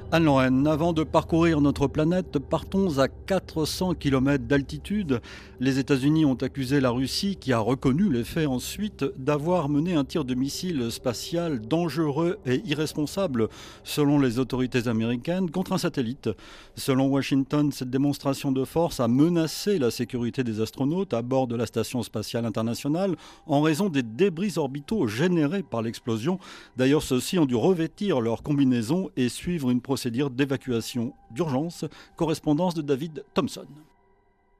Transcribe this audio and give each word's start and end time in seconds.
Anne-Lorraine, 0.09 0.65
avant 0.67 0.93
de 0.93 1.03
parcourir 1.03 1.59
notre 1.59 1.87
planète, 1.87 2.39
partons 2.39 2.97
à 2.97 3.09
400 3.09 3.95
km 3.95 4.45
d'altitude. 4.45 5.19
Les 5.59 5.79
États-Unis 5.79 6.23
ont 6.23 6.35
accusé 6.35 6.79
la 6.79 6.91
Russie, 6.91 7.35
qui 7.35 7.51
a 7.51 7.59
reconnu 7.59 8.09
les 8.09 8.23
faits 8.23 8.47
ensuite, 8.47 9.03
d'avoir 9.17 9.67
mené 9.67 9.95
un 9.95 10.05
tir 10.05 10.23
de 10.23 10.33
missile 10.33 10.89
spatial 10.91 11.59
dangereux 11.59 12.39
et 12.45 12.61
irresponsable, 12.65 13.49
selon 13.83 14.17
les 14.17 14.39
autorités 14.39 14.87
américaines, 14.87 15.51
contre 15.51 15.73
un 15.73 15.77
satellite. 15.77 16.29
Selon 16.77 17.07
Washington, 17.07 17.73
cette 17.73 17.89
démonstration 17.89 18.53
de 18.53 18.63
force 18.63 19.01
a 19.01 19.09
menacé 19.09 19.77
la 19.77 19.91
sécurité 19.91 20.45
des 20.45 20.61
astronautes 20.61 21.13
à 21.13 21.21
bord 21.21 21.47
de 21.47 21.57
la 21.57 21.65
Station 21.65 22.01
spatiale 22.01 22.45
internationale 22.45 23.17
en 23.45 23.61
raison 23.61 23.89
des 23.89 24.03
débris 24.03 24.53
orbitaux 24.55 25.07
générés 25.07 25.63
par 25.63 25.81
l'explosion. 25.81 26.39
D'ailleurs, 26.77 27.03
ceux-ci 27.03 27.39
ont 27.39 27.45
dû 27.45 27.55
revêtir 27.55 28.21
leur 28.21 28.41
combinaison 28.41 29.09
et 29.17 29.27
suivre 29.27 29.69
une 29.69 29.81
procédure 29.97 30.29
d'évacuation 30.29 31.15
d'urgence. 31.31 31.83
Correspondance 32.17 32.75
de 32.75 32.83
David 32.83 33.25
Thompson. 33.33 33.65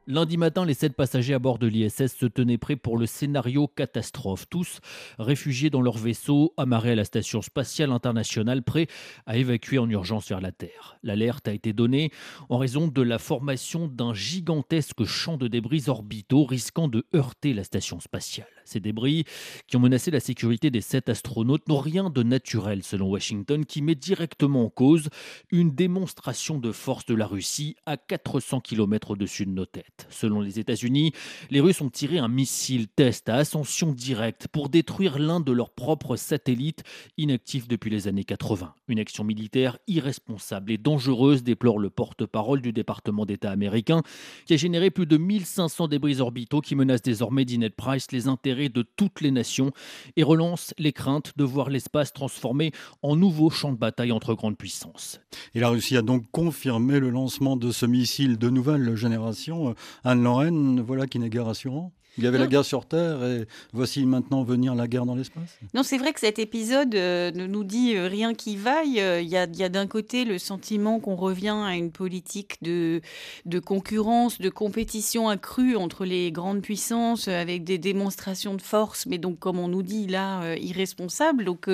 Lundi 0.07 0.35
matin, 0.35 0.65
les 0.65 0.73
sept 0.73 0.95
passagers 0.95 1.35
à 1.35 1.37
bord 1.37 1.59
de 1.59 1.67
l'ISS 1.67 2.15
se 2.17 2.25
tenaient 2.25 2.57
prêts 2.57 2.75
pour 2.75 2.97
le 2.97 3.05
scénario 3.05 3.67
catastrophe. 3.67 4.49
Tous 4.49 4.79
réfugiés 5.19 5.69
dans 5.69 5.81
leur 5.81 5.99
vaisseau, 5.99 6.55
amarrés 6.57 6.93
à 6.93 6.95
la 6.95 7.05
station 7.05 7.43
spatiale 7.43 7.91
internationale, 7.91 8.63
prêts 8.63 8.87
à 9.27 9.37
évacuer 9.37 9.77
en 9.77 9.87
urgence 9.87 10.27
vers 10.27 10.41
la 10.41 10.51
Terre. 10.51 10.97
L'alerte 11.03 11.47
a 11.47 11.53
été 11.53 11.71
donnée 11.71 12.09
en 12.49 12.57
raison 12.57 12.87
de 12.87 13.01
la 13.03 13.19
formation 13.19 13.87
d'un 13.87 14.15
gigantesque 14.15 15.03
champ 15.03 15.37
de 15.37 15.47
débris 15.47 15.83
orbitaux 15.87 16.45
risquant 16.45 16.87
de 16.87 17.05
heurter 17.13 17.53
la 17.53 17.63
station 17.63 17.99
spatiale. 17.99 18.56
Ces 18.67 18.79
débris, 18.79 19.23
qui 19.67 19.78
ont 19.78 19.79
menacé 19.79 20.11
la 20.11 20.19
sécurité 20.19 20.69
des 20.69 20.81
sept 20.81 21.07
astronautes, 21.07 21.67
n'ont 21.69 21.79
rien 21.79 22.09
de 22.09 22.22
naturel, 22.22 22.83
selon 22.83 23.09
Washington, 23.09 23.66
qui 23.66 23.81
met 23.81 23.95
directement 23.95 24.66
en 24.66 24.69
cause 24.69 25.09
une 25.51 25.72
démonstration 25.72 26.57
de 26.57 26.73
force 26.73 27.06
de 27.06 27.16
la 27.16 27.25
Russie 27.25 27.75
à 27.85 27.95
400 27.95 28.59
km 28.59 29.11
au-dessus 29.11 29.45
de 29.45 29.51
nos 29.51 29.66
têtes. 29.66 30.06
Selon 30.09 30.41
les 30.41 30.59
États-Unis, 30.59 31.13
les 31.50 31.61
Russes 31.61 31.81
ont 31.81 31.89
tiré 31.89 32.17
un 32.17 32.27
missile 32.27 32.89
test 32.89 33.29
à 33.29 33.35
ascension 33.35 33.94
directe 33.94 34.47
pour 34.50 34.67
détruire 34.67 35.17
l'un 35.17 35.39
de 35.39 35.53
leurs 35.53 35.69
propres 35.69 36.17
satellites 36.17 36.83
inactifs 37.17 37.69
depuis 37.69 37.89
les 37.89 38.09
années 38.09 38.25
80. 38.25 38.73
Une 38.89 39.00
action 39.00 39.23
militaire 39.23 39.77
irresponsable 39.88 40.72
et 40.72 40.77
dangereuse, 40.77 41.44
déplore 41.44 41.79
le 41.79 41.89
porte-parole 41.89 42.61
du 42.61 42.73
département 42.73 43.25
d'État 43.25 43.51
américain, 43.51 44.01
qui 44.45 44.53
a 44.53 44.57
généré 44.57 44.91
plus 44.91 45.06
de 45.06 45.17
1500 45.17 45.88
débris 45.88 46.19
orbitaux 46.19 46.61
qui 46.61 46.75
menacent 46.75 47.01
désormais 47.01 47.45
d'Inet 47.45 47.69
Price 47.69 48.11
les 48.11 48.27
intérêts 48.27 48.56
de 48.57 48.81
toutes 48.81 49.22
les 49.22 49.31
nations 49.31 49.72
et 50.16 50.23
relance 50.23 50.73
les 50.78 50.94
craintes 50.94 51.34
de 51.38 51.44
voir 51.44 51.69
l'espace 51.69 52.13
transformé 52.13 52.72
en 53.01 53.16
nouveau 53.16 53.50
champ 53.50 53.72
de 53.72 53.78
bataille 53.78 54.12
entre 54.12 54.34
grandes 54.34 54.57
puissances. 54.57 55.22
Et 55.53 55.59
la 55.59 55.69
Russie 55.69 55.97
a 55.97 56.01
donc 56.01 56.23
confirmé 56.31 57.00
le 57.00 57.09
lancement 57.09 57.56
de 57.56 57.72
ce 57.72 57.85
missile 57.85 58.38
de 58.38 58.50
nouvelle 58.50 58.95
génération 58.95 59.75
Anne-Lorraine, 60.03 60.81
voilà 60.81 61.07
qui 61.07 61.19
n'est 61.19 61.29
guère 61.29 61.45
rassurant. 61.45 61.94
Il 62.17 62.23
y 62.23 62.28
avait 62.28 62.39
la 62.39 62.47
guerre 62.47 62.66
sur 62.66 62.85
Terre 62.85 63.23
et 63.23 63.45
voici 63.73 64.05
maintenant 64.05 64.44
venir 64.44 64.73
la 64.73 64.88
guerre 64.88 65.05
dans 65.05 65.16
l'espace 65.16 65.59
Non, 65.75 65.83
c'est 65.83 65.97
vrai 65.97 66.13
que 66.13 66.19
cet 66.19 66.39
épisode 66.39 66.95
euh, 66.95 67.31
ne 67.31 67.45
nous 67.45 67.63
dit 67.63 67.95
euh, 67.95 68.07
rien 68.07 68.33
qui 68.33 68.55
vaille. 68.55 69.00
Euh, 69.00 69.22
il 69.22 69.29
y 69.29 69.38
a, 69.38 69.45
d'un 69.69 69.85
côté 69.85 70.25
le 70.25 70.39
sentiment 70.39 71.00
qu'on 71.00 71.16
revient 71.16 71.56
à 71.63 71.75
une 71.75 71.91
politique 71.91 72.56
de, 72.63 73.01
de 73.45 73.59
concurrence, 73.59 74.39
de 74.39 74.50
compétition 74.50 75.29
accrue 75.29 75.75
entre 75.75 76.06
les 76.06 76.31
grandes 76.31 76.61
puissances 76.61 77.27
avec 77.27 77.63
des 77.63 77.77
démonstrations 77.77 78.56
de 78.56 78.61
force, 78.61 79.06
mais 79.06 79.19
donc, 79.19 79.38
comme 79.38 79.59
on 79.59 79.67
nous 79.67 79.83
dit 79.83 80.07
là, 80.07 80.56
irresponsables. 80.56 81.45
Donc, 81.45 81.69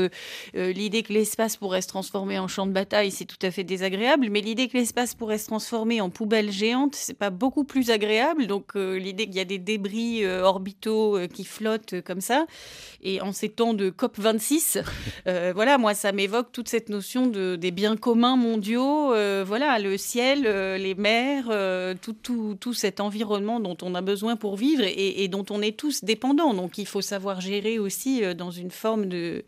l'idée 0.53 1.03
que 1.03 1.13
l'espace 1.13 1.55
pourrait 1.57 1.81
se 1.81 1.87
transformer 1.87 2.39
en 2.39 2.47
champ 2.47 2.65
de 2.65 2.71
bataille, 2.71 3.11
c'est 3.11 3.25
tout 3.25 3.37
à 3.41 3.51
fait 3.51 3.63
désagréable, 3.63 4.27
mais 4.29 4.41
l'idée 4.41 4.67
que 4.67 4.77
l'espace 4.77 5.13
pourrait 5.13 5.37
se 5.37 5.47
transformer 5.47 6.01
en 6.01 6.09
poubelle 6.09 6.51
géante, 6.51 6.95
c'est 6.95 7.13
pas 7.13 7.29
beaucoup 7.29 7.63
plus 7.63 7.91
agréable. 7.91 8.47
Donc, 8.47 8.73
l'idée 8.75 9.25
qu'il 9.25 9.35
y 9.35 9.39
a 9.39 9.45
des 9.45 9.59
débris 9.59 10.25
euh, 10.32 10.32
orbitaux 10.41 11.17
euh, 11.17 11.27
qui 11.27 11.43
flottent 11.43 12.01
comme 12.01 12.21
ça. 12.21 12.45
Et 13.01 13.21
en 13.21 13.33
ces 13.33 13.49
temps 13.49 13.73
de 13.73 13.89
COP 13.89 14.17
26, 14.17 14.79
euh, 15.27 15.51
voilà, 15.55 15.77
moi, 15.77 15.93
ça 15.93 16.11
m'évoque 16.11 16.51
toute 16.51 16.69
cette 16.69 16.89
notion 16.89 17.27
de, 17.27 17.55
des 17.55 17.71
biens 17.71 17.97
communs 17.97 18.35
mondiaux. 18.35 19.13
voilà, 19.45 19.79
le 19.79 19.97
ciel, 19.97 20.43
les 20.43 20.95
mers, 20.95 21.45
tout, 22.01 22.13
tout, 22.13 22.55
tout, 22.59 22.73
cet 22.73 22.99
environnement 22.99 23.59
dont 23.59 23.77
on 23.81 23.95
a 23.95 24.01
besoin 24.01 24.35
pour 24.35 24.55
vivre 24.55 24.83
et, 24.85 25.27
dont 25.27 25.45
on 25.49 25.61
est 25.61 25.77
tous 25.77 26.03
dépendants. 26.03 26.53
Donc, 26.53 26.77
il 26.77 26.87
faut 26.87 27.01
savoir 27.01 27.41
gérer 27.41 27.79
aussi 27.79 28.21
dans 28.35 28.51
une 28.51 28.71
forme 28.71 29.07
de, 29.07 29.43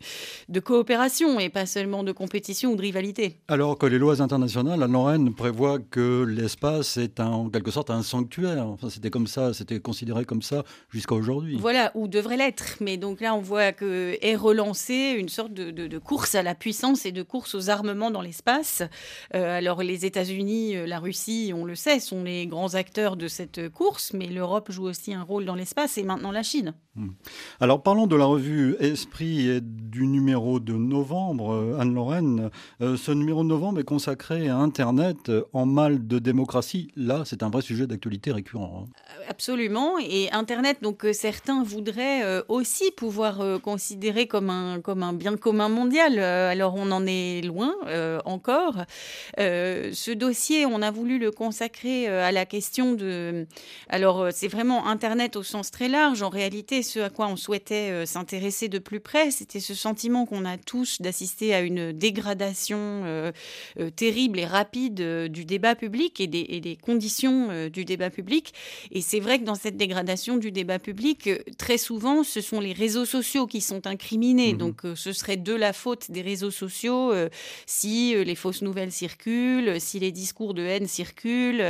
de 0.48 0.60
coopération 0.60 1.40
et 1.40 1.48
pas 1.48 1.66
seulement 1.66 2.02
de 2.02 2.12
compétition 2.12 2.72
ou 2.72 2.76
de 2.76 2.82
rivalité. 2.82 3.36
Alors 3.48 3.78
que 3.78 3.86
les 3.86 3.98
lois 3.98 4.20
internationales 4.20 4.82
à 4.82 4.86
Lorraine 4.86 5.34
prévoient 5.34 5.78
que 5.78 6.24
l'espace 6.24 6.96
est 6.96 7.20
en 7.20 7.48
quelque 7.48 7.70
sorte 7.70 7.90
un 7.90 8.02
sanctuaire. 8.02 8.66
Enfin, 8.66 8.88
c'était 8.90 9.10
comme 9.10 9.26
ça, 9.26 9.54
c'était 9.54 9.80
considéré 9.80 10.24
comme 10.24 10.42
ça 10.42 10.64
jusqu'à 10.90 11.14
aujourd'hui. 11.14 11.56
Voilà, 11.58 11.90
ou 11.94 12.08
devrait 12.08 12.36
l'être. 12.36 12.76
Mais 12.80 12.96
donc 12.96 13.20
là, 13.20 13.34
on 13.34 13.40
voit 13.40 13.72
que 13.72 14.16
est 14.20 14.36
relancée 14.36 15.14
une 15.16 15.28
sorte 15.28 15.52
de, 15.52 15.98
course 15.98 16.34
à 16.34 16.42
la 16.42 16.54
puissance 16.54 17.06
et 17.06 17.12
de 17.12 17.22
course 17.22 17.54
aux 17.54 17.70
armements 17.70 18.10
dans 18.10 18.22
l'espace. 18.22 18.82
Euh, 19.34 19.58
alors 19.58 19.82
les 19.82 20.04
États-Unis, 20.04 20.76
euh, 20.76 20.86
la 20.86 20.98
Russie, 20.98 21.52
on 21.54 21.64
le 21.64 21.74
sait, 21.74 22.00
sont 22.00 22.22
les 22.22 22.46
grands 22.46 22.74
acteurs 22.74 23.16
de 23.16 23.28
cette 23.28 23.68
course, 23.70 24.12
mais 24.12 24.26
l'Europe 24.26 24.70
joue 24.70 24.84
aussi 24.84 25.14
un 25.14 25.22
rôle 25.22 25.44
dans 25.44 25.54
l'espace 25.54 25.98
et 25.98 26.02
maintenant 26.02 26.30
la 26.30 26.42
Chine. 26.42 26.74
Hmm. 26.94 27.10
Alors 27.60 27.82
parlons 27.82 28.06
de 28.06 28.16
la 28.16 28.24
revue 28.24 28.76
Esprit 28.80 29.48
et 29.48 29.60
du 29.60 30.06
numéro 30.06 30.60
de 30.60 30.72
novembre, 30.72 31.52
euh, 31.52 31.78
Anne-Lorraine. 31.78 32.50
ce 32.80 33.12
numéro 33.12 33.42
de 33.42 33.48
novembre 33.48 33.80
est 33.80 33.84
consacré 33.84 34.48
à 34.48 34.56
Internet 34.56 35.30
en 35.52 35.66
mal 35.66 36.06
de 36.06 36.18
démocratie. 36.18 36.90
Là, 36.96 37.22
c'est 37.24 37.42
un 37.42 37.50
vrai 37.50 37.62
sujet 37.62 37.86
d'actualité 37.86 38.32
récurrent. 38.32 38.86
Hein. 38.86 38.90
Absolument. 39.28 39.98
Et 39.98 40.30
Internet 40.32 40.65
Donc 40.82 41.06
certains 41.12 41.62
voudraient 41.62 42.42
aussi 42.48 42.90
pouvoir 42.90 43.60
considérer 43.62 44.26
comme 44.26 44.50
un, 44.50 44.80
comme 44.80 45.02
un 45.02 45.12
bien 45.12 45.36
commun 45.36 45.68
mondial. 45.68 46.18
alors 46.18 46.74
on 46.76 46.90
en 46.90 47.06
est 47.06 47.42
loin 47.42 47.74
encore. 48.24 48.84
ce 49.36 50.12
dossier, 50.12 50.66
on 50.66 50.82
a 50.82 50.90
voulu 50.90 51.18
le 51.18 51.30
consacrer 51.30 52.08
à 52.08 52.32
la 52.32 52.46
question 52.46 52.94
de... 52.94 53.46
Alors 53.88 54.28
c'est 54.32 54.48
vraiment 54.48 54.86
Internet 54.86 55.36
au 55.36 55.42
sens 55.42 55.70
très 55.70 55.88
large. 55.88 56.22
En 56.22 56.28
réalité, 56.28 56.82
ce 56.82 57.00
à 57.00 57.10
quoi 57.10 57.26
on 57.28 57.36
souhaitait 57.36 58.06
s'intéresser 58.06 58.68
de 58.68 58.78
plus 58.78 59.00
près, 59.00 59.30
c'était 59.30 59.60
ce 59.60 59.74
sentiment 59.74 60.26
qu'on 60.26 60.44
a 60.44 60.56
tous 60.56 61.00
d'assister 61.00 61.54
à 61.54 61.60
une 61.60 61.92
dégradation 61.92 63.32
terrible 63.96 64.38
et 64.38 64.46
rapide 64.46 65.28
du 65.28 65.44
débat 65.44 65.74
public 65.74 66.20
et 66.20 66.26
des, 66.26 66.46
et 66.48 66.60
des 66.60 66.76
conditions 66.76 67.68
du 67.68 67.84
débat 67.84 68.10
public. 68.10 68.54
Et 68.92 69.00
c'est 69.00 69.20
vrai 69.20 69.38
que 69.38 69.44
dans 69.44 69.54
cette 69.54 69.76
dégradation 69.76 70.36
du 70.36 70.45
débat 70.52 70.78
public, 70.78 71.26
euh, 71.26 71.38
très 71.58 71.78
souvent, 71.78 72.24
ce 72.24 72.40
sont 72.40 72.60
les 72.60 72.72
réseaux 72.72 73.04
sociaux 73.04 73.46
qui 73.46 73.60
sont 73.60 73.86
incriminés. 73.86 74.54
Mmh 74.54 74.58
Donc, 74.58 74.84
euh, 74.84 74.94
ce 74.94 75.12
serait 75.12 75.36
de 75.36 75.54
la 75.54 75.72
faute 75.72 76.10
des 76.10 76.22
réseaux 76.22 76.50
sociaux 76.50 77.12
euh, 77.12 77.28
si 77.66 78.14
les 78.14 78.34
fausses 78.34 78.62
nouvelles 78.62 78.92
circulent, 78.92 79.80
si 79.80 79.98
les 79.98 80.12
discours 80.12 80.54
de 80.54 80.62
haine 80.62 80.86
circulent. 80.86 81.64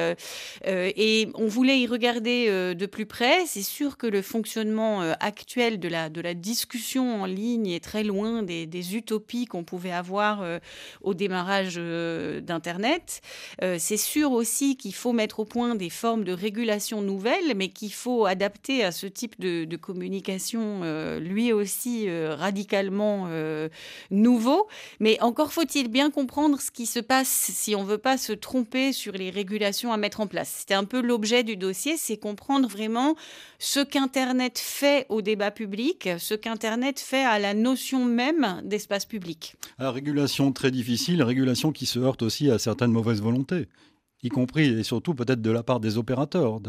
et 0.64 1.28
on 1.34 1.46
voulait 1.46 1.81
y 1.81 1.87
regarder 1.87 2.75
de 2.75 2.87
plus 2.87 3.06
près. 3.06 3.46
C'est 3.46 3.62
sûr 3.62 3.96
que 3.96 4.06
le 4.06 4.23
fonctionnement 4.23 5.00
actuel 5.20 5.78
de 5.78 5.88
la, 5.88 6.08
de 6.08 6.20
la 6.20 6.34
discussion 6.34 7.23
en 7.23 7.26
ligne 7.26 7.69
est 7.69 7.82
très 7.82 8.05
loin 8.05 8.43
des, 8.43 8.67
des 8.67 8.96
utopies 8.96 9.46
qu'on 9.46 9.64
pouvait 9.64 9.93
avoir 9.93 10.44
au 11.02 11.14
démarrage 11.14 11.76
d'Internet. 11.76 13.20
c'est 13.61 13.96
sûr 13.96 14.32
aussi 14.32 14.76
qu'il 14.76 14.94
faut 14.94 15.12
mettre 15.12 15.40
au 15.40 15.44
point 15.44 15.75
des 15.75 15.90
formes 15.90 16.25
de 16.25 16.32
régulation 16.32 17.02
nouvelle, 17.02 17.55
mais 17.56 17.69
qu'il 17.69 17.93
faut 17.93 18.26
adapter 18.26 18.66
à 18.71 18.93
ce 18.93 19.07
type 19.07 19.41
de, 19.41 19.77
communication, 19.77 20.81
euh, 20.83 21.21
lui 21.21 21.53
aussi 21.53 22.09
euh, 22.09 22.35
radicalement 22.35 23.27
euh, 23.29 23.69
nouveau. 24.11 24.67
Mais 25.01 25.21
encore 25.21 25.53
faut-il 25.53 25.89
bien 25.89 26.11
comprendre 26.11 26.61
ce 26.61 26.71
qui 26.71 26.87
se 26.87 27.01
passe 27.01 27.29
si 27.29 27.75
on 27.75 27.83
ne 27.83 27.89
veut 27.89 27.99
pas 27.99 28.17
se 28.17 28.33
tromper 28.33 28.93
sur 28.93 29.13
les 29.13 29.31
régulations 29.31 29.93
à 29.93 29.97
mettre 29.97 30.21
en 30.21 30.27
place. 30.27 30.57
C'était 30.61 30.75
un 30.75 30.85
peu 30.85 31.01
l'objet 31.01 31.45
du 31.45 31.57
dossier, 31.57 31.97
c'est 31.97 32.17
comprendre 32.17 32.69
vraiment 32.69 33.17
ce 33.59 33.81
qu'Internet 33.81 34.59
fait 34.59 35.07
au 35.09 35.23
débat 35.23 35.51
public, 35.51 36.09
ce 36.19 36.35
qu'Internet 36.35 36.99
fait 36.99 37.25
à 37.25 37.39
la 37.39 37.55
notion 37.55 38.05
même 38.05 38.62
d'espace 38.65 39.05
public. 39.05 39.55
La 39.79 39.91
régulation 39.91 40.53
très 40.53 40.71
difficile, 40.71 41.23
régulation 41.23 41.73
qui 41.73 41.87
se 41.87 41.99
heurte 41.99 42.23
aussi 42.23 42.51
à 42.51 42.59
certaines 42.59 42.93
mauvaises 42.93 43.23
volontés 43.23 43.67
y 44.23 44.29
compris 44.29 44.67
et 44.67 44.83
surtout 44.83 45.15
peut-être 45.15 45.41
de 45.41 45.51
la 45.51 45.62
part 45.62 45.81
des 45.81 45.99
opérateurs 45.99 46.61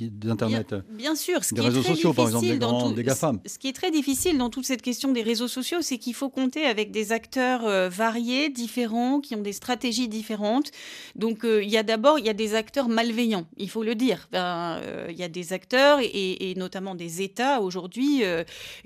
d'Internet. 0.00 0.74
Bien, 0.90 1.14
sûr, 1.14 1.44
ce 1.44 1.54
des 1.54 1.60
réseaux 1.60 1.82
sociaux, 1.82 2.12
par 2.12 2.26
exemple, 2.26 2.46
des, 2.46 2.58
grands, 2.58 2.90
des 2.90 3.02
GAFAM. 3.02 3.40
Ce 3.46 3.58
qui 3.58 3.68
est 3.68 3.72
très 3.72 3.90
difficile 3.90 4.38
dans 4.38 4.50
toute 4.50 4.66
cette 4.66 4.82
question 4.82 5.12
des 5.12 5.22
réseaux 5.22 5.48
sociaux, 5.48 5.78
c'est 5.82 5.98
qu'il 5.98 6.14
faut 6.14 6.28
compter 6.28 6.64
avec 6.64 6.90
des 6.90 7.12
acteurs 7.12 7.66
euh, 7.66 7.88
variés, 7.88 8.48
différents, 8.48 9.20
qui 9.20 9.34
ont 9.34 9.42
des 9.42 9.52
stratégies 9.52 10.08
différentes. 10.08 10.70
Donc, 11.16 11.44
euh, 11.44 11.62
il 11.62 11.70
y 11.70 11.76
a 11.76 11.82
d'abord, 11.82 12.18
il 12.18 12.26
y 12.26 12.28
a 12.28 12.34
des 12.34 12.54
acteurs 12.54 12.88
malveillants, 12.88 13.46
il 13.56 13.68
faut 13.68 13.82
le 13.82 13.94
dire. 13.94 14.28
Ben, 14.32 14.78
euh, 14.82 15.06
il 15.10 15.16
y 15.16 15.22
a 15.22 15.28
des 15.28 15.52
acteurs, 15.52 15.98
et, 16.00 16.50
et 16.50 16.54
notamment 16.54 16.94
des 16.94 17.22
États 17.22 17.60
aujourd'hui, 17.60 18.22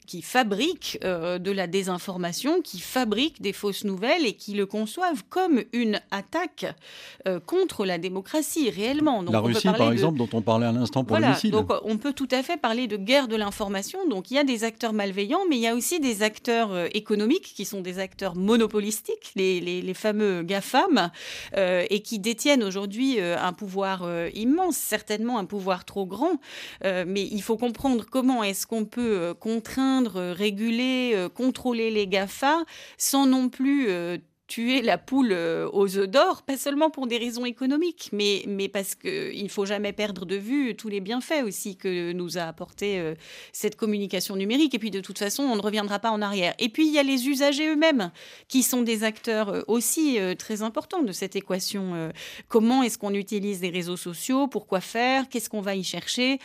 qui 0.06 0.23
fabriquent 0.23 0.99
de 1.03 1.50
la 1.50 1.67
désinformation, 1.67 2.61
qui 2.62 2.81
fabriquent 2.81 3.41
des 3.41 3.53
fausses 3.53 3.85
nouvelles 3.85 4.26
et 4.26 4.35
qui 4.35 4.55
le 4.55 4.67
conçoivent 4.67 5.25
comme 5.29 5.62
une 5.73 6.00
attaque 6.11 6.67
contre 7.47 7.85
la 7.85 7.99
démocratie, 7.99 8.70
réellement. 8.70 9.23
la 9.23 9.41
Russie, 9.41 9.69
par 9.76 9.93
exemple, 9.93 10.19
dont 10.19 10.29
on 10.32 10.43
parlait 10.43 10.67
à 10.67 10.73
l'instant 10.73 11.01
pour 11.04 11.19
voilà, 11.19 11.38
Donc 11.50 11.70
on 11.84 11.99
peut 11.99 12.12
tout 12.12 12.28
à 12.31 12.43
fait 12.43 12.56
parler 12.56 12.87
de 12.87 12.96
guerre 12.96 13.28
de 13.28 13.37
l'information. 13.37 14.06
Donc 14.08 14.31
il 14.31 14.34
y 14.34 14.38
a 14.38 14.44
des 14.44 14.64
acteurs 14.64 14.93
malveillants, 14.93 15.43
mais 15.49 15.56
il 15.56 15.62
y 15.62 15.66
a 15.66 15.75
aussi 15.75 16.00
des 16.00 16.22
acteurs 16.22 16.72
euh, 16.72 16.88
économiques 16.94 17.52
qui 17.54 17.64
sont 17.64 17.81
des 17.81 17.99
acteurs 17.99 18.37
monopolistiques, 18.37 19.32
les, 19.37 19.60
les, 19.60 19.94
fameux 19.94 20.43
GAFAM, 20.43 21.10
euh, 21.56 21.84
et 21.90 22.00
qui 22.00 22.19
détiennent 22.19 22.62
aujourd'hui 22.62 23.20
euh, 23.20 23.37
un 23.38 23.52
pouvoir 23.52 24.08
immense, 24.34 24.76
certainement 24.76 25.38
un 25.38 25.44
pouvoir 25.44 25.84
trop 25.84 26.06
grand. 26.06 26.40
mais 26.82 27.28
il 27.31 27.43
faut 27.43 27.56
comprendre 27.56 28.04
comment 28.10 28.43
est-ce 28.43 28.66
qu'on 28.66 28.84
peut 28.84 29.34
contraindre, 29.38 30.32
réguler, 30.32 31.28
contrôler 31.34 31.90
les 31.90 32.06
GAFA 32.06 32.64
sans 32.96 33.26
non 33.26 33.49
plus 33.49 33.88
tuer 34.52 34.82
la 34.82 34.99
poule 34.99 35.32
euh, 35.32 35.66
aux 35.72 35.96
œufs 35.96 36.06
d'or, 36.06 36.43
pas 36.43 36.58
seulement 36.58 36.90
pour 36.90 37.06
des 37.06 37.16
raisons 37.16 37.46
économiques, 37.46 38.10
mais, 38.12 38.44
mais 38.46 38.69
parce 38.69 38.94
qu'il 38.94 39.43
ne 39.43 39.49
faut 39.49 39.64
jamais 39.64 39.94
perdre 39.94 40.26
de 40.26 40.37
vue 40.37 40.76
tous 40.76 40.88
les 40.88 41.00
bienfaits 41.00 41.43
aussi 41.43 41.76
que 41.76 42.12
nous 42.12 42.37
a 42.37 42.43
apporté 42.43 42.99
euh, 42.99 43.14
cette 43.54 43.76
communication 43.76 44.37
numérique. 44.37 44.75
Et 44.75 44.78
puis 44.78 44.90
de 44.90 45.00
toute 45.00 45.19
façon, 45.19 45.43
on 45.44 45.56
ne 45.56 45.62
reviendra 45.62 46.00
pas 46.00 46.10
en 46.10 46.20
arrière. 46.20 46.52
Et 46.58 46.69
puis 46.69 46.87
il 46.87 46.93
y 46.93 46.99
a 46.99 47.02
les 47.02 47.28
usagers 47.28 47.66
eux-mêmes 47.69 48.10
qui 48.46 48.62
sont 48.62 48.82
des 48.82 49.04
acteurs 49.04 49.49
euh, 49.49 49.62
aussi 49.69 50.19
très 50.38 50.60
importants 50.60 51.02
de 51.02 51.12
cette 51.12 51.34
équation. 51.34 52.12
Comment 52.49 52.82
est-ce 52.82 52.99
qu'on 52.99 53.14
utilise 53.14 53.62
les 53.62 53.70
réseaux 53.70 53.96
sociaux? 53.96 54.49
Pourquoi 54.49 54.81
faire? 54.81 55.31
Qu'est-ce 55.31 55.49
qu'on 55.49 55.62
va 55.62 55.75
y 55.75 55.84
chercher? 55.84 56.38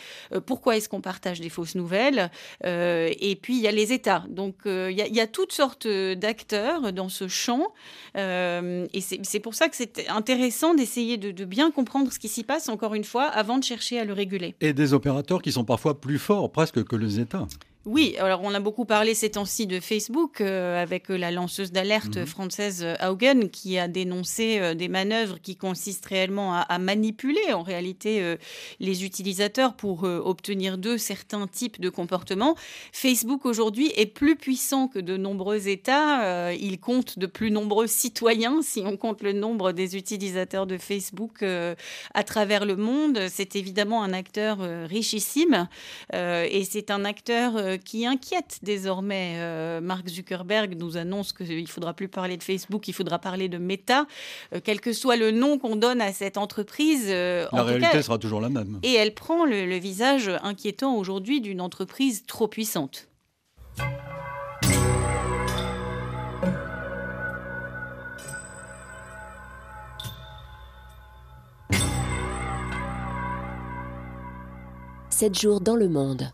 Pourquoi 0.46 0.76
est-ce 0.76 0.88
qu'on 0.88 1.02
partage 1.02 1.40
des 1.40 1.50
fausses 1.50 1.74
nouvelles? 1.74 2.30
Et 2.64 3.38
puis 3.42 3.56
il 3.56 3.60
y 3.60 3.68
a 3.68 3.72
les 3.72 3.92
États. 3.92 4.24
Donc 4.28 4.54
il 4.64 4.96
y, 4.96 5.02
a, 5.02 5.06
il 5.06 5.14
y 5.14 5.20
a 5.20 5.26
toutes 5.26 5.52
sortes 5.52 5.86
d'acteurs 5.86 6.92
dans 6.92 7.08
ce 7.08 7.28
champ. 7.28 7.72
Euh, 8.16 8.86
et 8.92 9.00
c'est 9.00 9.40
pour 9.40 9.54
ça 9.54 9.68
que 9.68 9.76
c'est 9.76 10.08
intéressant 10.08 10.74
d'essayer 10.74 11.16
de, 11.16 11.44
bien 11.44 11.70
comprendre 11.70 12.12
ce 12.12 12.18
qui 12.18 12.28
s'y 12.28 12.44
passe, 12.44 12.68
encore 12.68 12.94
une 12.94 13.04
fois, 13.04 13.24
avant 13.24 13.58
de 13.58 13.64
chercher 13.64 13.98
à 13.98 14.04
le 14.04 14.12
réguler. 14.12 14.54
Et 14.60 14.72
des 14.72 14.92
opérateurs 14.92 15.42
qui 15.42 15.52
sont 15.52 15.64
parfois 15.64 16.00
plus 16.00 16.18
forts 16.18 16.50
presque 16.50 16.84
que 16.84 16.96
les 16.96 17.20
États. 17.20 17.46
Oui, 17.90 18.16
alors 18.18 18.42
on 18.42 18.52
a 18.52 18.60
beaucoup 18.60 18.84
parlé 18.84 19.14
ces 19.14 19.30
temps-ci 19.30 19.66
de 19.66 19.80
Facebook 19.80 20.42
euh, 20.42 20.82
avec 20.82 21.10
euh, 21.10 21.16
la 21.16 21.30
lanceuse 21.30 21.72
d'alerte 21.72 22.18
mhm. 22.18 22.26
française 22.26 22.82
euh, 22.84 22.94
Haugen 23.08 23.48
qui 23.48 23.78
a 23.78 23.88
dénoncé 23.88 24.74
des 24.74 24.88
manœuvres 24.88 25.38
qui 25.40 25.56
consistent 25.56 26.04
réellement 26.04 26.52
à, 26.54 26.78
manipuler 26.78 27.54
en 27.54 27.62
réalité 27.62 28.36
les 28.78 29.04
utilisateurs 29.04 29.74
pour 29.74 30.02
obtenir 30.02 30.76
d'eux 30.76 30.98
certains 30.98 31.46
types 31.46 31.80
de 31.80 31.88
comportements. 31.88 32.56
Facebook 32.92 33.46
aujourd'hui 33.46 33.90
est 33.96 34.06
plus 34.06 34.36
puissant 34.36 34.88
que 34.88 34.98
de 34.98 35.16
nombreux 35.16 35.68
États. 35.68 36.52
il 36.52 36.78
compte 36.80 37.18
de 37.18 37.26
plus 37.26 37.50
nombreux 37.50 37.86
citoyens 37.86 38.60
si 38.62 38.82
on 38.84 38.96
compte 38.96 39.22
le 39.22 39.32
nombre 39.32 39.72
des 39.72 39.96
utilisateurs 39.96 40.66
de 40.66 40.76
Facebook 40.76 41.42
à 41.42 42.24
travers 42.24 42.64
le 42.64 42.76
monde. 42.76 43.20
C'est 43.28 43.56
évidemment 43.56 44.02
un 44.02 44.12
acteur 44.12 44.58
richissime 44.88 45.68
et 46.12 46.64
c'est 46.68 46.90
un 46.90 47.04
acteur 47.04 47.77
qui 47.78 48.06
inquiète 48.06 48.58
désormais. 48.62 49.34
Euh, 49.36 49.80
Mark 49.80 50.08
Zuckerberg 50.08 50.74
nous 50.76 50.96
annonce 50.96 51.32
qu'il 51.32 51.62
ne 51.62 51.66
faudra 51.66 51.94
plus 51.94 52.08
parler 52.08 52.36
de 52.36 52.42
Facebook, 52.42 52.88
il 52.88 52.92
faudra 52.92 53.18
parler 53.18 53.48
de 53.48 53.58
Meta, 53.58 54.06
euh, 54.54 54.60
quel 54.62 54.80
que 54.80 54.92
soit 54.92 55.16
le 55.16 55.30
nom 55.30 55.58
qu'on 55.58 55.76
donne 55.76 56.00
à 56.00 56.12
cette 56.12 56.38
entreprise. 56.38 57.06
Euh, 57.08 57.46
la 57.52 57.62
réalité 57.62 58.02
sera 58.02 58.18
toujours 58.18 58.40
la 58.40 58.48
même. 58.48 58.78
Et 58.82 58.94
elle 58.94 59.14
prend 59.14 59.44
le 59.44 59.76
visage 59.76 60.30
inquiétant 60.42 60.96
aujourd'hui 60.96 61.40
d'une 61.40 61.60
entreprise 61.60 62.24
trop 62.26 62.48
puissante. 62.48 63.08
Sept 75.18 75.36
jours 75.36 75.60
dans 75.60 75.74
le 75.74 75.88
monde. 75.88 76.30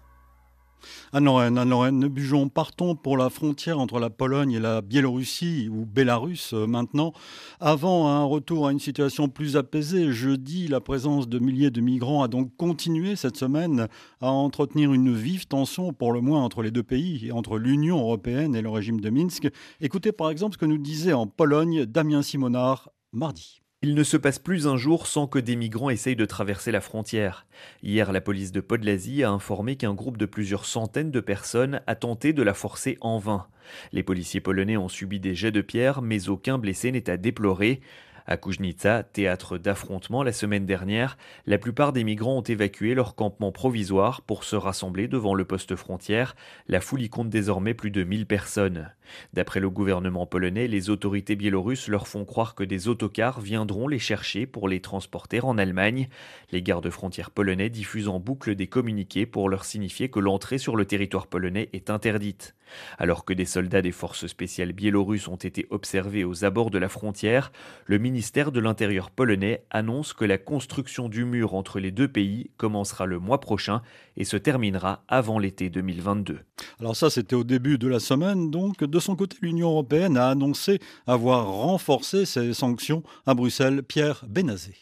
Anne-Lorraine, 1.16 1.58
Anne-Lorraine 1.58 2.08
Bujon, 2.08 2.48
partons 2.48 2.96
pour 2.96 3.16
la 3.16 3.30
frontière 3.30 3.78
entre 3.78 4.00
la 4.00 4.10
Pologne 4.10 4.50
et 4.50 4.58
la 4.58 4.80
Biélorussie, 4.80 5.68
ou 5.70 5.86
Bélarus 5.86 6.54
euh, 6.54 6.66
maintenant. 6.66 7.12
Avant 7.60 8.08
un 8.08 8.24
retour 8.24 8.66
à 8.66 8.72
une 8.72 8.80
situation 8.80 9.28
plus 9.28 9.56
apaisée, 9.56 10.10
jeudi, 10.10 10.66
la 10.66 10.80
présence 10.80 11.28
de 11.28 11.38
milliers 11.38 11.70
de 11.70 11.80
migrants 11.80 12.24
a 12.24 12.26
donc 12.26 12.56
continué 12.56 13.14
cette 13.14 13.36
semaine 13.36 13.86
à 14.20 14.32
entretenir 14.32 14.92
une 14.92 15.14
vive 15.14 15.46
tension, 15.46 15.92
pour 15.92 16.12
le 16.12 16.20
moins 16.20 16.42
entre 16.42 16.62
les 16.62 16.72
deux 16.72 16.82
pays, 16.82 17.30
entre 17.30 17.58
l'Union 17.58 18.00
européenne 18.00 18.56
et 18.56 18.62
le 18.62 18.70
régime 18.70 19.00
de 19.00 19.08
Minsk. 19.08 19.48
Écoutez 19.80 20.10
par 20.10 20.30
exemple 20.30 20.54
ce 20.54 20.58
que 20.58 20.66
nous 20.66 20.78
disait 20.78 21.12
en 21.12 21.28
Pologne 21.28 21.84
Damien 21.86 22.22
Simonard 22.22 22.90
mardi. 23.12 23.63
Il 23.86 23.94
ne 23.94 24.02
se 24.02 24.16
passe 24.16 24.38
plus 24.38 24.66
un 24.66 24.78
jour 24.78 25.06
sans 25.06 25.26
que 25.26 25.38
des 25.38 25.56
migrants 25.56 25.90
essayent 25.90 26.16
de 26.16 26.24
traverser 26.24 26.72
la 26.72 26.80
frontière. 26.80 27.44
Hier, 27.82 28.12
la 28.12 28.22
police 28.22 28.50
de 28.50 28.62
Podlasie 28.62 29.22
a 29.24 29.30
informé 29.30 29.76
qu'un 29.76 29.92
groupe 29.92 30.16
de 30.16 30.24
plusieurs 30.24 30.64
centaines 30.64 31.10
de 31.10 31.20
personnes 31.20 31.82
a 31.86 31.94
tenté 31.94 32.32
de 32.32 32.42
la 32.42 32.54
forcer 32.54 32.96
en 33.02 33.18
vain. 33.18 33.46
Les 33.92 34.02
policiers 34.02 34.40
polonais 34.40 34.78
ont 34.78 34.88
subi 34.88 35.20
des 35.20 35.34
jets 35.34 35.52
de 35.52 35.60
pierre, 35.60 36.00
mais 36.00 36.30
aucun 36.30 36.56
blessé 36.56 36.92
n'est 36.92 37.10
à 37.10 37.18
déplorer. 37.18 37.82
À 38.26 38.38
Kujnica, 38.38 39.02
théâtre 39.02 39.58
d'affrontement 39.58 40.22
la 40.22 40.32
semaine 40.32 40.64
dernière, 40.64 41.18
la 41.44 41.58
plupart 41.58 41.92
des 41.92 42.04
migrants 42.04 42.38
ont 42.38 42.42
évacué 42.42 42.94
leur 42.94 43.14
campement 43.14 43.52
provisoire 43.52 44.22
pour 44.22 44.44
se 44.44 44.56
rassembler 44.56 45.08
devant 45.08 45.34
le 45.34 45.44
poste 45.44 45.76
frontière. 45.76 46.34
La 46.66 46.80
foule 46.80 47.02
y 47.02 47.10
compte 47.10 47.28
désormais 47.28 47.74
plus 47.74 47.90
de 47.90 48.02
1000 48.02 48.24
personnes. 48.24 48.90
D'après 49.34 49.60
le 49.60 49.68
gouvernement 49.68 50.24
polonais, 50.24 50.68
les 50.68 50.88
autorités 50.88 51.36
biélorusses 51.36 51.88
leur 51.88 52.08
font 52.08 52.24
croire 52.24 52.54
que 52.54 52.64
des 52.64 52.88
autocars 52.88 53.42
viendront 53.42 53.88
les 53.88 53.98
chercher 53.98 54.46
pour 54.46 54.68
les 54.68 54.80
transporter 54.80 55.40
en 55.42 55.58
Allemagne. 55.58 56.08
Les 56.50 56.62
gardes 56.62 56.88
frontières 56.88 57.30
polonais 57.30 57.68
diffusent 57.68 58.08
en 58.08 58.20
boucle 58.20 58.54
des 58.54 58.68
communiqués 58.68 59.26
pour 59.26 59.50
leur 59.50 59.66
signifier 59.66 60.08
que 60.08 60.20
l'entrée 60.20 60.56
sur 60.56 60.76
le 60.76 60.86
territoire 60.86 61.26
polonais 61.26 61.68
est 61.74 61.90
interdite. 61.90 62.54
Alors 62.98 63.24
que 63.26 63.34
des 63.34 63.44
soldats 63.44 63.82
des 63.82 63.92
forces 63.92 64.26
spéciales 64.26 64.72
biélorusses 64.72 65.28
ont 65.28 65.36
été 65.36 65.66
observés 65.68 66.24
aux 66.24 66.44
abords 66.44 66.70
de 66.70 66.78
la 66.78 66.88
frontière, 66.88 67.52
le 67.84 67.98
ministère 68.14 68.52
de 68.52 68.60
l'Intérieur 68.60 69.10
polonais 69.10 69.64
annonce 69.72 70.12
que 70.12 70.24
la 70.24 70.38
construction 70.38 71.08
du 71.08 71.24
mur 71.24 71.54
entre 71.54 71.80
les 71.80 71.90
deux 71.90 72.06
pays 72.06 72.52
commencera 72.56 73.06
le 73.06 73.18
mois 73.18 73.40
prochain 73.40 73.82
et 74.16 74.22
se 74.22 74.36
terminera 74.36 75.02
avant 75.08 75.40
l'été 75.40 75.68
2022. 75.68 76.38
Alors 76.78 76.94
ça, 76.94 77.10
c'était 77.10 77.34
au 77.34 77.42
début 77.42 77.76
de 77.76 77.88
la 77.88 77.98
semaine. 77.98 78.52
Donc, 78.52 78.84
de 78.84 79.00
son 79.00 79.16
côté, 79.16 79.36
l'Union 79.42 79.70
européenne 79.70 80.16
a 80.16 80.28
annoncé 80.28 80.78
avoir 81.08 81.48
renforcé 81.48 82.24
ses 82.24 82.54
sanctions 82.54 83.02
à 83.26 83.34
Bruxelles. 83.34 83.82
Pierre 83.82 84.24
Benazé. 84.28 84.76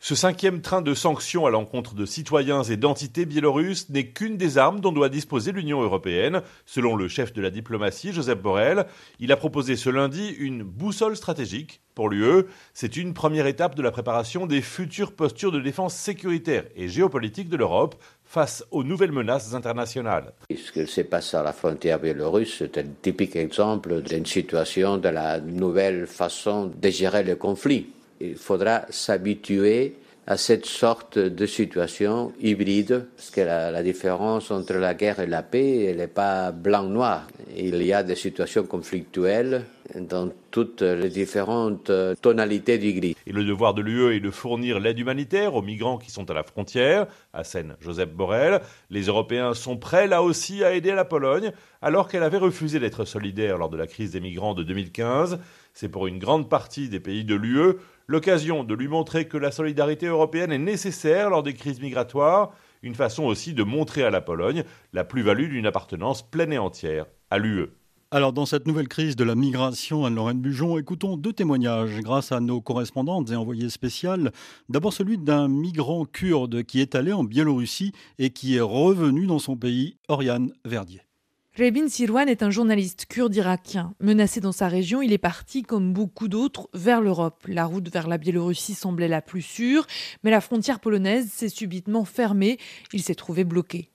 Ce 0.00 0.14
cinquième 0.14 0.60
train 0.60 0.80
de 0.80 0.94
sanctions 0.94 1.44
à 1.44 1.50
l'encontre 1.50 1.96
de 1.96 2.06
citoyens 2.06 2.62
et 2.62 2.76
d'entités 2.76 3.26
biélorusses 3.26 3.88
n'est 3.90 4.06
qu'une 4.06 4.36
des 4.36 4.56
armes 4.56 4.78
dont 4.78 4.92
doit 4.92 5.08
disposer 5.08 5.50
l'Union 5.50 5.82
européenne. 5.82 6.42
Selon 6.66 6.94
le 6.94 7.08
chef 7.08 7.32
de 7.32 7.42
la 7.42 7.50
diplomatie, 7.50 8.12
Joseph 8.12 8.38
Borrell, 8.38 8.86
il 9.18 9.32
a 9.32 9.36
proposé 9.36 9.74
ce 9.74 9.90
lundi 9.90 10.28
une 10.38 10.62
boussole 10.62 11.16
stratégique 11.16 11.80
pour 11.96 12.10
l'UE. 12.10 12.44
C'est 12.74 12.96
une 12.96 13.12
première 13.12 13.48
étape 13.48 13.74
de 13.74 13.82
la 13.82 13.90
préparation 13.90 14.46
des 14.46 14.62
futures 14.62 15.12
postures 15.12 15.50
de 15.50 15.60
défense 15.60 15.96
sécuritaire 15.96 16.64
et 16.76 16.86
géopolitique 16.88 17.48
de 17.48 17.56
l'Europe 17.56 17.96
face 18.24 18.64
aux 18.70 18.84
nouvelles 18.84 19.10
menaces 19.10 19.52
internationales. 19.52 20.32
Ce 20.48 20.70
qui 20.70 20.86
s'est 20.86 21.04
passé 21.04 21.36
à 21.36 21.42
la 21.42 21.52
frontière 21.52 21.98
biélorusse, 21.98 22.54
c'est 22.58 22.78
un 22.78 22.86
typique 23.02 23.34
exemple 23.34 24.00
d'une 24.02 24.26
situation 24.26 24.96
de 24.96 25.08
la 25.08 25.40
nouvelle 25.40 26.06
façon 26.06 26.66
de 26.72 26.88
gérer 26.88 27.24
le 27.24 27.34
conflit 27.34 27.88
il 28.20 28.36
faudra 28.36 28.82
s'habituer 28.90 29.96
à 30.28 30.36
cette 30.36 30.66
sorte 30.66 31.18
de 31.18 31.46
situation 31.46 32.34
hybride, 32.38 33.06
parce 33.16 33.30
que 33.30 33.40
la, 33.40 33.82
différence 33.82 34.50
entre 34.50 34.74
la 34.74 34.92
guerre 34.92 35.20
et 35.20 35.26
la 35.26 35.42
paix, 35.42 35.84
elle 35.84 35.96
n'est 35.96 36.06
pas 36.06 36.52
blanc-noir. 36.52 37.26
Il 37.56 37.82
y 37.82 37.94
a 37.94 38.02
des 38.02 38.14
situations 38.14 38.64
conflictuelles 38.64 39.64
dans 39.98 40.30
toutes 40.50 40.82
les 40.82 41.08
différentes 41.08 41.90
tonalités 42.20 42.76
du 42.76 42.92
gris. 42.92 43.16
Et 43.26 43.32
le 43.32 43.42
devoir 43.42 43.72
de 43.72 43.80
l'UE 43.80 44.14
est 44.14 44.20
de 44.20 44.30
fournir 44.30 44.80
l'aide 44.80 44.98
humanitaire 44.98 45.54
aux 45.54 45.62
migrants 45.62 45.96
qui 45.96 46.10
sont 46.10 46.30
à 46.30 46.34
la 46.34 46.42
frontière, 46.42 47.06
à 47.32 47.42
Seine 47.42 47.76
Joseph 47.80 48.10
Borrell. 48.10 48.60
Les 48.90 49.04
Européens 49.04 49.54
sont 49.54 49.78
prêts 49.78 50.08
là 50.08 50.22
aussi 50.22 50.62
à 50.62 50.74
aider 50.74 50.92
la 50.92 51.06
Pologne, 51.06 51.52
alors 51.80 52.06
qu'elle 52.06 52.22
avait 52.22 52.36
refusé 52.36 52.78
d'être 52.80 53.06
solidaire 53.06 53.56
lors 53.56 53.70
de 53.70 53.78
la 53.78 53.86
crise 53.86 54.12
des 54.12 54.20
migrants 54.20 54.52
de 54.52 54.62
2015. 54.62 55.38
C'est 55.72 55.88
pour 55.88 56.06
une 56.06 56.18
grande 56.18 56.50
partie 56.50 56.90
des 56.90 57.00
pays 57.00 57.24
de 57.24 57.34
l'UE 57.34 57.76
l'occasion 58.08 58.64
de 58.64 58.74
lui 58.74 58.88
montrer 58.88 59.28
que 59.28 59.36
la 59.36 59.52
solidarité 59.52 60.06
européenne 60.06 60.50
est 60.50 60.58
nécessaire 60.58 61.30
lors 61.30 61.44
des 61.44 61.54
crises 61.54 61.80
migratoires, 61.80 62.50
une 62.82 62.94
façon 62.94 63.24
aussi 63.24 63.54
de 63.54 63.62
montrer 63.62 64.02
à 64.02 64.10
la 64.10 64.20
Pologne 64.20 64.64
la 64.92 65.04
plus-value 65.04 65.50
d'une 65.50 65.66
appartenance 65.66 66.28
pleine 66.28 66.52
et 66.52 66.58
entière 66.58 67.06
à 67.30 67.38
l'UE. 67.38 67.68
Alors, 68.10 68.32
dans 68.32 68.46
cette 68.46 68.66
nouvelle 68.66 68.88
crise 68.88 69.16
de 69.16 69.24
la 69.24 69.34
migration, 69.34 70.06
Anne-Lorraine 70.06 70.40
Bujon, 70.40 70.78
écoutons 70.78 71.18
deux 71.18 71.34
témoignages 71.34 72.00
grâce 72.00 72.32
à 72.32 72.40
nos 72.40 72.62
correspondantes 72.62 73.30
et 73.30 73.36
envoyées 73.36 73.68
spéciales. 73.68 74.32
D'abord 74.70 74.94
celui 74.94 75.18
d'un 75.18 75.46
migrant 75.46 76.06
kurde 76.06 76.62
qui 76.62 76.80
est 76.80 76.94
allé 76.94 77.12
en 77.12 77.22
Biélorussie 77.22 77.92
et 78.18 78.30
qui 78.30 78.56
est 78.56 78.62
revenu 78.62 79.26
dans 79.26 79.38
son 79.38 79.58
pays, 79.58 79.98
Oriane 80.08 80.52
Verdier. 80.64 81.02
Rebin 81.58 81.88
Sirwan 81.88 82.28
est 82.28 82.44
un 82.44 82.50
journaliste 82.50 83.06
kurde 83.06 83.34
irakien. 83.34 83.92
Menacé 83.98 84.40
dans 84.40 84.52
sa 84.52 84.68
région, 84.68 85.02
il 85.02 85.12
est 85.12 85.18
parti, 85.18 85.64
comme 85.64 85.92
beaucoup 85.92 86.28
d'autres, 86.28 86.68
vers 86.72 87.00
l'Europe. 87.00 87.44
La 87.48 87.64
route 87.64 87.92
vers 87.92 88.06
la 88.06 88.16
Biélorussie 88.16 88.74
semblait 88.74 89.08
la 89.08 89.22
plus 89.22 89.42
sûre, 89.42 89.84
mais 90.22 90.30
la 90.30 90.40
frontière 90.40 90.78
polonaise 90.78 91.32
s'est 91.32 91.48
subitement 91.48 92.04
fermée. 92.04 92.58
Il 92.92 93.02
s'est 93.02 93.16
trouvé 93.16 93.42
bloqué. 93.42 93.90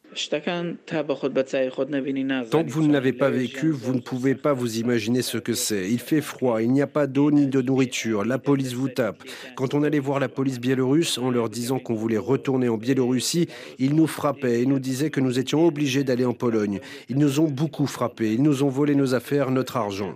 Tant 2.49 2.63
que 2.63 2.69
vous 2.69 2.87
ne 2.87 2.93
l'avez 2.93 3.13
pas 3.13 3.29
vécu, 3.29 3.69
vous 3.71 3.93
ne 3.93 3.99
pouvez 3.99 4.35
pas 4.35 4.53
vous 4.53 4.77
imaginer 4.77 5.21
ce 5.21 5.37
que 5.37 5.53
c'est. 5.53 5.89
Il 5.89 5.99
fait 5.99 6.21
froid, 6.21 6.61
il 6.61 6.71
n'y 6.71 6.81
a 6.81 6.87
pas 6.87 7.07
d'eau 7.07 7.31
ni 7.31 7.47
de 7.47 7.61
nourriture, 7.61 8.25
la 8.25 8.37
police 8.37 8.73
vous 8.73 8.89
tape. 8.89 9.23
Quand 9.55 9.73
on 9.73 9.83
allait 9.83 9.99
voir 9.99 10.19
la 10.19 10.29
police 10.29 10.59
biélorusse 10.59 11.17
en 11.17 11.31
leur 11.31 11.49
disant 11.49 11.79
qu'on 11.79 11.95
voulait 11.95 12.17
retourner 12.17 12.69
en 12.69 12.77
Biélorussie, 12.77 13.47
ils 13.79 13.95
nous 13.95 14.07
frappaient 14.07 14.61
et 14.61 14.65
nous 14.65 14.79
disaient 14.79 15.09
que 15.09 15.19
nous 15.19 15.39
étions 15.39 15.65
obligés 15.65 16.03
d'aller 16.03 16.25
en 16.25 16.33
Pologne. 16.33 16.79
Ils 17.09 17.17
nous 17.17 17.39
ont 17.39 17.47
beaucoup 17.47 17.87
frappés, 17.87 18.33
ils 18.33 18.41
nous 18.41 18.63
ont 18.63 18.69
volé 18.69 18.95
nos 18.95 19.15
affaires, 19.15 19.51
notre 19.51 19.77
argent. 19.77 20.15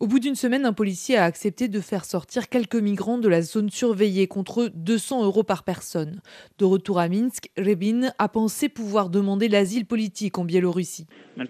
Au 0.00 0.06
bout 0.06 0.18
d'une 0.18 0.34
semaine, 0.34 0.64
un 0.64 0.72
policier 0.72 1.16
a 1.16 1.24
accepté 1.24 1.68
de 1.68 1.80
faire 1.80 2.04
sortir 2.04 2.48
quelques 2.48 2.76
migrants 2.76 3.18
de 3.18 3.28
la 3.28 3.42
zone 3.42 3.70
surveillée 3.70 4.26
contre 4.26 4.70
200 4.74 5.24
euros 5.24 5.42
par 5.42 5.62
personne. 5.62 6.20
De 6.58 6.64
retour 6.64 6.98
à 6.98 7.08
Minsk, 7.08 7.50
a 8.18 8.28
pensé 8.28 8.68
pouvoir 8.68 9.08
demander 9.08 9.48
l'asile 9.48 9.86
politique 9.86 10.38
en 10.38 10.44
Biélorussie. 10.44 11.06
Je 11.36 11.42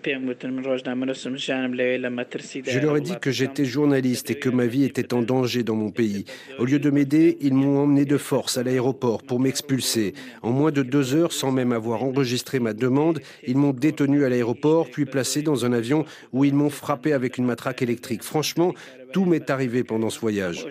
leur 2.79 2.97
ai 2.97 3.01
dit 3.01 3.19
que 3.21 3.33
j'étais 3.33 3.65
journaliste 3.65 4.31
et 4.31 4.37
que 4.37 4.49
ma 4.49 4.67
vie 4.67 4.85
était 4.85 5.13
en 5.13 5.23
danger 5.23 5.65
dans 5.65 5.75
mon 5.75 5.91
pays. 5.91 6.25
Au 6.59 6.65
lieu 6.65 6.79
de 6.79 6.91
m'aider, 6.91 7.37
ils 7.41 7.55
m'ont 7.55 7.81
emmené 7.81 8.05
de 8.05 8.17
force 8.17 8.59
à 8.59 8.63
l'aéroport 8.63 9.23
pour 9.23 9.41
m'expulser. 9.41 10.15
En 10.43 10.53
moins 10.53 10.71
de 10.71 10.83
deux 10.83 11.15
heures, 11.15 11.33
sans 11.33 11.51
même 11.51 11.73
avoir 11.73 12.05
enregistré 12.05 12.61
ma 12.61 12.75
demande, 12.75 13.21
ils 13.47 13.57
m'ont 13.57 13.73
détenu 13.73 14.25
à 14.25 14.29
l'aéroport, 14.29 14.89
puis 14.89 15.07
placé 15.07 15.43
dans 15.43 15.65
un 15.65 15.73
avion 15.73 16.05
où 16.33 16.45
ils 16.45 16.55
m'ont 16.55 16.71
frappé 16.71 17.13
avec 17.13 17.39
une 17.39 17.45
matraque 17.45 17.83
électrique. 17.83 18.23
Franchement, 18.23 18.75
tout 19.13 19.25
m'est 19.25 19.51
arrivé 19.51 19.85
pendant 19.85 20.11
ce 20.11 20.21
voyage. 20.21 20.67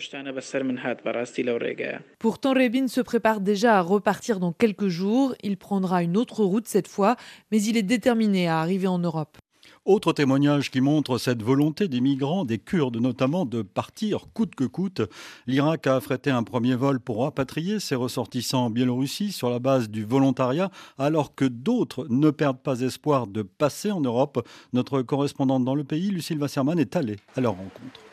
Pourtant, 2.20 2.54
Rebin 2.54 2.88
se 2.88 3.02
prépare 3.02 3.42
déjà 3.42 3.78
à 3.78 3.82
repartir 3.82 4.40
dans 4.40 4.52
quelques 4.52 4.88
jours. 4.88 5.36
Il 5.44 5.58
prendra 5.58 6.04
une 6.04 6.18
autre 6.18 6.44
route 6.44 6.68
cette 6.68 6.88
fois, 6.88 7.16
mais 7.52 7.62
il 7.62 7.78
est 7.78 7.84
déterminé 7.84 8.48
à 8.48 8.60
arriver 8.60 8.88
en 8.88 9.00
Europe. 9.00 9.38
Autre 9.86 10.14
témoignage 10.14 10.72
qui 10.72 10.82
montre 10.82 11.18
cette 11.18 11.42
volonté 11.42 11.88
des 11.88 12.02
migrants, 12.02 12.46
des 12.46 12.60
Kurdes 12.60 12.98
notamment, 12.98 13.46
de 13.46 13.62
partir 13.62 14.26
coûte 14.34 14.54
que 14.54 14.66
coûte. 14.66 15.02
L'Irak 15.48 15.88
a 15.88 15.96
affrété 15.96 16.30
un 16.30 16.44
premier 16.44 16.76
vol 16.76 17.00
pour 17.00 17.24
rapatrier 17.24 17.80
ses 17.80 17.96
ressortissants 17.96 18.66
en 18.66 18.70
Biélorussie 18.70 19.32
sur 19.32 19.50
la 19.50 19.60
base 19.60 19.90
du 19.90 20.04
volontariat, 20.04 20.70
alors 20.98 21.34
que 21.34 21.46
d'autres 21.46 22.06
ne 22.10 22.30
perdent 22.30 22.62
pas 22.62 22.82
espoir 22.82 23.26
de 23.26 23.42
passer 23.42 23.90
en 23.90 24.02
Europe. 24.02 24.48
Notre 24.74 25.02
correspondante 25.02 25.64
dans 25.64 25.76
le 25.76 25.86
pays, 25.86 26.12
Lucille 26.12 26.40
Wasserman, 26.40 26.78
est 26.78 26.96
allée 26.96 27.18
à 27.36 27.42
leur 27.42 27.54
rencontre. 27.54 28.09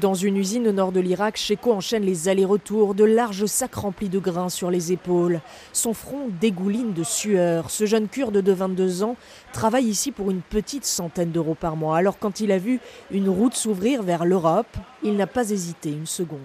Dans 0.00 0.14
une 0.14 0.36
usine 0.36 0.66
au 0.66 0.72
nord 0.72 0.90
de 0.90 0.98
l'Irak, 0.98 1.36
Sheko 1.36 1.72
enchaîne 1.72 2.02
les 2.02 2.28
allers-retours, 2.28 2.96
de 2.96 3.04
larges 3.04 3.46
sacs 3.46 3.76
remplis 3.76 4.08
de 4.08 4.18
grains 4.18 4.48
sur 4.48 4.68
les 4.68 4.90
épaules. 4.90 5.40
Son 5.72 5.94
front 5.94 6.28
dégouline 6.40 6.92
de 6.92 7.04
sueur. 7.04 7.70
Ce 7.70 7.86
jeune 7.86 8.08
kurde 8.08 8.38
de 8.38 8.52
22 8.52 9.04
ans 9.04 9.14
travaille 9.52 9.84
ici 9.84 10.10
pour 10.10 10.32
une 10.32 10.40
petite 10.40 10.84
centaine 10.84 11.30
d'euros 11.30 11.54
par 11.54 11.76
mois. 11.76 11.96
Alors 11.96 12.18
quand 12.18 12.40
il 12.40 12.50
a 12.50 12.58
vu 12.58 12.80
une 13.12 13.28
route 13.28 13.54
s'ouvrir 13.54 14.02
vers 14.02 14.24
l'Europe, 14.24 14.66
il 15.04 15.16
n'a 15.16 15.28
pas 15.28 15.48
hésité 15.50 15.90
une 15.90 16.06
seconde. 16.06 16.40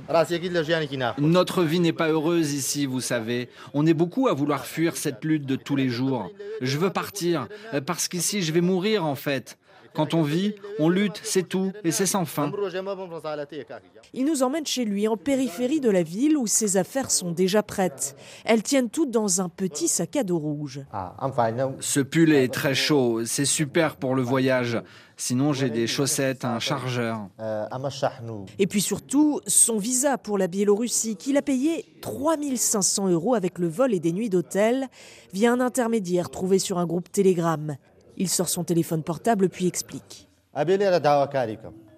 Notre 1.18 1.64
vie 1.64 1.80
n'est 1.80 1.92
pas 1.92 2.10
heureuse 2.10 2.54
ici, 2.54 2.86
vous 2.86 3.02
savez. 3.02 3.50
On 3.74 3.88
est 3.88 3.96
beaucoup 3.96 4.28
à 4.28 4.34
vouloir 4.34 4.68
fuir 4.68 4.96
cette 4.96 5.26
lutte 5.26 5.48
de 5.48 5.56
tous 5.56 5.76
les 5.76 5.90
jours. 5.90 6.30
Je 6.62 6.78
veux 6.78 6.92
partir, 6.92 7.48
parce 7.88 8.08
qu'ici 8.08 8.44
je 8.44 8.52
vais 8.52 8.62
mourir 8.62 9.06
en 9.06 9.16
fait. 9.16 9.58
Quand 10.00 10.14
on 10.14 10.22
vit, 10.22 10.56
on 10.80 10.88
lutte, 10.88 11.20
c'est 11.26 11.44
tout, 11.44 11.74
et 11.84 11.92
c'est 11.92 12.06
sans 12.06 12.24
fin. 12.24 12.50
Il 14.14 14.26
nous 14.26 14.44
emmène 14.44 14.66
chez 14.66 14.86
lui, 14.86 15.10
en 15.10 15.18
périphérie 15.18 15.82
de 15.82 15.90
la 15.90 16.04
ville, 16.04 16.38
où 16.38 16.48
ses 16.48 16.78
affaires 16.78 17.12
sont 17.12 17.32
déjà 17.32 17.64
prêtes. 17.64 18.16
Elles 18.46 18.64
tiennent 18.64 18.90
toutes 18.90 19.12
dans 19.12 19.42
un 19.42 19.50
petit 19.50 19.90
sac 19.90 20.16
à 20.16 20.24
dos 20.24 20.40
rouge. 20.40 20.80
Ce 21.82 22.00
pull 22.00 22.32
est 22.32 22.48
très 22.48 22.76
chaud, 22.76 23.26
c'est 23.26 23.44
super 23.44 23.98
pour 23.98 24.16
le 24.16 24.22
voyage. 24.22 24.82
Sinon, 25.18 25.52
j'ai 25.52 25.70
des 25.70 25.86
chaussettes, 25.86 26.46
un 26.46 26.60
chargeur. 26.60 27.28
Et 28.58 28.68
puis 28.68 28.80
surtout, 28.80 29.42
son 29.48 29.78
visa 29.78 30.18
pour 30.18 30.38
la 30.38 30.48
Biélorussie, 30.48 31.18
qu'il 31.18 31.36
a 31.36 31.42
payé 31.42 31.84
3500 32.00 33.10
euros 33.10 33.36
avec 33.36 33.60
le 33.60 33.68
vol 33.68 33.94
et 33.94 34.00
des 34.00 34.14
nuits 34.14 34.30
d'hôtel, 34.30 34.88
via 35.34 35.52
un 35.52 35.60
intermédiaire 35.60 36.30
trouvé 36.30 36.58
sur 36.58 36.78
un 36.78 36.86
groupe 36.86 37.12
Telegram. 37.12 37.76
Il 38.20 38.30
sort 38.30 38.50
son 38.50 38.64
téléphone 38.64 39.02
portable 39.02 39.50
puis 39.50 39.66
explique. 39.66 40.28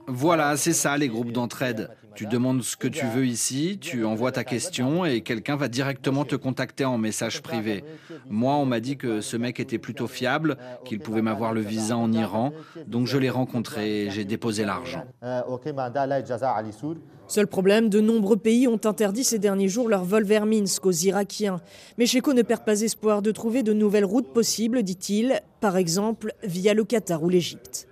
Voilà, 0.08 0.56
c'est 0.56 0.74
ça 0.74 0.96
les 0.98 1.08
groupes 1.08 1.32
d'entraide. 1.32 1.90
Tu 2.15 2.25
demandes 2.25 2.62
ce 2.63 2.75
que 2.75 2.88
tu 2.88 3.06
veux 3.06 3.25
ici, 3.25 3.77
tu 3.80 4.06
envoies 4.06 4.32
ta 4.32 4.44
question 4.44 5.06
et 5.06 5.22
quelqu'un 5.22 5.56
va 5.56 5.68
directement 5.68 6.25
te 6.25 6.36
contacter 6.36 6.86
en 6.86 6.98
message 6.98 7.41
privé. 7.41 7.84
Moi, 8.30 8.53
on 8.56 8.65
m'a 8.65 8.80
dit 8.80 8.98
que 8.98 9.22
ce 9.22 9.38
mec 9.38 9.60
était 9.60 9.77
plutôt 9.77 10.08
fiable, 10.08 10.58
qu'il 10.86 11.00
pouvait 11.00 11.22
m'avoir 11.22 11.53
le 11.53 11.62
visa 11.62 11.98
en 11.98 12.12
Iran, 12.12 12.53
donc 12.88 13.08
je 13.08 13.18
l'ai 13.18 13.30
rencontré 13.30 14.06
et 14.06 14.10
j'ai 14.12 14.25
déposé 14.25 14.65
l'argent. 14.65 15.06
Seul 17.27 17.48
problème, 17.48 17.88
de 17.88 18.01
nombreux 18.01 18.36
pays 18.36 18.68
ont 18.68 18.82
interdit 18.84 19.24
ces 19.24 19.39
derniers 19.39 19.70
jours 19.70 19.88
leur 19.88 20.03
vol 20.03 20.25
vers 20.25 20.46
Minsk 20.46 20.86
aux 20.86 20.91
Irakiens. 20.91 21.62
Mais 21.98 22.06
Cheko 22.06 22.34
ne 22.34 22.41
perd 22.41 22.65
pas 22.65 22.82
espoir 22.82 23.22
de 23.22 23.32
trouver 23.32 23.63
de 23.63 23.72
nouvelles 23.72 24.03
routes 24.03 24.34
possibles, 24.34 24.84
dit-il, 24.84 25.39
par 25.62 25.77
exemple 25.77 26.34
via 26.44 26.74
le 26.74 26.84
Qatar 26.84 27.24
ou 27.24 27.30
l'Égypte. 27.30 27.88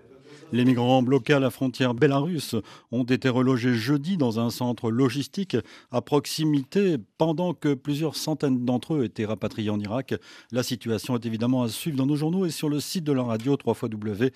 Les 0.51 0.65
migrants 0.65 1.03
bloqués 1.03 1.33
à 1.33 1.39
la 1.39 1.51
frontière 1.51 1.93
bélarusse 1.93 2.55
ont 2.91 3.03
été 3.03 3.29
relogés 3.29 3.75
jeudi 3.75 4.17
dans 4.17 4.39
un 4.39 4.49
centre 4.49 4.89
logistique 4.89 5.55
à 5.91 6.01
proximité 6.01 6.95
pendant 7.19 7.53
que 7.53 7.75
plusieurs 7.75 8.15
centaines 8.15 8.65
d'entre 8.65 8.95
eux 8.95 9.03
étaient 9.03 9.25
rapatriés 9.25 9.69
en 9.69 9.79
Irak. 9.79 10.15
La 10.51 10.63
situation 10.63 11.15
est 11.15 11.27
évidemment 11.27 11.61
à 11.61 11.69
suivre 11.69 11.97
dans 11.97 12.07
nos 12.07 12.15
journaux 12.15 12.47
et 12.47 12.49
sur 12.49 12.67
le 12.67 12.79
site 12.79 13.03
de 13.03 13.11
la 13.11 13.21
radio 13.21 13.57
www.rfi.fr. 13.63 14.31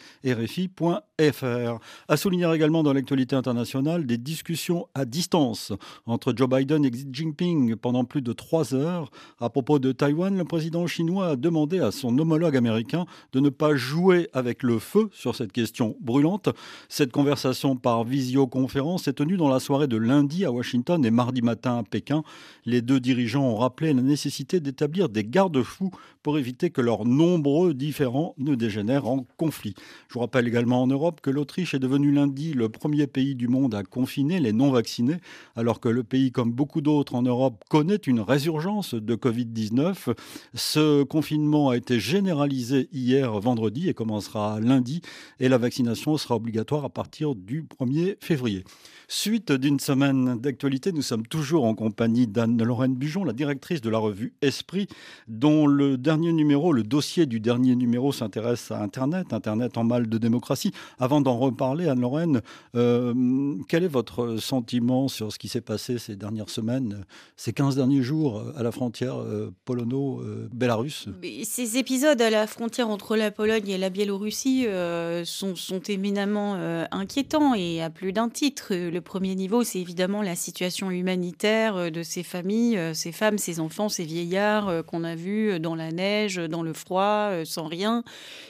À 2.08 2.18
souligner 2.18 2.54
également 2.54 2.84
dans 2.84 2.94
l'actualité 2.94 3.36
internationale 3.36 4.06
des 4.06 4.20
discussions 4.20 4.88
à 4.94 5.06
distance 5.06 5.74
entre 6.06 6.32
Joe 6.36 6.48
Biden 6.48 6.86
et 6.86 6.92
Xi 6.92 7.08
Jinping 7.12 7.76
pendant 7.76 8.06
plus 8.06 8.22
de 8.22 8.34
trois 8.34 8.76
heures. 8.76 9.10
À 9.40 9.50
propos 9.50 9.80
de 9.80 9.92
Taïwan, 9.92 10.38
le 10.38 10.46
président 10.46 10.86
chinois 10.86 11.30
a 11.30 11.36
demandé 11.36 11.80
à 11.80 11.92
son 11.92 12.16
homologue 12.20 12.56
américain 12.56 13.08
de 13.32 13.40
ne 13.40 13.50
pas 13.50 13.76
jouer 13.76 14.30
avec 14.34 14.62
le 14.62 14.78
feu 14.78 15.10
sur 15.12 15.36
cette 15.36 15.52
question 15.52 15.98
brûlante. 16.04 16.50
Cette 16.90 17.12
conversation 17.12 17.76
par 17.76 18.04
visioconférence 18.04 19.08
est 19.08 19.14
tenue 19.14 19.38
dans 19.38 19.50
la 19.50 19.60
soirée 19.60 19.88
de 19.88 19.98
lundi 19.98 20.46
à 20.46 20.52
Washington 20.52 21.04
et 21.06 21.12
mardi 21.12 21.42
matin 21.42 21.78
à 21.78 21.84
Pékin. 21.84 22.24
Les 22.66 22.82
deux 22.82 23.00
dirigeants 23.00 23.44
ont 23.44 23.58
rappelé 23.58 23.94
la 23.94 24.02
nécessité 24.02 24.60
d'établir 24.60 25.10
des 25.10 25.24
garde-fous 25.24 25.92
pour 26.22 26.38
éviter 26.38 26.70
que 26.70 26.82
leurs 26.82 27.06
nombreux 27.06 27.74
différends 27.74 28.34
ne 28.38 28.56
dégénèrent 28.56 29.08
en 29.08 29.26
conflit. 29.38 29.76
Je 30.08 30.14
vous 30.14 30.22
rappelle 30.22 30.48
également 30.48 30.82
en 30.82 30.88
Europe 30.88 31.20
que 31.22 31.30
l'Autriche 31.30 31.74
est 31.74 31.80
devenue 31.80 32.12
lundi 32.12 32.54
le 32.54 32.70
premier 32.70 33.08
pays 33.08 33.36
du 33.36 33.48
monde 33.48 33.76
à 33.76 33.84
confiner 33.84 34.40
les 34.40 34.54
non-vaccinés, 34.54 35.18
alors 35.56 35.80
que 35.80 35.90
le 35.90 36.04
pays, 36.04 36.32
comme 36.32 36.52
beaucoup 36.52 36.82
d'autres 36.82 37.16
en 37.16 37.22
Europe, 37.22 37.64
connaît 37.70 37.96
une 37.96 38.22
résurgence 38.22 38.94
de 38.94 39.16
Covid-19. 39.16 40.14
Ce 40.54 41.04
confinement 41.04 41.70
a 41.70 41.78
été 41.78 42.00
généralisé 42.00 42.90
hier 42.94 43.40
vendredi 43.40 43.90
et 43.90 43.94
commencera 43.94 44.60
lundi, 44.60 45.02
et 45.40 45.50
la 45.50 45.58
vaccination 45.58 45.93
sera 45.96 46.36
obligatoire 46.36 46.86
à 46.86 46.90
partir 46.90 47.36
du 47.36 47.64
1er 47.64 48.18
février. 48.20 48.64
Suite 49.08 49.52
d'une 49.52 49.80
semaine 49.80 50.40
d'actualité, 50.40 50.92
nous 50.92 51.02
sommes 51.02 51.28
toujours 51.28 51.66
en 51.66 51.76
compagnie 51.76 52.26
d'Anne-Lorraine 52.26 52.96
Bujon, 52.96 53.24
la 53.24 53.34
directrice 53.34 53.82
de 53.82 53.90
la 53.90 53.98
revue 53.98 54.34
Esprit, 54.42 54.88
dont 55.28 55.68
le 55.68 55.98
dernier 55.98 56.34
numéro, 56.34 56.74
le 56.74 56.84
dossier 56.84 57.26
du 57.26 57.40
dernier 57.40 57.76
numéro 57.76 58.12
s'intéresse 58.12 58.72
à 58.72 58.82
Internet, 58.82 59.34
Internet 59.34 59.78
en 59.78 59.84
mal 59.84 60.08
de 60.08 60.18
démocratie. 60.18 60.72
Avant 61.00 61.22
d'en 61.22 61.38
reparler, 61.38 61.88
Anne-Lorraine, 61.88 62.42
euh, 62.76 63.56
quel 63.68 63.84
est 63.84 63.88
votre 63.88 64.38
sentiment 64.38 65.08
sur 65.08 65.32
ce 65.32 65.38
qui 65.38 65.48
s'est 65.48 65.62
passé 65.62 65.98
ces 66.00 66.16
dernières 66.16 66.50
semaines, 66.50 67.06
ces 67.36 67.54
15 67.54 67.76
derniers 67.76 68.02
jours 68.02 68.44
à 68.56 68.64
la 68.64 68.72
frontière 68.72 69.18
euh, 69.18 69.52
polono-bélarusse 69.66 71.10
Ces 71.44 71.78
épisodes 71.78 72.22
à 72.22 72.30
la 72.30 72.48
frontière 72.48 72.90
entre 72.90 73.16
la 73.16 73.32
Pologne 73.32 73.70
et 73.70 73.78
la 73.78 73.90
Biélorussie 73.90 74.66
euh, 74.68 75.24
sont, 75.26 75.54
éminemment 75.90 76.56
inquiétants 76.92 77.54
et 77.56 77.82
à 77.82 77.90
plus 77.90 78.14
d'un 78.14 78.30
titre. 78.30 78.74
Le 78.74 79.02
premier 79.02 79.36
niveau, 79.36 79.64
c'est 79.64 79.80
évidemment 79.80 80.22
la 80.22 80.36
situation 80.36 80.92
humanitaire 80.92 81.76
euh, 81.78 81.90
de 81.90 82.04
ces 82.04 82.24
familles, 82.24 82.78
euh, 82.78 82.94
ces 82.94 83.12
femmes, 83.12 83.38
ces 83.38 83.60
enfants, 83.60 83.90
ces 83.90 84.04
vieillards 84.04 84.68
euh, 84.68 84.84
qu'on 84.84 85.04
a 85.04 85.16
vus 85.16 85.60
dans 85.60 85.76
la 85.76 85.92
neige, 85.92 86.36
dans 86.36 86.64
le 86.64 86.74
froid, 86.74 87.32
sans 87.46 87.68
rien, 87.68 88.04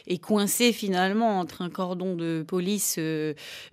et 0.08 0.18
coincés 0.18 0.72
finalement 0.74 1.40
entre 1.40 1.62
un 1.62 1.70
cordon 1.70 2.16
de 2.16 2.44
police 2.48 3.00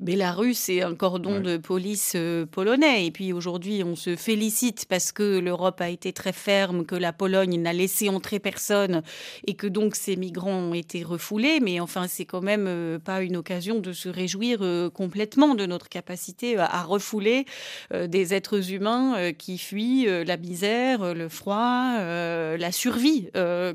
bélarusse 0.01 0.69
et 0.69 0.83
un 0.83 0.95
cordon 0.95 1.41
de 1.41 1.57
police 1.57 2.17
polonais. 2.51 3.07
Et 3.07 3.11
puis 3.11 3.33
aujourd'hui, 3.33 3.83
on 3.85 3.97
se 3.97 4.17
félicite 4.17 4.87
parce 4.89 5.13
que 5.13 5.39
l'Europe 5.39 5.81
a 5.81 5.89
été 5.89 6.13
très 6.13 6.33
ferme, 6.33 6.85
que 6.85 6.95
la 6.95 7.13
Pologne 7.13 7.61
n'a 7.61 7.73
laissé 7.73 8.09
entrer 8.09 8.39
personne 8.39 9.03
et 9.47 9.55
que 9.55 9.67
donc 9.67 9.97
ces 9.97 10.17
migrants 10.17 10.51
ont 10.51 10.75
été 10.75 11.03
refoulés. 11.03 11.61
Mais 11.61 11.81
enfin, 11.81 12.07
c'est 12.09 12.25
quand 12.25 12.43
même 12.43 12.99
pas 13.05 13.23
une 13.23 13.37
occasion 13.37 13.50
de 13.51 13.93
se 13.93 14.09
réjouir 14.09 14.61
complètement 14.95 15.57
de 15.57 15.67
notre 15.67 15.89
capacité 15.89 16.57
à 16.57 16.83
refouler 16.83 17.47
euh, 17.93 18.07
des 18.07 18.35
êtres 18.35 18.73
humains 18.73 19.17
euh, 19.17 19.33
qui 19.33 19.59
fuient 19.59 20.09
euh, 20.09 20.25
la 20.25 20.37
misère, 20.37 21.15
le 21.15 21.29
froid, 21.29 21.99
la 22.01 22.73
survie, 22.73 23.29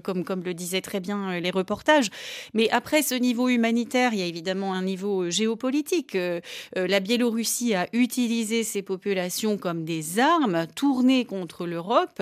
comme, 0.04 0.24
comme 0.24 0.44
le 0.44 0.54
disaient 0.54 0.82
très 0.82 1.00
bien 1.00 1.40
les 1.40 1.52
reportages. 1.52 2.10
Mais 2.54 2.70
après 2.70 3.02
ce 3.02 3.16
niveau 3.16 3.50
humanitaire, 3.50 4.14
il 4.14 4.20
y 4.20 4.22
a 4.22 4.26
évidemment 4.26 4.74
un 4.74 4.84
niveau 4.84 5.30
géopolitique. 5.30 6.18
La 6.76 7.00
Biélorussie 7.00 7.76
a 7.76 7.88
utilisé 7.94 8.64
ces 8.64 8.82
populations 8.82 9.58
comme 9.58 9.84
des 9.84 10.20
armes 10.20 10.68
tournées 10.76 11.26
contre 11.26 11.66
l'Europe 11.66 12.22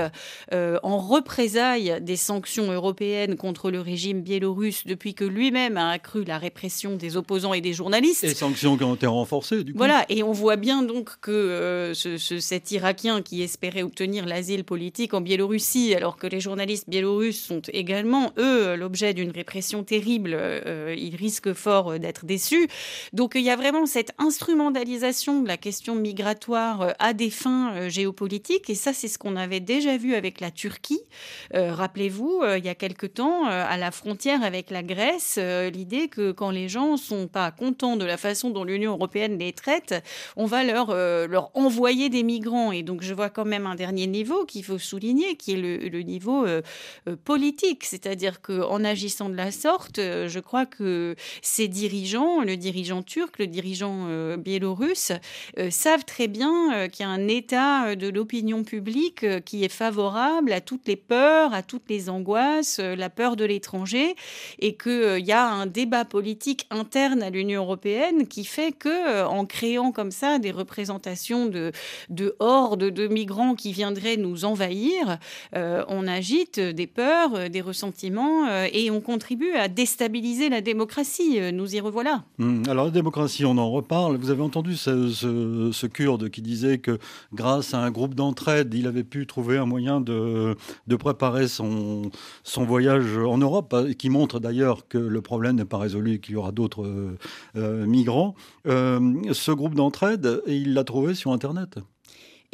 en 0.51 0.97
représailles 0.97 1.99
des 2.01 2.17
sanctions 2.17 2.71
européennes 2.71 3.35
contre 3.35 3.71
le 3.71 3.81
régime 3.81 4.21
biélorusse 4.21 4.85
depuis 4.85 5.13
que 5.13 5.25
lui-même 5.25 5.77
a 5.77 5.89
accru 5.89 6.23
la 6.23 6.37
répression 6.37 6.95
des 6.95 7.17
opposants 7.17 7.42
et 7.51 7.61
des 7.61 7.73
journalistes. 7.73 8.23
Et 8.23 8.35
sanctions 8.35 8.77
qui 8.77 8.83
ont 8.83 8.93
été 8.93 9.07
renforcées, 9.07 9.63
du 9.63 9.71
coup. 9.71 9.77
Voilà, 9.77 10.05
et 10.09 10.21
on 10.21 10.31
voit 10.31 10.57
bien 10.57 10.83
donc 10.83 11.09
que 11.21 11.31
euh, 11.31 11.93
ce, 11.93 12.17
cet 12.17 12.71
Irakien 12.71 13.21
qui 13.21 13.41
espérait 13.41 13.81
obtenir 13.81 14.25
l'asile 14.25 14.63
politique 14.63 15.13
en 15.13 15.21
Biélorussie, 15.21 15.95
alors 15.95 16.17
que 16.17 16.27
les 16.27 16.39
journalistes 16.39 16.89
biélorusses 16.89 17.41
sont 17.41 17.61
également, 17.71 18.31
eux, 18.37 18.75
l'objet 18.75 19.13
d'une 19.13 19.31
répression 19.31 19.83
terrible, 19.83 20.31
euh, 20.35 20.93
ils 20.97 21.15
risquent 21.15 21.53
fort 21.53 21.97
d'être 21.97 22.25
déçus. 22.25 22.67
Donc 23.13 23.31
il 23.35 23.41
y 23.41 23.49
a 23.49 23.55
vraiment 23.55 23.85
cette 23.85 24.11
instrumentalisation 24.19 25.41
de 25.41 25.47
la 25.47 25.57
question 25.57 25.95
migratoire 25.95 26.81
euh, 26.81 26.91
à 26.99 27.13
des 27.13 27.29
fins 27.29 27.89
géopolitiques, 27.89 28.69
et 28.69 28.75
ça 28.75 28.93
c'est 28.93 29.07
ce 29.07 29.17
qu'on 29.17 29.35
avait 29.35 29.61
déjà 29.61 29.97
vu 29.97 30.13
avec 30.13 30.39
la 30.39 30.51
Turquie. 30.51 31.01
Rappelez-vous, 31.53 32.41
il 32.57 32.65
y 32.65 32.69
a 32.69 32.75
quelque 32.75 33.07
temps, 33.07 33.45
à 33.45 33.77
la 33.77 33.91
frontière 33.91 34.43
avec 34.43 34.69
la 34.69 34.83
Grèce, 34.83 35.39
l'idée 35.73 36.07
que 36.07 36.31
quand 36.31 36.51
les 36.51 36.67
gens 36.67 36.97
sont 36.97 37.22
pas 37.27 37.51
contents 37.51 37.97
de 37.97 38.05
la 38.05 38.17
façon 38.17 38.49
dont 38.49 38.63
l'Union 38.63 38.93
européenne 38.93 39.37
les 39.37 39.53
traite, 39.53 40.03
on 40.35 40.45
va 40.45 40.63
leur, 40.63 40.89
euh, 40.89 41.27
leur 41.27 41.51
envoyer 41.55 42.09
des 42.09 42.23
migrants. 42.23 42.71
Et 42.71 42.83
donc, 42.83 43.01
je 43.01 43.13
vois 43.13 43.29
quand 43.29 43.45
même 43.45 43.65
un 43.65 43.75
dernier 43.75 44.07
niveau 44.07 44.45
qu'il 44.45 44.63
faut 44.63 44.77
souligner, 44.77 45.35
qui 45.35 45.53
est 45.53 45.89
le, 45.89 46.01
niveau 46.01 46.45
euh, 46.45 46.61
euh, 47.07 47.15
politique. 47.15 47.85
C'est-à-dire 47.85 48.41
qu'en 48.41 48.83
agissant 48.83 49.29
de 49.29 49.35
la 49.35 49.51
sorte, 49.51 49.97
je 49.97 50.39
crois 50.39 50.65
que 50.65 51.15
ces 51.41 51.67
dirigeants, 51.67 52.41
le 52.41 52.57
dirigeant 52.57 53.03
turc, 53.03 53.39
le 53.39 53.47
dirigeant 53.47 54.07
biélorusse, 54.37 55.11
savent 55.69 56.05
très 56.05 56.27
bien 56.27 56.87
qu'il 56.89 57.05
y 57.05 57.07
a 57.07 57.11
un 57.11 57.27
état 57.27 57.95
de 57.95 58.09
l'opinion 58.09 58.63
publique 58.63 59.25
qui 59.45 59.63
est 59.63 59.69
favorable 59.69 60.51
à 60.51 60.61
toutes 60.61 60.87
les 60.87 60.95
peurs, 60.95 61.53
à 61.53 61.63
toutes 61.63 61.89
les 61.89 62.09
angoisses, 62.09 62.79
la 62.79 63.09
peur 63.09 63.35
de 63.35 63.45
l'étranger, 63.45 64.15
et 64.59 64.75
qu'il 64.75 65.25
y 65.25 65.31
a 65.31 65.47
un 65.47 65.65
débat 65.65 66.05
politique 66.05 66.67
interne 66.69 67.12
à 67.21 67.29
l'Union 67.29 67.63
européenne 67.63 68.27
qui 68.27 68.45
fait 68.45 68.71
que, 68.71 69.23
en 69.25 69.45
créant 69.45 69.91
comme 69.91 70.11
ça 70.11 70.39
des 70.39 70.51
représentations 70.51 71.45
de, 71.45 71.71
de 72.09 72.35
hordes 72.39 72.85
de 72.89 73.07
migrants 73.07 73.55
qui 73.55 73.71
viendraient 73.73 74.17
nous 74.17 74.45
envahir, 74.45 75.17
euh, 75.55 75.83
on 75.87 76.07
agite 76.07 76.59
des 76.59 76.87
peurs, 76.87 77.35
euh, 77.35 77.49
des 77.49 77.61
ressentiments 77.61 78.47
euh, 78.47 78.67
et 78.71 78.91
on 78.91 79.01
contribue 79.01 79.53
à 79.53 79.67
déstabiliser 79.67 80.49
la 80.49 80.61
démocratie. 80.61 81.39
Nous 81.53 81.75
y 81.75 81.79
revoilà. 81.79 82.23
Hum, 82.39 82.63
alors 82.67 82.85
la 82.85 82.91
démocratie, 82.91 83.45
on 83.45 83.57
en 83.57 83.71
reparle. 83.71 84.17
Vous 84.17 84.29
avez 84.29 84.41
entendu 84.41 84.75
ce, 84.75 85.09
ce, 85.09 85.87
Kurde 85.87 86.29
qui 86.29 86.41
disait 86.41 86.77
que 86.77 86.97
grâce 87.33 87.73
à 87.73 87.79
un 87.79 87.91
groupe 87.91 88.15
d'entraide, 88.15 88.73
il 88.73 88.87
avait 88.87 89.03
pu 89.03 89.27
trouver 89.27 89.57
un 89.57 89.65
moyen 89.65 90.01
de, 90.01 90.55
de 90.87 90.95
préparer 90.95 91.47
son, 91.47 92.03
son 92.43 92.63
voyage 92.63 93.17
en 93.17 93.37
Europe, 93.37 93.75
qui 93.97 94.09
montre 94.09 94.39
d'ailleurs 94.39 94.87
que 94.87 94.97
le 94.97 95.21
problème 95.21 95.57
n'est 95.57 95.65
pas 95.65 95.77
résolu 95.77 96.13
et 96.13 96.19
qu'il 96.19 96.33
y 96.33 96.37
aura 96.37 96.51
d'autres 96.51 96.85
migrants. 97.55 98.35
ce 98.65 99.51
groupe 99.51 99.75
d'entraide 99.75 100.41
il 100.47 100.73
l'a 100.73 100.83
trouvé 100.83 101.15
sur 101.15 101.31
Internet. 101.31 101.79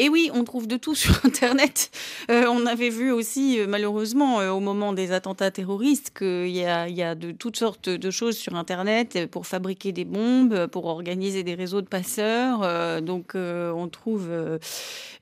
Et 0.02 0.08
oui, 0.08 0.32
on 0.34 0.46
trouve 0.46 0.66
de 0.66 0.78
tout 0.78 0.96
sur 0.96 1.20
Internet. 1.26 1.92
Euh, 2.32 2.46
on 2.50 2.66
avait 2.66 2.90
vu 2.90 3.12
aussi, 3.12 3.60
euh, 3.60 3.68
malheureusement, 3.68 4.38
au 4.38 4.62
moment 4.62 4.94
des 4.94 5.12
attentats 5.12 5.52
terroristes, 5.52 6.12
qu'il 6.18 6.48
y 6.48 6.64
a, 6.64 7.16
de 7.16 7.32
toutes 7.32 7.58
sortes 7.58 7.90
de 7.90 8.12
choses 8.12 8.38
sur 8.38 8.56
Internet 8.56 9.28
pour 9.30 9.46
fabriquer 9.46 9.92
des 9.92 10.06
bombes, 10.06 10.68
pour 10.68 10.86
organiser 10.86 11.44
des 11.44 11.54
réseaux 11.54 11.82
de 11.82 11.88
passeurs. 11.88 13.02
donc, 13.02 13.34
on 13.36 13.90
trouve 13.90 14.30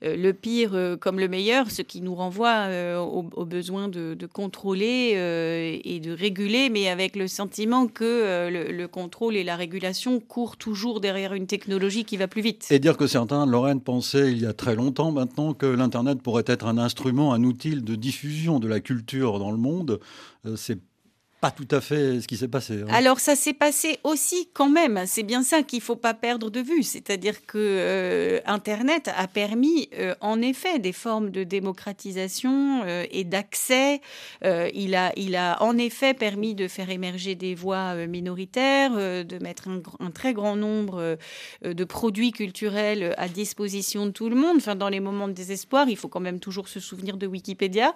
le 0.02 0.32
pire 0.32 0.96
comme 1.00 1.18
le 1.18 1.26
meilleur, 1.26 1.70
ce 1.70 1.82
qui 1.82 2.00
nous 2.00 2.14
renvoie 2.14 2.68
au, 3.00 3.44
besoin 3.44 3.88
de, 3.88 4.16
contrôler 4.32 5.80
et 5.84 6.00
de 6.00 6.12
réguler, 6.12 6.68
mais 6.68 6.88
avec 6.88 7.16
le 7.16 7.26
sentiment 7.26 7.88
que 7.88 8.48
le, 8.48 8.70
le 8.70 8.88
contrôle 8.88 9.34
et 9.36 9.44
la 9.44 9.56
régulation 9.56 10.20
courent 10.20 10.56
toujours 10.56 11.00
derrière 11.00 11.34
une 11.34 11.46
technologie 11.46 12.04
qui 12.04 12.16
va 12.16 12.28
plus 12.28 12.42
vite. 12.42 12.66
Et 12.70 12.78
dire 12.78 12.96
que 12.96 13.06
certains, 13.06 13.46
Lorraine, 13.46 13.80
pensaient 13.80 14.30
il 14.30 14.40
y 14.40 14.46
a 14.46 14.52
très 14.52 14.67
longtemps 14.74 15.12
maintenant 15.12 15.54
que 15.54 15.66
l'Internet 15.66 16.22
pourrait 16.22 16.44
être 16.46 16.66
un 16.66 16.78
instrument, 16.78 17.32
un 17.32 17.44
outil 17.44 17.80
de 17.80 17.94
diffusion 17.94 18.58
de 18.60 18.68
la 18.68 18.80
culture 18.80 19.38
dans 19.38 19.50
le 19.50 19.58
monde, 19.58 20.00
euh, 20.46 20.56
c'est 20.56 20.78
pas 21.40 21.52
tout 21.52 21.68
à 21.70 21.80
fait 21.80 22.20
ce 22.20 22.26
qui 22.26 22.36
s'est 22.36 22.48
passé. 22.48 22.82
Hein. 22.82 22.92
Alors 22.92 23.20
ça 23.20 23.36
s'est 23.36 23.52
passé 23.52 23.98
aussi 24.02 24.48
quand 24.54 24.68
même. 24.68 25.04
C'est 25.06 25.22
bien 25.22 25.44
ça 25.44 25.62
qu'il 25.62 25.80
faut 25.80 25.96
pas 25.96 26.14
perdre 26.14 26.50
de 26.50 26.60
vue. 26.60 26.82
C'est-à-dire 26.82 27.46
que 27.46 27.58
euh, 27.58 28.40
Internet 28.44 29.08
a 29.16 29.28
permis, 29.28 29.88
euh, 29.98 30.14
en 30.20 30.42
effet, 30.42 30.80
des 30.80 30.92
formes 30.92 31.30
de 31.30 31.44
démocratisation 31.44 32.82
euh, 32.84 33.04
et 33.12 33.22
d'accès. 33.22 34.00
il 34.42 34.96
a, 34.96 35.12
il 35.16 35.36
a 35.36 35.62
en 35.62 35.78
effet 35.78 36.12
permis 36.14 36.54
de 36.54 36.66
faire 36.66 36.90
émerger 36.90 37.34
des 37.34 37.54
voix 37.54 37.94
minoritaires, 38.06 38.92
de 38.92 39.38
mettre 39.42 39.68
un, 39.68 39.80
un, 40.00 40.10
très 40.10 40.32
grand 40.32 40.56
nombre 40.56 41.18
de 41.64 41.84
produits 41.84 42.32
culturels 42.32 43.14
à 43.16 43.28
disposition 43.28 44.06
de 44.06 44.10
tout 44.10 44.28
le 44.28 44.36
monde. 44.36 44.56
Enfin, 44.56 44.74
dans 44.74 44.88
les 44.88 45.00
moments 45.00 45.28
de 45.28 45.32
désespoir, 45.32 45.88
il 45.88 45.96
faut 45.96 46.08
quand 46.08 46.20
même 46.20 46.40
toujours 46.40 46.68
se 46.68 46.80
souvenir 46.80 47.16
de 47.16 47.26
Wikipédia 47.26 47.94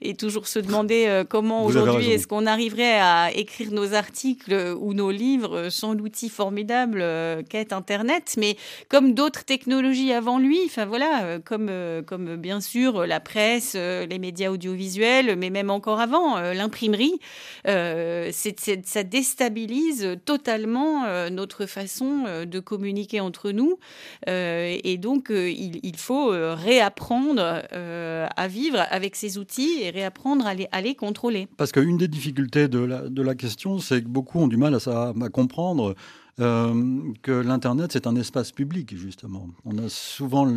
et 0.00 0.14
toujours 0.14 0.46
se 0.46 0.58
demander 0.58 1.22
comment 1.28 1.64
aujourd'hui 1.64 2.10
est-ce 2.10 2.26
qu'on 2.26 2.46
arriverait 2.46 2.81
à 2.84 3.30
écrire 3.34 3.70
nos 3.72 3.94
articles 3.94 4.76
ou 4.80 4.94
nos 4.94 5.10
livres 5.10 5.68
sans 5.70 5.94
l'outil 5.94 6.28
formidable 6.28 7.00
euh, 7.02 7.42
qu'est 7.48 7.72
Internet, 7.72 8.34
mais 8.38 8.56
comme 8.88 9.14
d'autres 9.14 9.44
technologies 9.44 10.12
avant 10.12 10.38
lui, 10.38 10.58
enfin 10.66 10.84
voilà, 10.84 11.24
euh, 11.24 11.38
comme, 11.42 11.68
euh, 11.70 12.02
comme 12.02 12.36
bien 12.36 12.60
sûr 12.60 13.06
la 13.06 13.20
presse, 13.20 13.74
les 13.74 14.18
médias 14.18 14.50
audiovisuels, 14.50 15.36
mais 15.36 15.50
même 15.50 15.70
encore 15.70 16.00
avant, 16.00 16.40
l'imprimerie, 16.52 17.18
ça 17.64 19.02
déstabilise 19.04 20.16
totalement 20.24 21.30
notre 21.30 21.66
façon 21.66 22.24
de 22.44 22.60
communiquer 22.60 23.20
entre 23.20 23.50
nous. 23.50 23.78
et 24.26 24.98
donc, 24.98 25.30
il, 25.30 25.96
faut 25.96 26.28
réapprendre 26.28 27.62
à 27.72 28.48
vivre 28.48 28.84
avec 28.90 29.16
ces 29.16 29.38
outils 29.38 29.78
et 29.82 29.90
réapprendre 29.90 30.46
à 30.46 30.54
les, 30.54 30.68
à 30.72 30.80
les 30.80 30.94
contrôler. 30.94 31.48
Parce 31.56 31.72
qu'une 31.72 31.96
des 31.96 32.08
difficultés 32.08 32.68
de 32.72 33.22
la, 33.22 33.34
question, 33.34 33.78
c'est 33.78 34.02
que 34.02 34.08
beaucoup 34.08 34.40
ont 34.40 34.48
du 34.48 34.56
mal 34.56 34.76
à, 34.86 35.08
à 35.08 35.28
comprendre 35.28 35.94
euh, 36.40 37.12
que 37.20 37.30
l'Internet, 37.30 37.90
c'est 37.92 38.06
un 38.06 38.16
espace 38.16 38.52
public, 38.52 38.96
justement. 38.96 39.48
On 39.66 39.76
a 39.76 39.90
souvent 39.90 40.48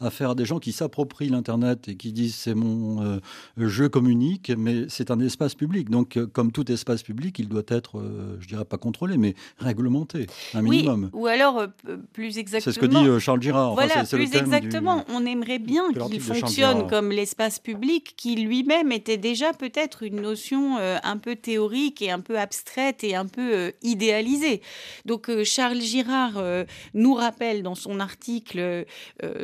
affaire 0.00 0.30
à 0.30 0.34
des 0.36 0.44
gens 0.44 0.60
qui 0.60 0.70
s'approprient 0.70 1.30
l'Internet 1.30 1.88
et 1.88 1.96
qui 1.96 2.12
disent 2.12 2.36
c'est 2.36 2.54
mon 2.54 3.02
euh, 3.02 3.18
jeu 3.56 3.88
communique, 3.88 4.52
mais 4.56 4.84
c'est 4.88 5.10
un 5.10 5.18
espace 5.18 5.56
public. 5.56 5.90
Donc, 5.90 6.16
euh, 6.16 6.26
comme 6.26 6.52
tout 6.52 6.70
espace 6.70 7.02
public, 7.02 7.40
il 7.40 7.48
doit 7.48 7.64
être, 7.68 8.00
je 8.38 8.46
dirais 8.46 8.64
pas 8.64 8.78
contrôlé, 8.78 9.18
mais 9.18 9.34
réglementé, 9.58 10.26
un 10.54 10.62
minimum. 10.62 11.10
Oui, 11.12 11.22
ou 11.22 11.26
alors, 11.26 11.66
plus 12.12 12.38
exactement. 12.38 12.72
C'est 12.72 12.72
ce 12.72 12.78
que 12.78 12.86
dit 12.86 13.20
Charles 13.20 13.42
Girard. 13.42 13.74
Voilà, 13.74 14.04
plus 14.04 14.32
exactement. 14.34 15.04
On 15.08 15.26
aimerait 15.26 15.58
bien 15.58 15.92
qu'il 15.92 16.20
fonctionne 16.20 16.86
comme 16.86 17.10
l'espace 17.10 17.58
public, 17.58 18.14
qui 18.16 18.36
lui-même 18.36 18.92
était 18.92 19.16
déjà 19.16 19.52
peut-être 19.52 20.04
une 20.04 20.20
notion 20.20 20.76
un 20.78 21.16
peu 21.16 21.34
théorique 21.34 22.00
et 22.00 22.12
un 22.12 22.20
peu 22.20 22.38
abstraite 22.38 23.02
et 23.02 23.16
un 23.16 23.26
peu 23.26 23.72
idéalisée. 23.82 24.62
Donc, 25.04 25.15
donc 25.16 25.30
euh, 25.30 25.44
Charles 25.44 25.80
Girard 25.80 26.36
euh, 26.36 26.66
nous 26.92 27.14
rappelle 27.14 27.62
dans 27.62 27.74
son 27.74 28.00
article 28.00 28.58
euh, 28.58 28.84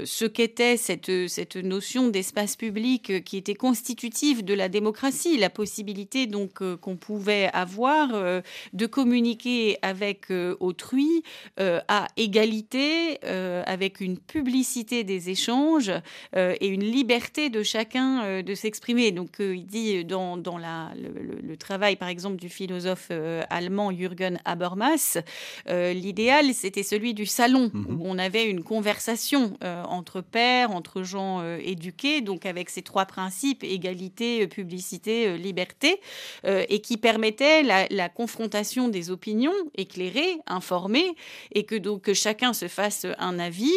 ce 0.05 0.27
qu'était 0.27 0.77
cette, 0.77 1.29
cette 1.29 1.57
notion 1.57 2.09
d'espace 2.09 2.57
public 2.57 3.25
qui 3.25 3.39
était 3.39 3.55
constitutive 3.55 4.45
de 4.45 4.53
la 4.53 4.69
démocratie, 4.69 5.39
la 5.39 5.49
possibilité 5.49 6.27
donc 6.27 6.63
qu'on 6.77 6.97
pouvait 6.97 7.49
avoir 7.55 8.43
de 8.73 8.87
communiquer 8.87 9.79
avec 9.81 10.27
autrui 10.61 11.23
à 11.57 12.09
égalité, 12.17 13.23
avec 13.23 14.01
une 14.01 14.19
publicité 14.19 15.05
des 15.05 15.31
échanges 15.31 15.93
et 16.35 16.67
une 16.67 16.85
liberté 16.85 17.51
de 17.51 17.63
chacun 17.63 18.43
de 18.43 18.55
s'exprimer. 18.55 19.13
Donc 19.13 19.37
il 19.39 19.67
dit 19.67 20.05
dans, 20.05 20.37
dans 20.37 20.59
la, 20.59 20.93
le, 20.97 21.57
travail 21.57 21.97
par 21.97 22.09
exemple 22.09 22.37
du 22.37 22.49
philosophe 22.49 23.11
allemand 23.51 23.93
Jürgen 23.93 24.39
Habermas, 24.45 25.19
euh, 25.69 25.93
l'idéal, 25.93 26.53
c'était 26.55 26.83
celui 26.83 27.15
du 27.15 27.27
salon, 27.27 27.71
mhm. 27.73 28.01
où 28.01 28.03
on 28.05 28.19
avait 28.19 28.49
une 28.49 28.63
conversation 28.63 29.57
euh, 29.63 29.83
entre 29.85 30.21
pairs, 30.21 30.71
entre 30.71 31.03
gens 31.03 31.41
euh, 31.41 31.59
éduqués, 31.63 32.21
donc 32.21 32.47
avec 32.47 32.71
ces 32.71 32.83
trois 32.83 33.07
principes, 33.07 33.63
égalité, 33.65 34.47
publicité, 34.47 35.37
liberté, 35.37 36.01
et 36.45 36.81
qui 36.81 36.97
permettait 36.97 37.63
la, 37.63 38.09
confrontation 38.09 38.89
des 38.89 39.11
opinions 39.11 39.53
éclairées, 39.77 40.39
informées, 40.47 41.15
et 41.55 41.65
que 41.65 41.75
donc 41.75 42.03
que 42.03 42.15
chacun 42.15 42.53
se 42.53 42.69
fasse 42.69 43.07
un 43.19 43.39
avis 43.39 43.73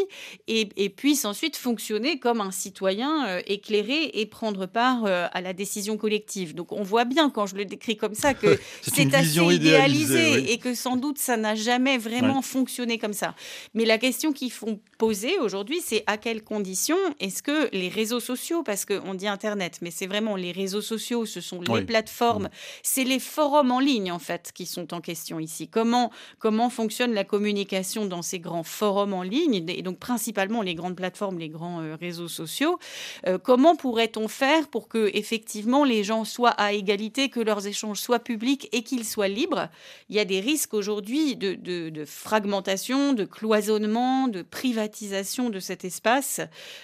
et, 0.48 0.70
et 0.76 0.90
puisse 0.90 1.26
ensuite 1.26 1.56
fonctionner 1.56 2.20
comme 2.20 2.42
un 2.42 2.52
citoyen 2.52 3.40
éclairé 3.46 4.12
et 4.14 4.26
prendre 4.26 4.66
part 4.66 5.06
à 5.06 5.42
la 5.42 5.54
décision 5.54 5.98
collective. 5.98 6.56
Donc 6.56 6.72
on 6.72 6.84
voit 6.84 7.06
bien 7.06 7.30
quand 7.30 7.46
je 7.46 7.56
le 7.56 7.66
décris 7.66 7.98
comme 7.98 8.16
ça 8.16 8.34
que 8.34 8.60
c'est 8.82 9.14
assez 9.14 9.40
idéalisé, 9.40 10.52
et 10.52 10.58
que 10.58 10.74
sans 10.74 10.96
doute 10.96 11.18
ça 11.18 11.38
n'a 11.38 11.56
jamais 11.56 11.75
jamais 11.76 11.98
vraiment 11.98 12.42
fonctionné 12.42 12.98
comme 12.98 13.14
ça. 13.14 13.36
Mais 13.74 13.86
la 13.86 13.98
question 13.98 14.32
qu'ils 14.32 14.52
font 14.52 14.80
poser 14.98 15.40
aujourd'hui, 15.40 15.82
c'est 15.84 16.04
à 16.08 16.18
quelles 16.18 16.44
conditions 16.44 16.98
est-ce 17.20 17.44
que 17.44 17.70
les 17.76 17.90
réseaux 17.90 18.22
sociaux, 18.22 18.64
parce 18.64 18.86
qu'on 18.86 19.14
dit 19.14 19.28
Internet, 19.28 19.80
mais 19.82 19.92
c'est 19.92 20.08
vraiment 20.08 20.38
les 20.38 20.54
réseaux 20.54 20.82
sociaux, 20.82 21.26
ce 21.26 21.42
sont 21.42 21.62
les 21.62 21.82
plateformes, 21.84 22.50
c'est 22.82 23.04
les 23.04 23.20
forums 23.20 23.72
en 23.72 23.80
ligne 23.80 24.12
en 24.12 24.20
fait 24.20 24.52
qui 24.54 24.66
sont 24.66 24.94
en 24.94 25.02
question 25.02 25.40
ici. 25.40 25.68
Comment, 25.68 26.12
comment 26.40 26.70
fonctionne 26.70 27.14
la 27.14 27.26
communication 27.26 28.06
dans 28.06 28.22
ces 28.22 28.40
grands 28.40 28.64
forums 28.64 29.14
en 29.14 29.24
ligne, 29.24 29.66
et 29.68 29.82
donc 29.82 30.00
principalement 30.00 30.62
les 30.62 30.76
grandes 30.76 30.96
plateformes, 30.96 31.40
les 31.40 31.50
grands 31.50 31.82
euh, 31.82 31.96
réseaux 31.96 32.30
sociaux? 32.30 32.80
Euh, 33.28 33.38
Comment 33.38 33.76
pourrait-on 33.76 34.28
faire 34.28 34.68
pour 34.70 34.88
que 34.88 35.12
effectivement 35.14 35.84
les 35.84 36.04
gens 36.04 36.24
soient 36.24 36.56
à 36.58 36.72
égalité, 36.74 37.30
que 37.30 37.40
leurs 37.40 37.68
échanges 37.68 38.00
soient 38.00 38.20
publics 38.20 38.70
et 38.72 38.82
qu'ils 38.82 39.06
soient 39.06 39.28
libres? 39.28 39.68
Il 40.10 40.16
y 40.16 40.20
a 40.20 40.26
des 40.26 40.40
risques 40.40 40.74
aujourd'hui 40.74 41.36
de, 41.36 41.56
de, 41.66 42.06
fragmentation, 42.06 43.14
de 43.14 43.26
cloisonnement, 43.26 44.28
de 44.28 44.42
privatisation 44.42 45.50
de 45.50 45.60
cet 45.60 45.84
espace. 45.84 46.42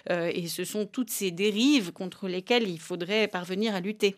Euh, 0.09 0.31
et 0.33 0.47
ce 0.47 0.63
sont 0.63 0.85
toutes 0.85 1.09
ces 1.09 1.31
dérives 1.31 1.91
contre 1.91 2.27
lesquelles 2.27 2.67
il 2.67 2.79
faudrait 2.79 3.27
parvenir 3.27 3.75
à 3.75 3.79
lutter. 3.79 4.17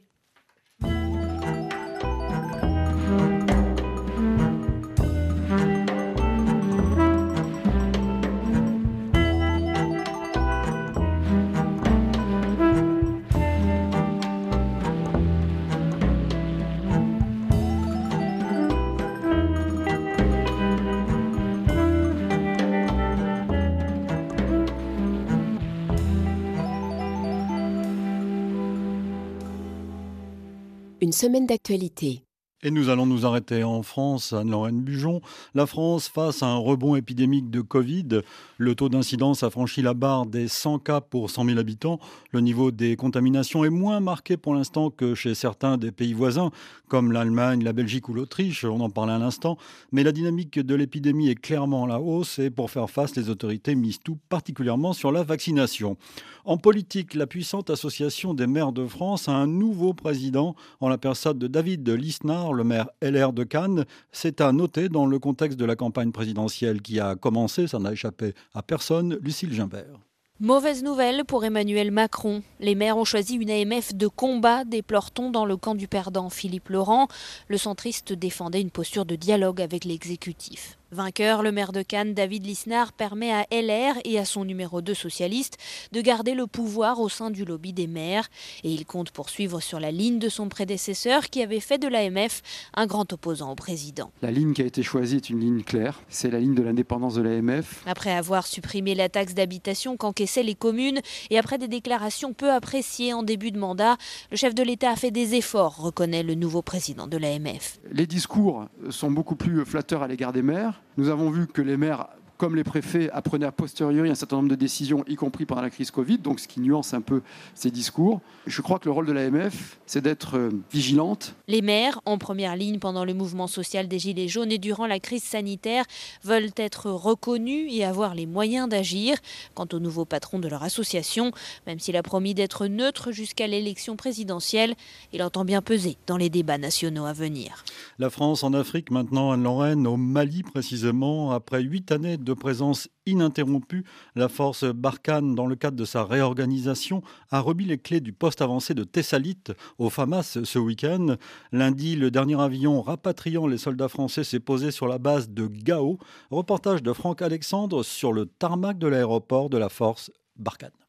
Semaine 31.14 31.46
d'actualité. 31.46 32.26
Et 32.66 32.72
nous 32.72 32.88
allons 32.88 33.06
nous 33.06 33.26
arrêter 33.26 33.66
en 33.66 33.84
France, 33.84 34.32
Anne-Lorraine 34.32 34.80
Bujon. 34.80 35.20
La 35.54 35.66
France 35.66 36.08
face 36.08 36.44
à 36.44 36.46
un 36.46 36.56
rebond 36.56 36.96
épidémique 36.96 37.50
de 37.50 37.60
Covid. 37.60 38.22
Le 38.58 38.74
taux 38.74 38.88
d'incidence 38.88 39.44
a 39.44 39.50
franchi 39.50 39.82
la 39.82 39.94
barre 39.94 40.26
des 40.26 40.48
100 40.48 40.80
cas 40.80 41.02
pour 41.02 41.30
100 41.30 41.44
000 41.44 41.60
habitants. 41.60 42.00
Le 42.32 42.40
niveau 42.40 42.72
des 42.72 42.96
contaminations 42.96 43.66
est 43.66 43.70
moins 43.70 44.00
marqué 44.00 44.38
pour 44.38 44.56
l'instant 44.56 44.92
que 44.92 45.14
chez 45.14 45.36
certains 45.36 45.78
des 45.78 45.92
pays 45.92 46.14
voisins, 46.14 46.52
comme 46.88 47.12
l'Allemagne, 47.12 47.66
la 47.66 47.74
Belgique 47.74 48.08
ou 48.08 48.14
l'Autriche. 48.14 48.64
On 48.64 48.80
en 48.80 48.90
parlait 48.90 49.12
à 49.12 49.20
l'instant. 49.20 49.58
Mais 49.92 50.04
la 50.04 50.14
dynamique 50.14 50.58
de 50.58 50.74
l'épidémie 50.74 51.28
est 51.28 51.36
clairement 51.36 51.84
à 51.84 51.88
la 51.90 52.00
hausse 52.00 52.40
et 52.40 52.50
pour 52.50 52.72
faire 52.72 52.90
face, 52.90 53.18
les 53.18 53.30
autorités 53.30 53.76
misent 53.76 54.00
tout 54.00 54.18
particulièrement 54.30 54.94
sur 54.94 55.12
la 55.12 55.24
vaccination. 55.24 55.98
En 56.46 56.58
politique, 56.58 57.14
la 57.14 57.28
puissante 57.28 57.70
association 57.70 58.34
des 58.34 58.48
maires 58.48 58.72
de 58.72 58.86
France 58.86 59.28
a 59.28 59.34
un 59.34 59.48
nouveau 59.48 59.94
président 59.94 60.56
en 60.80 60.88
la 60.88 60.98
personne 60.98 61.40
de 61.40 61.48
David 61.48 61.90
Lisnard 61.90 62.53
le 62.54 62.64
maire 62.64 62.90
LR 63.02 63.34
de 63.34 63.44
Cannes. 63.44 63.86
C'est 64.12 64.42
à 64.42 64.52
noter 64.52 64.90
dans 64.90 65.06
le 65.06 65.20
contexte 65.20 65.60
de 65.60 65.66
la 65.66 65.76
campagne 65.76 66.12
présidentielle 66.12 66.82
qui 66.82 67.00
a 67.00 67.16
commencé, 67.16 67.68
ça 67.68 67.80
n'a 67.80 67.92
échappé 67.92 68.34
à 68.54 68.62
personne, 68.62 69.18
Lucille 69.22 69.54
Gimbert. 69.54 70.00
Mauvaise 70.40 70.84
nouvelle 70.84 71.24
pour 71.26 71.46
Emmanuel 71.46 71.92
Macron. 71.92 72.42
Les 72.60 72.76
maires 72.76 72.98
ont 72.98 73.06
choisi 73.06 73.36
une 73.36 73.52
AMF 73.52 73.94
de 73.94 74.08
combat, 74.08 74.66
déplore-t-on 74.66 75.30
dans 75.30 75.46
le 75.46 75.56
camp 75.58 75.76
du 75.76 75.88
perdant 75.88 76.30
Philippe 76.30 76.70
Laurent. 76.70 77.08
Le 77.48 77.58
centriste 77.58 78.14
défendait 78.14 78.60
une 78.60 78.72
posture 78.72 79.06
de 79.06 79.16
dialogue 79.16 79.62
avec 79.62 79.86
l'exécutif. 79.86 80.78
Vainqueur, 80.94 81.42
le 81.42 81.52
maire 81.52 81.72
de 81.72 81.82
Cannes, 81.82 82.14
David 82.14 82.46
Lisnard, 82.46 82.94
permet 82.94 83.32
à 83.34 83.46
LR 83.52 83.96
et 84.06 84.20
à 84.20 84.26
son 84.26 84.46
numéro 84.46 84.82
2 84.82 84.94
socialiste 84.94 85.58
de 85.92 86.02
garder 86.02 86.36
le 86.36 86.48
pouvoir 86.48 87.00
au 87.00 87.10
sein 87.10 87.32
du 87.32 87.46
lobby 87.46 87.74
des 87.74 87.88
maires. 87.88 88.30
Et 88.64 88.72
il 88.72 88.86
compte 88.86 89.12
poursuivre 89.12 89.60
sur 89.60 89.80
la 89.80 89.92
ligne 89.92 90.20
de 90.20 90.30
son 90.30 90.50
prédécesseur 90.50 91.30
qui 91.30 91.42
avait 91.42 91.60
fait 91.60 91.80
de 91.80 91.88
l'AMF 91.88 92.42
un 92.76 92.86
grand 92.86 93.12
opposant 93.12 93.52
au 93.52 93.56
président. 93.56 94.12
La 94.22 94.32
ligne 94.32 94.54
qui 94.54 94.62
a 94.62 94.66
été 94.66 94.84
choisie 94.84 95.16
est 95.16 95.30
une 95.30 95.40
ligne 95.40 95.64
claire. 95.64 96.02
C'est 96.10 96.30
la 96.30 96.40
ligne 96.40 96.54
de 96.54 96.62
l'indépendance 96.62 97.16
de 97.16 97.24
l'AMF. 97.24 97.82
Après 97.88 98.12
avoir 98.12 98.46
supprimé 98.46 98.94
la 98.94 99.10
taxe 99.10 99.34
d'habitation 99.34 99.98
qu'encaissaient 99.98 100.44
les 100.44 100.56
communes 100.56 101.02
et 101.32 101.40
après 101.40 101.58
des 101.58 101.68
déclarations 101.68 102.34
peu 102.34 102.52
appréciées 102.52 103.14
en 103.14 103.24
début 103.24 103.52
de 103.52 103.60
mandat, 103.60 103.98
le 104.30 104.38
chef 104.38 104.54
de 104.54 104.62
l'État 104.62 104.92
a 104.92 104.96
fait 104.96 105.12
des 105.12 105.34
efforts, 105.34 105.78
reconnaît 105.78 106.24
le 106.24 106.36
nouveau 106.36 106.62
président 106.62 107.08
de 107.08 107.18
l'AMF. 107.18 107.80
Les 107.92 108.06
discours 108.06 108.66
sont 108.90 109.10
beaucoup 109.10 109.36
plus 109.36 109.66
flatteurs 109.66 110.04
à 110.04 110.08
l'égard 110.08 110.34
des 110.34 110.44
maires. 110.44 110.83
Nous 110.98 111.10
avons 111.10 111.30
vu 111.30 111.48
que 111.48 111.62
les 111.62 111.78
maires 111.78 112.08
comme 112.44 112.58
les 112.58 112.66
préfets 112.66 113.10
apprenaient 113.12 113.46
a 113.46 113.54
posteriori 113.54 114.10
un 114.10 114.16
certain 114.16 114.36
nombre 114.36 114.50
de 114.50 114.56
décisions, 114.56 115.06
y 115.08 115.16
compris 115.16 115.46
pendant 115.46 115.62
la 115.62 115.70
crise 115.70 115.92
Covid, 115.92 116.18
donc 116.18 116.42
ce 116.42 116.48
qui 116.50 116.60
nuance 116.60 116.94
un 116.94 117.00
peu 117.00 117.22
ces 117.56 117.72
discours. 117.72 118.20
Je 118.48 118.62
crois 118.62 118.80
que 118.80 118.86
le 118.86 118.92
rôle 118.92 119.06
de 119.06 119.14
l'AMF, 119.14 119.78
c'est 119.86 120.02
d'être 120.02 120.38
euh, 120.38 120.50
vigilante. 120.70 121.36
Les 121.48 121.62
maires, 121.62 122.02
en 122.04 122.18
première 122.18 122.58
ligne 122.58 122.80
pendant 122.80 123.06
le 123.06 123.14
mouvement 123.14 123.48
social 123.48 123.88
des 123.88 123.98
Gilets 123.98 124.28
jaunes 124.28 124.52
et 124.52 124.58
durant 124.58 124.88
la 124.88 125.00
crise 125.00 125.24
sanitaire, 125.24 125.86
veulent 126.26 126.52
être 126.58 126.92
reconnus 126.92 127.72
et 127.72 127.86
avoir 127.86 128.14
les 128.14 128.26
moyens 128.26 128.68
d'agir. 128.68 129.16
Quant 129.56 129.70
au 129.72 129.80
nouveau 129.80 130.04
patron 130.04 130.40
de 130.40 130.50
leur 130.50 130.64
association, 130.64 131.32
même 131.66 131.80
s'il 131.80 131.96
a 131.96 132.04
promis 132.04 132.34
d'être 132.34 132.68
neutre 132.68 133.14
jusqu'à 133.14 133.48
l'élection 133.48 133.96
présidentielle, 133.96 134.76
il 135.14 135.24
entend 135.24 135.46
bien 135.46 135.62
peser 135.62 135.96
dans 136.08 136.18
les 136.18 136.30
débats 136.30 136.58
nationaux 136.58 137.06
à 137.06 137.14
venir. 137.14 137.64
La 138.00 138.10
France 138.10 138.44
en 138.44 138.52
Afrique, 138.52 138.92
maintenant 138.92 139.32
Anne-Lorraine, 139.32 139.88
au 139.88 139.96
Mali 139.96 140.44
précisément, 140.44 141.32
après 141.32 141.62
huit 141.62 141.90
années 141.94 142.18
de 142.18 142.33
présence 142.34 142.90
ininterrompue, 143.06 143.84
la 144.16 144.30
force 144.30 144.64
Barkhane, 144.64 145.36
dans 145.36 145.48
le 145.48 145.56
cadre 145.56 145.78
de 145.78 145.86
sa 145.86 146.04
réorganisation, 146.04 147.02
a 147.32 147.40
remis 147.40 147.66
les 147.66 147.78
clés 147.78 148.00
du 148.00 148.14
poste 148.14 148.42
avancé 148.42 148.74
de 148.74 148.84
Thessalite 148.84 149.52
au 149.78 149.90
FAMAS 149.90 150.40
ce 150.44 150.60
week-end. 150.60 151.16
Lundi, 151.52 151.96
le 151.96 152.12
dernier 152.12 152.40
avion 152.40 152.82
rapatriant 152.82 153.48
les 153.48 153.58
soldats 153.58 153.90
français 153.90 154.24
s'est 154.24 154.40
posé 154.40 154.72
sur 154.72 154.88
la 154.88 154.98
base 154.98 155.30
de 155.30 155.48
Gao. 155.48 155.98
Reportage 156.32 156.84
de 156.84 156.94
Franck 156.94 157.22
Alexandre 157.22 157.84
sur 157.84 158.14
le 158.14 158.26
tarmac 158.26 158.78
de 158.78 158.88
l'aéroport 158.88 159.50
de 159.50 159.58
la 159.58 159.70
force 159.70 160.12
Barkhane. 160.36 160.83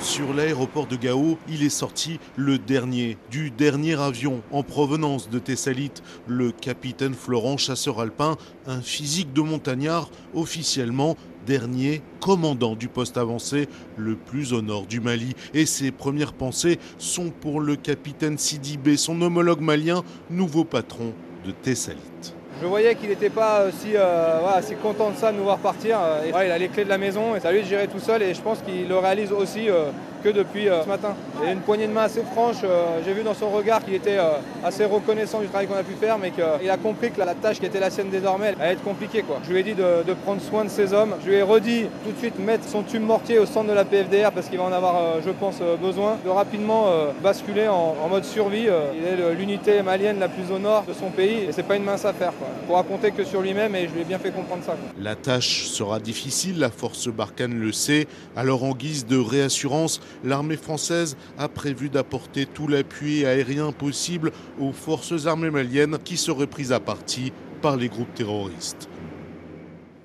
Sur 0.00 0.32
l'aéroport 0.32 0.86
de 0.86 0.94
Gao, 0.94 1.38
il 1.48 1.64
est 1.64 1.68
sorti 1.68 2.20
le 2.36 2.56
dernier 2.56 3.18
du 3.32 3.50
dernier 3.50 4.00
avion 4.00 4.42
en 4.52 4.62
provenance 4.62 5.28
de 5.28 5.40
Thessalite, 5.40 6.04
le 6.28 6.52
capitaine 6.52 7.14
Florent 7.14 7.56
Chasseur 7.56 8.00
Alpin, 8.00 8.36
un 8.66 8.80
physique 8.80 9.32
de 9.32 9.42
montagnard 9.42 10.08
officiellement 10.34 11.16
dernier 11.46 12.00
commandant 12.20 12.76
du 12.76 12.88
poste 12.88 13.16
avancé 13.16 13.68
le 13.96 14.14
plus 14.14 14.52
au 14.52 14.62
nord 14.62 14.86
du 14.86 15.00
Mali. 15.00 15.34
Et 15.52 15.66
ses 15.66 15.90
premières 15.90 16.32
pensées 16.32 16.78
sont 16.98 17.30
pour 17.30 17.60
le 17.60 17.74
capitaine 17.74 18.38
Sidibé, 18.38 18.96
son 18.96 19.20
homologue 19.20 19.60
malien, 19.60 20.04
nouveau 20.30 20.64
patron 20.64 21.12
de 21.44 21.50
Thessalite. 21.50 22.37
Je 22.60 22.66
voyais 22.66 22.96
qu'il 22.96 23.08
n'était 23.08 23.30
pas 23.30 23.66
aussi, 23.66 23.92
euh, 23.94 24.40
content 24.82 25.10
de 25.10 25.16
ça 25.16 25.30
de 25.30 25.36
nous 25.36 25.44
voir 25.44 25.58
partir. 25.58 25.98
il 26.26 26.34
a 26.34 26.58
les 26.58 26.68
clés 26.68 26.84
de 26.84 26.88
la 26.88 26.98
maison 26.98 27.36
et 27.36 27.40
ça 27.40 27.52
lui 27.52 27.62
de 27.62 27.86
tout 27.86 28.00
seul 28.00 28.20
et 28.22 28.34
je 28.34 28.40
pense 28.40 28.58
qu'il 28.62 28.88
le 28.88 28.98
réalise 28.98 29.30
aussi 29.30 29.70
euh, 29.70 29.90
que 30.22 30.28
depuis 30.28 30.68
euh, 30.68 30.82
ce 30.82 30.88
matin. 30.88 31.14
Il 31.42 31.48
a 31.48 31.52
une 31.52 31.60
poignée 31.60 31.86
de 31.86 31.92
main 31.92 32.02
assez 32.02 32.22
franche. 32.22 32.56
Euh, 32.64 33.00
j'ai 33.04 33.12
vu 33.12 33.22
dans 33.22 33.34
son 33.34 33.50
regard 33.50 33.84
qu'il 33.84 33.94
était 33.94 34.18
euh, 34.18 34.38
assez 34.64 34.84
reconnaissant 34.84 35.40
du 35.40 35.46
travail 35.46 35.66
qu'on 35.66 35.76
a 35.76 35.82
pu 35.82 35.94
faire, 35.94 36.18
mais 36.18 36.30
qu'il 36.30 36.70
a 36.70 36.76
compris 36.76 37.10
que 37.10 37.18
la, 37.18 37.34
tâche 37.34 37.60
qui 37.60 37.66
était 37.66 37.80
la 37.80 37.90
sienne 37.90 38.10
désormais 38.10 38.54
allait 38.60 38.72
être 38.72 38.82
compliquée. 38.82 39.24
Je 39.44 39.52
lui 39.52 39.60
ai 39.60 39.62
dit 39.62 39.74
de, 39.74 40.14
prendre 40.24 40.40
soin 40.42 40.64
de 40.64 40.70
ses 40.70 40.92
hommes. 40.92 41.14
Je 41.24 41.30
lui 41.30 41.36
ai 41.36 41.42
redit 41.42 41.86
tout 42.04 42.12
de 42.12 42.18
suite 42.18 42.38
mettre 42.38 42.64
son 42.68 42.82
tube 42.82 43.02
mortier 43.02 43.38
au 43.38 43.46
centre 43.46 43.68
de 43.68 43.74
la 43.74 43.84
PFDR 43.84 44.32
parce 44.32 44.48
qu'il 44.48 44.58
va 44.58 44.64
en 44.64 44.72
avoir, 44.72 45.20
je 45.24 45.30
pense, 45.30 45.60
besoin. 45.80 46.18
De 46.24 46.30
rapidement 46.30 46.86
basculer 47.22 47.68
en, 47.68 48.08
mode 48.08 48.24
survie. 48.24 48.66
il 48.66 49.04
est 49.06 49.34
l'unité 49.34 49.82
malienne 49.82 50.18
la 50.18 50.28
plus 50.28 50.50
au 50.50 50.58
nord 50.58 50.84
de 50.88 50.92
son 50.92 51.10
pays 51.10 51.44
et 51.48 51.52
c'est 51.52 51.62
pas 51.62 51.76
une 51.76 51.84
mince 51.84 52.04
affaire. 52.04 52.32
Quoi. 52.38 52.48
Pour 52.66 52.76
raconter 52.76 53.10
que 53.10 53.24
sur 53.24 53.42
lui-même 53.42 53.74
et 53.76 53.86
je 53.86 53.94
lui 53.94 54.00
ai 54.00 54.04
bien 54.04 54.18
fait 54.18 54.30
comprendre 54.30 54.64
ça. 54.64 54.76
La 55.00 55.14
tâche 55.14 55.66
sera 55.66 56.00
difficile, 56.00 56.58
la 56.58 56.70
force 56.70 57.08
Barkhane 57.08 57.58
le 57.58 57.72
sait. 57.72 58.06
Alors 58.36 58.64
en 58.64 58.74
guise 58.74 59.06
de 59.06 59.18
réassurance, 59.18 60.00
l'armée 60.24 60.56
française 60.56 61.16
a 61.38 61.48
prévu 61.48 61.88
d'apporter 61.88 62.46
tout 62.46 62.68
l'appui 62.68 63.24
aérien 63.24 63.72
possible 63.72 64.32
aux 64.60 64.72
forces 64.72 65.26
armées 65.26 65.50
maliennes 65.50 65.98
qui 66.04 66.16
seraient 66.16 66.46
prises 66.46 66.72
à 66.72 66.80
partie 66.80 67.32
par 67.60 67.76
les 67.76 67.88
groupes 67.88 68.14
terroristes. 68.14 68.88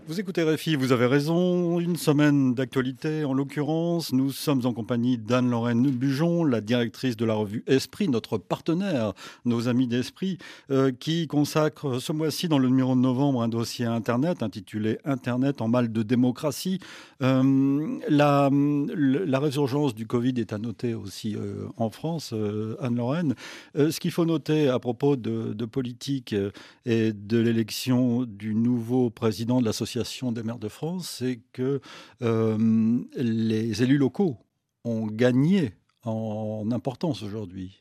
Vous 0.05 0.19
écoutez 0.19 0.43
Réfi, 0.43 0.75
vous 0.75 0.91
avez 0.91 1.05
raison. 1.05 1.79
Une 1.79 1.95
semaine 1.95 2.53
d'actualité 2.53 3.23
en 3.23 3.33
l'occurrence. 3.33 4.11
Nous 4.11 4.33
sommes 4.33 4.65
en 4.65 4.73
compagnie 4.73 5.17
d'Anne-Lorraine 5.17 5.89
Bujon, 5.89 6.43
la 6.43 6.59
directrice 6.59 7.15
de 7.15 7.23
la 7.23 7.35
revue 7.35 7.63
Esprit, 7.67 8.09
notre 8.09 8.37
partenaire, 8.37 9.13
nos 9.45 9.69
amis 9.69 9.87
d'Esprit, 9.87 10.39
euh, 10.71 10.91
qui 10.91 11.27
consacre 11.27 11.99
ce 11.99 12.11
mois-ci 12.11 12.49
dans 12.49 12.59
le 12.59 12.67
numéro 12.67 12.95
de 12.95 12.99
novembre 12.99 13.41
un 13.43 13.47
dossier 13.47 13.85
Internet 13.85 14.43
intitulé 14.43 14.97
Internet 15.05 15.61
en 15.61 15.69
mal 15.69 15.89
de 15.89 16.03
démocratie. 16.03 16.79
Euh, 17.21 17.97
la, 18.09 18.49
la, 18.51 19.39
résurgence 19.39 19.95
du 19.95 20.05
Covid 20.05 20.33
est 20.37 20.51
à 20.51 20.57
noter 20.57 20.95
aussi 20.95 21.37
euh, 21.37 21.67
en 21.77 21.89
France, 21.89 22.33
Anne-Lorraine. 22.81 23.35
ce 23.75 23.97
qu'il 24.01 24.11
faut 24.11 24.25
noter 24.25 24.67
à 24.67 24.79
propos 24.79 25.15
de, 25.15 25.53
de 25.53 25.65
politique 25.65 26.35
et 26.85 27.13
de 27.13 27.37
l'élection 27.37 28.23
du 28.23 28.53
nouveau 28.53 29.09
président 29.09 29.61
de 29.61 29.65
des 30.31 30.43
maires 30.43 30.59
de 30.59 30.69
France, 30.69 31.09
c'est 31.19 31.41
que 31.53 31.81
euh, 32.21 32.99
les 33.15 33.83
élus 33.83 33.97
locaux 33.97 34.37
ont 34.83 35.07
gagné 35.07 35.73
en 36.03 36.69
importance 36.71 37.23
aujourd'hui. 37.23 37.79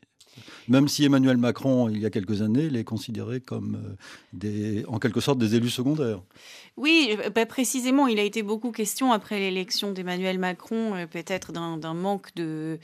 Même 0.67 0.87
si 0.87 1.05
Emmanuel 1.05 1.37
Macron, 1.37 1.89
il 1.89 1.99
y 1.99 2.05
a 2.05 2.09
quelques 2.09 2.41
années, 2.41 2.69
les 2.69 2.83
considérait 2.83 3.41
comme 3.41 3.75
euh, 3.75 3.95
des, 4.33 4.85
en 4.87 4.97
quelque 4.99 5.19
sorte 5.19 5.37
des 5.37 5.55
élus 5.55 5.69
secondaires. 5.69 6.21
Oui, 6.77 7.15
euh, 7.19 7.29
bah, 7.29 7.45
précisément, 7.45 8.07
il 8.07 8.19
a 8.19 8.23
été 8.23 8.43
beaucoup 8.43 8.71
question 8.71 9.11
après 9.11 9.39
l'élection 9.39 9.91
d'Emmanuel 9.91 10.39
Macron, 10.39 10.95
euh, 10.95 11.05
peut-être 11.05 11.51
d'un 11.51 11.93
manque 11.93 12.33
de, 12.35 12.79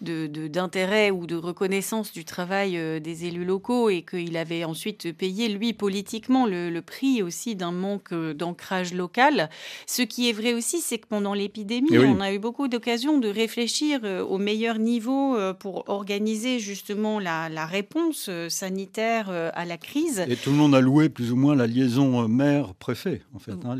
d'intérêt 0.00 1.10
ou 1.10 1.26
de 1.26 1.36
reconnaissance 1.36 2.12
du 2.12 2.24
travail 2.24 3.00
des 3.00 3.24
élus 3.26 3.44
locaux 3.44 3.90
et 3.90 4.02
qu'il 4.02 4.36
avait 4.36 4.64
ensuite 4.64 5.12
payé, 5.12 5.48
lui, 5.48 5.72
politiquement, 5.72 6.46
le, 6.46 6.80
prix 6.80 7.22
aussi 7.22 7.56
d'un 7.56 7.72
manque 7.72 8.14
d'ancrage 8.14 8.94
local. 8.94 9.50
Ce 9.86 10.00
qui 10.00 10.30
est 10.30 10.32
vrai 10.32 10.54
aussi, 10.54 10.80
c'est 10.80 10.98
que 10.98 11.06
pendant 11.06 11.34
l'épidémie, 11.34 11.90
eh 11.92 11.98
on 11.98 12.20
a 12.20 12.32
eu 12.32 12.38
beaucoup 12.38 12.68
d'occasions 12.68 13.18
de 13.18 13.28
réfléchir 13.28 14.00
au 14.02 14.38
meilleur 14.38 14.78
niveau 14.78 15.36
pour 15.58 15.84
organiser 15.88 16.58
justement 16.58 17.18
la, 17.18 17.66
réponse 17.66 18.26
euh, 18.28 18.48
sanitaire 18.48 19.28
euh, 19.30 19.50
à 19.54 19.64
la 19.64 19.76
crise. 19.76 20.24
Et 20.28 20.36
tout 20.36 20.50
le 20.50 20.56
monde 20.56 20.74
a 20.74 20.80
loué 20.80 21.08
plus 21.08 21.32
ou 21.32 21.36
moins 21.36 21.54
la 21.54 21.66
liaison 21.66 22.22
euh, 22.22 22.28
maire-préfet, 22.28 23.22
en 23.34 23.38
fait. 23.38 23.52
Hein, 23.52 23.76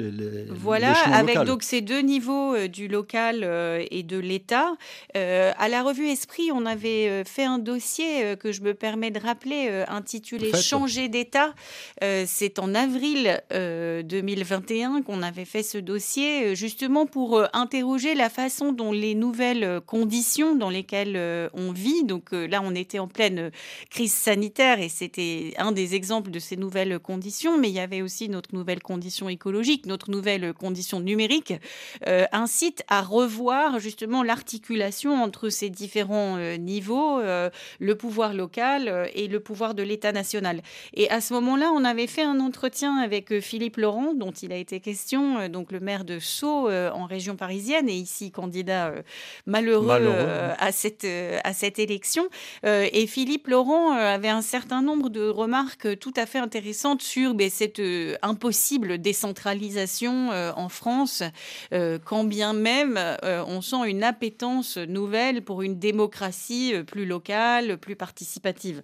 voilà, 0.50 0.92
avec 1.12 1.38
donc 1.40 1.62
ces 1.62 1.80
deux 1.80 2.00
niveaux 2.00 2.56
du 2.68 2.88
local 2.88 3.44
et 3.90 4.02
de 4.02 4.18
l'État. 4.18 4.74
à 5.14 5.68
la 5.68 5.82
revue 5.82 6.06
Esprit, 6.06 6.50
on 6.52 6.66
avait 6.66 7.24
fait 7.24 7.44
un 7.44 7.58
dossier 7.58 8.36
que 8.36 8.52
je 8.52 8.60
me 8.62 8.74
permets 8.74 9.10
de 9.10 9.18
rappeler, 9.18 9.84
intitulé 9.88 10.52
Changer 10.54 11.08
d'État. 11.08 11.54
C'est 12.00 12.58
en 12.58 12.74
avril 12.74 13.40
2021 13.50 15.02
qu'on 15.02 15.22
avait 15.22 15.44
fait 15.44 15.62
ce 15.62 15.78
dossier, 15.78 16.54
justement 16.54 17.06
pour 17.06 17.42
interroger 17.52 18.14
la 18.14 18.28
façon 18.28 18.72
dont 18.72 18.92
les 18.92 19.14
nouvelles 19.14 19.80
conditions 19.86 20.54
dans 20.54 20.70
lesquelles 20.70 21.50
on 21.54 21.72
vit, 21.72 22.04
donc 22.04 22.32
là 22.32 22.60
on 22.64 22.74
était 22.74 22.98
en 22.98 23.08
pleine 23.08 23.50
crise 23.90 24.12
sanitaire 24.12 24.80
et 24.80 24.88
c'était 24.88 25.54
un 25.58 25.72
des 25.72 25.94
exemples 25.94 26.30
de 26.30 26.38
ces 26.38 26.56
nouvelles 26.56 26.98
conditions, 26.98 27.58
mais 27.58 27.68
il 27.68 27.74
y 27.74 27.80
avait 27.80 28.02
aussi 28.02 28.28
notre 28.28 28.54
nouvelle 28.54 28.82
condition 28.82 29.28
écologique, 29.40 29.86
notre 29.86 30.10
nouvelle 30.10 30.52
condition 30.52 31.00
numérique, 31.00 31.54
euh, 32.06 32.26
incite 32.30 32.84
à 32.88 33.00
revoir 33.00 33.78
justement 33.78 34.22
l'articulation 34.22 35.14
entre 35.14 35.48
ces 35.48 35.70
différents 35.70 36.36
euh, 36.36 36.58
niveaux, 36.58 37.20
euh, 37.20 37.48
le 37.78 37.94
pouvoir 37.94 38.34
local 38.34 39.08
et 39.14 39.28
le 39.28 39.40
pouvoir 39.40 39.74
de 39.74 39.82
l'État 39.82 40.12
national. 40.12 40.60
Et 40.92 41.08
à 41.08 41.22
ce 41.22 41.32
moment-là, 41.32 41.72
on 41.74 41.84
avait 41.84 42.06
fait 42.06 42.22
un 42.22 42.38
entretien 42.38 42.98
avec 42.98 43.40
Philippe 43.40 43.78
Laurent, 43.78 44.12
dont 44.12 44.30
il 44.30 44.52
a 44.52 44.56
été 44.56 44.78
question, 44.78 45.48
donc 45.48 45.72
le 45.72 45.80
maire 45.80 46.04
de 46.04 46.18
Sceaux 46.18 46.70
en 46.70 47.06
région 47.06 47.36
parisienne 47.36 47.88
et 47.88 47.94
ici 47.94 48.30
candidat 48.30 48.92
malheureux, 49.46 49.88
À, 50.58 50.72
cette, 50.72 51.06
à 51.44 51.52
cette 51.54 51.78
élection. 51.78 52.28
et 52.64 53.06
Philippe 53.06 53.48
Laurent 53.48 53.92
avait 53.92 54.28
un 54.28 54.42
certain 54.42 54.82
nombre 54.82 55.08
de 55.08 55.26
remarques 55.28 55.98
tout 55.98 56.12
à 56.16 56.26
fait 56.26 56.38
intéressantes 56.38 57.02
sur 57.02 57.34
ben, 57.34 57.48
cette 57.48 57.80
impossible 58.22 58.98
décentralisation 58.98 59.29
en 60.30 60.68
France, 60.68 61.22
quand 61.70 62.24
bien 62.24 62.52
même 62.52 62.98
on 63.22 63.60
sent 63.60 63.88
une 63.88 64.02
appétence 64.02 64.76
nouvelle 64.76 65.42
pour 65.42 65.62
une 65.62 65.78
démocratie 65.78 66.74
plus 66.86 67.06
locale, 67.06 67.78
plus 67.78 67.96
participative. 67.96 68.82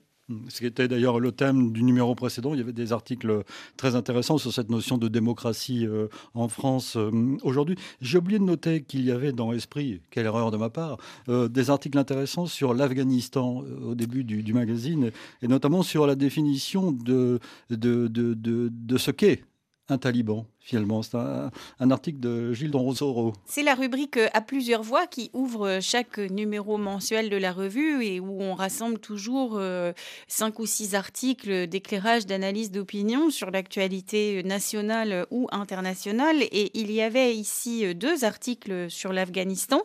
Ce 0.48 0.58
qui 0.58 0.66
était 0.66 0.88
d'ailleurs 0.88 1.20
le 1.20 1.30
thème 1.30 1.72
du 1.72 1.84
numéro 1.84 2.16
précédent. 2.16 2.52
Il 2.52 2.58
y 2.58 2.60
avait 2.60 2.72
des 2.72 2.92
articles 2.92 3.44
très 3.76 3.94
intéressants 3.94 4.38
sur 4.38 4.52
cette 4.52 4.70
notion 4.70 4.98
de 4.98 5.06
démocratie 5.06 5.86
euh, 5.86 6.08
en 6.34 6.48
France 6.48 6.96
euh, 6.96 7.36
aujourd'hui. 7.42 7.76
J'ai 8.00 8.18
oublié 8.18 8.40
de 8.40 8.44
noter 8.44 8.82
qu'il 8.82 9.04
y 9.04 9.12
avait 9.12 9.30
dans 9.30 9.52
Esprit, 9.52 10.00
quelle 10.10 10.26
erreur 10.26 10.50
de 10.50 10.56
ma 10.56 10.68
part, 10.68 10.98
euh, 11.28 11.46
des 11.46 11.70
articles 11.70 11.96
intéressants 11.96 12.46
sur 12.46 12.74
l'Afghanistan 12.74 13.62
au 13.84 13.94
début 13.94 14.24
du, 14.24 14.52
magazine, 14.52 15.12
et 15.42 15.48
notamment 15.48 15.82
sur 15.82 16.06
la 16.06 16.16
définition 16.16 16.90
de, 16.90 17.38
de 17.70 18.98
ce 18.98 19.10
qu'est 19.10 19.44
un 19.94 19.98
taliban 19.98 20.46
finalement. 20.66 21.00
C'est 21.02 21.16
un, 21.16 21.90
article 21.90 22.18
de 22.18 22.52
Gilles 22.52 22.72
Donrosoro. 22.72 23.32
C'est 23.44 23.62
la 23.62 23.76
rubrique 23.76 24.16
euh, 24.16 24.28
à 24.34 24.40
plusieurs 24.40 24.82
voix 24.82 25.06
qui 25.06 25.30
ouvre 25.32 25.78
chaque 25.80 26.18
numéro 26.18 26.76
mensuel 26.76 27.30
de 27.30 27.36
la 27.36 27.52
revue 27.52 28.04
et 28.04 28.18
où 28.18 28.42
on 28.42 28.54
rassemble 28.54 28.98
toujours 28.98 29.54
euh, 29.54 29.92
cinq 30.26 30.58
ou 30.58 30.66
six 30.66 30.96
articles 30.96 31.68
d'éclairage, 31.68 32.26
d'analyse 32.26 32.72
d'opinion 32.72 33.30
sur 33.30 33.52
l'actualité 33.52 34.42
nationale 34.42 35.26
ou 35.30 35.46
internationale. 35.52 36.42
Et 36.42 36.72
il 36.74 36.90
y 36.90 37.00
avait 37.00 37.32
ici 37.32 37.86
euh, 37.86 37.94
deux 37.94 38.24
articles 38.24 38.90
sur 38.90 39.12
l'Afghanistan. 39.12 39.82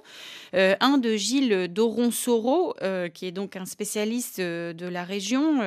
un 0.53 0.97
de 0.97 1.15
Gilles 1.15 1.67
Doronsoro, 1.69 2.73
qui 3.13 3.25
est 3.27 3.31
donc 3.31 3.55
un 3.55 3.65
spécialiste 3.65 4.41
de 4.41 4.87
la 4.87 5.03
région, 5.03 5.59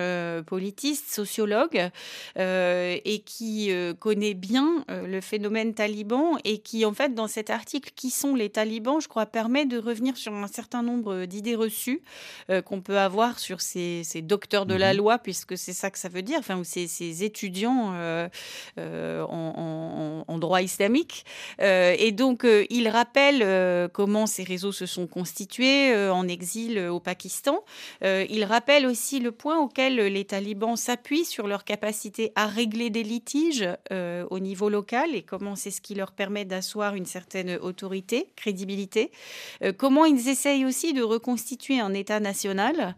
politiste, 0.46 1.10
sociologue, 1.10 1.90
et 2.36 3.22
qui 3.24 3.70
connaît 3.98 4.34
bien 4.34 4.84
le 5.06 5.20
phénomène 5.20 5.74
taliban 5.74 6.36
et 6.44 6.58
qui, 6.58 6.84
en 6.84 6.92
fait, 6.92 7.14
dans 7.14 7.28
cet 7.28 7.50
article, 7.50 7.90
qui 7.94 8.10
sont 8.10 8.34
les 8.34 8.50
talibans, 8.50 9.00
je 9.00 9.08
crois, 9.08 9.26
permet 9.26 9.66
de 9.66 9.78
revenir 9.78 10.16
sur 10.16 10.32
un 10.32 10.46
certain 10.46 10.82
nombre 10.82 11.26
d'idées 11.26 11.54
reçues 11.54 12.02
euh, 12.50 12.62
qu'on 12.62 12.80
peut 12.80 12.98
avoir 12.98 13.38
sur 13.38 13.60
ces, 13.60 14.02
docteurs 14.22 14.66
de 14.66 14.74
la 14.74 14.92
mhm. 14.92 14.98
loi, 14.98 15.18
puisque 15.18 15.56
c'est 15.58 15.72
ça 15.72 15.90
que 15.90 15.98
ça 15.98 16.08
veut 16.08 16.22
dire, 16.22 16.38
enfin, 16.38 16.58
ou 16.58 16.64
ces, 16.64 16.86
ces 16.86 17.24
étudiants 17.24 17.92
euh, 17.94 18.28
euh, 18.78 19.22
en, 19.22 20.24
en, 20.26 20.38
droit 20.38 20.62
islamique. 20.62 21.24
et 21.60 22.12
donc, 22.12 22.46
il 22.70 22.88
rappelle 22.88 23.88
comment 23.92 24.26
ces 24.26 24.42
réseaux 24.42 24.72
se 24.72 24.84
sont 24.84 25.06
constitués 25.06 25.94
en 26.10 26.26
exil 26.28 26.78
au 26.78 27.00
Pakistan. 27.00 27.64
il 28.02 28.44
rappelle 28.44 28.84
aussi 28.86 29.20
le 29.20 29.32
point 29.32 29.58
auquel 29.58 29.96
les 29.96 30.24
talibans 30.24 30.76
s'appuient 30.76 31.24
sur 31.24 31.46
leur 31.46 31.64
capacité 31.64 32.32
à 32.34 32.46
régler 32.46 32.90
des 32.90 33.04
litiges 33.04 33.68
au 33.90 34.38
niveau 34.38 34.68
local 34.68 34.93
et 35.14 35.22
comment 35.22 35.56
c'est 35.56 35.70
ce 35.70 35.80
qui 35.80 35.94
leur 35.94 36.12
permet 36.12 36.44
d'asseoir 36.44 36.94
une 36.94 37.06
certaine 37.06 37.56
autorité, 37.56 38.28
crédibilité. 38.36 39.10
Euh, 39.62 39.72
comment 39.76 40.04
ils 40.04 40.28
essayent 40.28 40.64
aussi 40.64 40.92
de 40.92 41.02
reconstituer 41.02 41.80
un 41.80 41.94
État 41.94 42.20
national. 42.20 42.94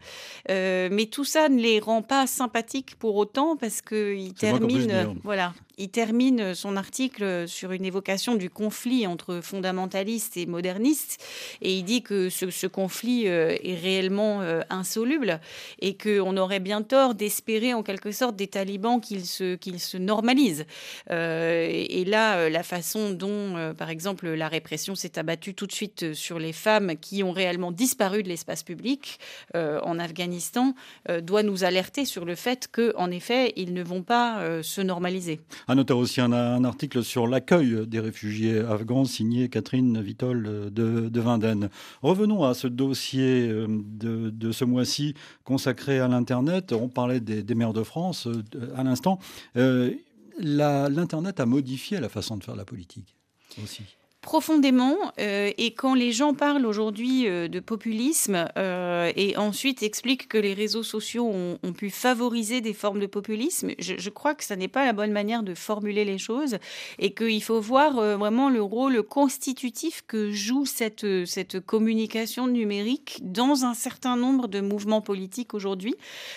Euh, 0.51 0.89
mais 0.91 1.07
tout 1.07 1.25
ça 1.25 1.49
ne 1.49 1.61
les 1.61 1.81
rend 1.81 2.03
pas 2.03 2.27
sympathiques 2.27 2.97
pour 2.97 3.17
autant 3.17 3.57
parce 3.57 3.81
qu'ils 3.83 4.35
terminent, 4.35 5.15
voilà, 5.25 5.55
il 5.79 5.91
termine 5.91 6.55
son 6.55 6.77
article 6.77 7.47
sur 7.47 7.73
une 7.73 7.85
évocation 7.85 8.35
du 8.35 8.49
conflit 8.49 9.07
entre 9.07 9.41
fondamentalistes 9.43 10.37
et 10.37 10.47
modernistes, 10.47 11.23
et 11.61 11.77
il 11.77 11.85
dit 11.85 12.03
que 12.03 12.31
ce, 12.31 12.67
conflit 12.67 13.29
euh, 13.29 13.57
est 13.62 13.75
réellement 13.75 14.41
euh, 14.41 14.62
insoluble 14.71 15.41
et 15.81 15.97
qu'on 15.97 16.37
aurait 16.37 16.61
bien 16.61 16.83
tort 16.83 17.15
d'espérer 17.15 17.75
en 17.75 17.83
quelque 17.83 18.11
sorte 18.11 18.37
des 18.37 18.47
talibans 18.47 19.01
qu'ils 19.01 19.27
se, 19.27 19.97
normalisent. 19.97 20.67
Euh, 21.11 21.69
et, 21.71 22.05
là, 22.05 22.49
la 22.49 22.62
façon 22.62 23.11
dont, 23.11 23.75
par 23.77 23.91
exemple, 23.91 24.29
la 24.29 24.49
répression 24.49 24.95
s'est 24.95 25.19
abattue 25.19 25.55
tout 25.55 25.67
de 25.67 25.73
suite 25.73 26.15
sur 26.15 26.39
les 26.39 26.53
femmes 26.53 26.97
qui 26.97 27.23
ont 27.23 27.33
réellement 27.33 27.73
disparu 27.73 28.23
de 28.23 28.29
l'espace 28.29 28.62
public 28.62 29.19
en 29.55 29.99
Afghanistan 29.99 30.75
doit 31.23 31.43
nous 31.43 31.65
alerter 31.65 32.05
sur 32.05 32.25
le 32.25 32.35
fait 32.35 32.69
qu'en 32.71 33.11
effet, 33.11 33.53
ils 33.57 33.75
ne 33.75 33.83
vont 33.83 34.03
pas 34.03 34.62
se 34.62 34.81
normaliser. 34.81 35.41
À 35.68 35.74
noter 35.74 35.94
aussi 35.94 36.20
un, 36.20 36.62
article 36.64 37.02
sur 37.02 37.26
l'accueil 37.26 37.88
des 37.88 37.98
réfugiés 37.98 38.61
afghans 38.61 39.05
signé 39.05 39.48
Catherine 39.48 40.00
Vitol 40.00 40.70
de, 40.72 41.09
de 41.09 41.20
Vinden. 41.20 41.70
Revenons 42.02 42.44
à 42.44 42.55
ce 42.55 42.68
dossier 42.68 43.48
euh, 43.48 43.66
de, 43.68 44.52
ce 44.52 44.64
mois-ci 44.64 45.14
consacré 45.42 45.98
à 45.98 46.07
l'Internet. 46.07 46.72
On 46.72 46.88
parlait 46.88 47.18
des, 47.18 47.55
maires 47.57 47.72
de 47.72 47.83
France 47.83 48.29
euh, 48.29 48.44
à 48.76 48.85
l'instant. 48.85 49.18
Euh, 49.57 49.92
L'Internet 50.38 51.40
a 51.40 51.46
modifié 51.46 51.98
la 51.98 52.11
façon 52.11 52.37
de 52.37 52.44
faire 52.44 52.57
la 52.57 52.66
politique 52.66 53.16
aussi 53.62 53.83
profondément. 54.27 54.97
Euh, 55.21 55.53
et 55.57 55.71
quand 55.71 55.95
les 55.95 56.11
gens 56.11 56.35
parlent 56.35 56.67
aujourd'hui 56.67 57.29
euh, 57.29 57.47
de 57.47 57.61
populisme 57.61 58.49
euh, 58.59 59.12
et 59.15 59.37
ensuite 59.37 59.85
expliquent 59.85 60.27
que 60.27 60.37
les 60.37 60.53
réseaux 60.53 60.83
sociaux 60.83 61.31
ont, 61.31 61.73
pu 61.77 61.91
favoriser 61.91 62.61
des 62.61 62.73
formes 62.73 62.99
de 62.99 63.07
populisme, 63.07 63.71
je, 63.79 64.11
crois 64.11 64.35
que 64.35 64.43
ça 64.43 64.57
n'est 64.57 64.67
pas 64.67 64.85
la 64.85 64.93
bonne 64.93 65.12
manière 65.12 65.43
de 65.43 65.55
formuler 65.55 66.05
les 66.05 66.19
choses 66.19 66.57
et 66.99 67.12
qu'il 67.12 67.43
faut 67.43 67.61
voir 67.61 67.93
vraiment 68.17 68.49
le 68.49 68.62
rôle 68.62 69.03
constitutif 69.03 70.03
que 70.07 70.33
joue 70.33 70.65
cette, 70.65 71.07
cette 71.27 71.61
communication 71.61 72.47
numérique 72.47 73.19
dans 73.23 73.65
un 73.65 73.75
certain 73.75 74.17
nombre 74.17 74.49
de 74.49 74.61
mouvements 74.61 75.03
politiques 75.03 75.55
aujourd'hui. 75.55 75.95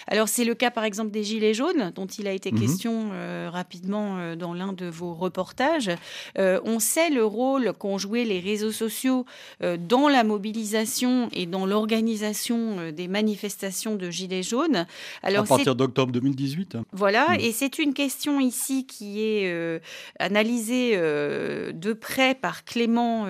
Alors 0.08 0.28
c'est 0.28 0.44
le 0.44 0.56
cas 0.56 0.72
par 0.72 0.84
exemple 0.84 1.12
des 1.12 1.24
Gilets 1.24 1.54
jaunes 1.54 1.92
dont 1.96 2.08
il 2.08 2.28
a 2.28 2.34
été 2.34 2.52
mhm. 2.52 2.60
question 2.60 3.12
rapidement 3.50 4.36
dans 4.36 4.54
l'un 4.54 4.74
de 4.74 4.88
vos 4.88 5.14
reportages. 5.14 5.92
on 6.38 6.80
sait 6.80 7.10
le 7.10 7.24
rôle 7.24 7.74
qu'ont 7.80 7.98
joué 7.98 8.26
les 8.26 8.40
réseaux 8.40 8.72
sociaux 8.72 9.26
euh, 9.64 9.78
dans 9.78 10.08
la 10.08 10.24
mobilisation 10.24 11.30
et 11.32 11.46
dans 11.46 11.66
l'organisation 11.66 12.78
euh, 12.80 12.92
des 12.92 13.08
manifestations 13.08 13.96
de 13.96 14.12
Gilets 14.12 14.44
jaunes. 14.44 14.86
Alors, 15.24 15.46
à 15.46 15.48
partir 15.48 15.76
d'octobre 15.76 16.12
2018. 16.12 16.78
Voilà, 16.92 17.30
hmm. 17.30 17.40
et 17.40 17.52
c'est 17.52 17.80
une 17.80 17.94
question 17.94 18.40
ici 18.40 18.86
qui 18.86 19.22
est 19.22 19.52
euh, 19.52 19.80
analysée 20.20 20.98
de 21.00 21.94
près 21.94 22.36
par 22.36 22.66
Clément 22.66 23.26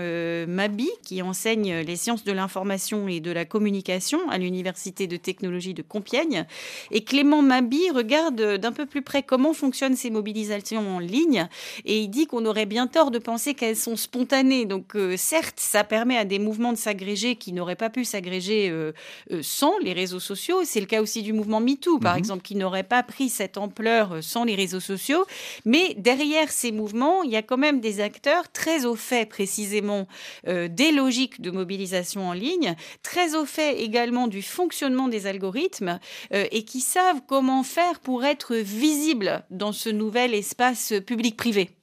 Mabi, 0.47 0.89
qui 1.03 1.21
enseigne 1.21 1.81
les 1.81 1.95
sciences 1.95 2.23
de 2.23 2.31
l'information 2.31 3.07
et 3.07 3.19
de 3.19 3.31
la 3.31 3.45
communication 3.45 4.19
à 4.29 4.38
l'Université 4.38 5.05
de 5.07 5.17
technologie 5.17 5.73
de 5.73 5.83
Compiègne. 5.83 6.45
Et 6.91 7.03
Clément 7.03 7.41
Mabi 7.41 7.89
regarde 7.91 8.57
d'un 8.57 8.71
peu 8.71 8.85
plus 8.85 9.01
près 9.01 9.21
comment 9.21 9.53
fonctionnent 9.53 9.95
ces 9.95 10.09
mobilisations 10.09 10.97
en 10.97 10.99
ligne, 10.99 11.47
et 11.85 11.99
il 11.99 12.09
dit 12.09 12.25
qu'on 12.25 12.45
aurait 12.45 12.65
bien 12.65 12.88
tort 12.88 13.12
de 13.12 13.19
penser 13.19 13.53
qu'elles 13.53 13.75
sont 13.75 13.95
spontanées 13.95 14.38
donc 14.43 14.95
euh, 14.95 15.17
certes, 15.17 15.60
ça 15.60 15.84
permet 15.84 16.17
à 16.17 16.25
des 16.25 16.39
mouvements 16.39 16.73
de 16.73 16.78
s'agréger 16.78 17.36
qui 17.36 17.54
n'auraient 17.54 17.75
pas 17.75 17.89
pu 17.89 18.06
s'agréger 18.06 18.69
euh, 18.69 18.91
euh, 19.32 19.41
sans 19.41 19.78
les 19.80 19.93
réseaux 19.93 20.19
sociaux. 20.19 20.62
C'est 20.63 20.80
le 20.80 20.86
cas 20.86 21.02
aussi 21.02 21.23
du 21.23 21.34
mouvement 21.34 21.60
MeToo, 21.60 21.99
par 21.99 22.13
mhm. 22.13 22.19
exemple, 22.19 22.41
qui 22.43 22.56
n'aurait 22.56 22.84
pas 22.84 23.04
pris 23.04 23.30
cette 23.30 23.58
ampleur 23.58 24.17
sans 24.21 24.43
les 24.43 24.56
réseaux 24.56 24.80
sociaux. 24.80 25.25
Mais 25.65 25.93
derrière 25.97 26.52
ces 26.52 26.71
mouvements, 26.71 27.23
il 27.23 27.32
y 27.32 27.36
a 27.36 27.41
quand 27.41 27.58
même 27.58 27.80
des 27.80 27.99
acteurs 27.99 28.52
très 28.52 28.86
au 28.86 28.95
fait 28.95 29.28
précisément 29.28 30.08
des 30.45 30.91
logiques 30.91 31.41
de 31.41 31.52
mobilisation 31.52 32.28
en 32.28 32.34
ligne, 32.34 32.75
très 33.04 33.36
au 33.36 33.45
fait 33.45 33.82
également 33.82 34.28
du 34.28 34.41
fonctionnement 34.41 35.08
des 35.08 35.28
algorithmes 35.28 35.99
et 36.32 36.63
qui 36.63 36.82
savent 36.82 37.21
comment 37.28 37.63
faire 37.63 37.99
pour 37.99 38.23
être 38.25 38.56
visibles 38.56 39.43
dans 39.49 39.71
ce 39.71 39.89
nouvel 39.89 40.34
espace 40.34 40.93
public-privé. 41.06 41.79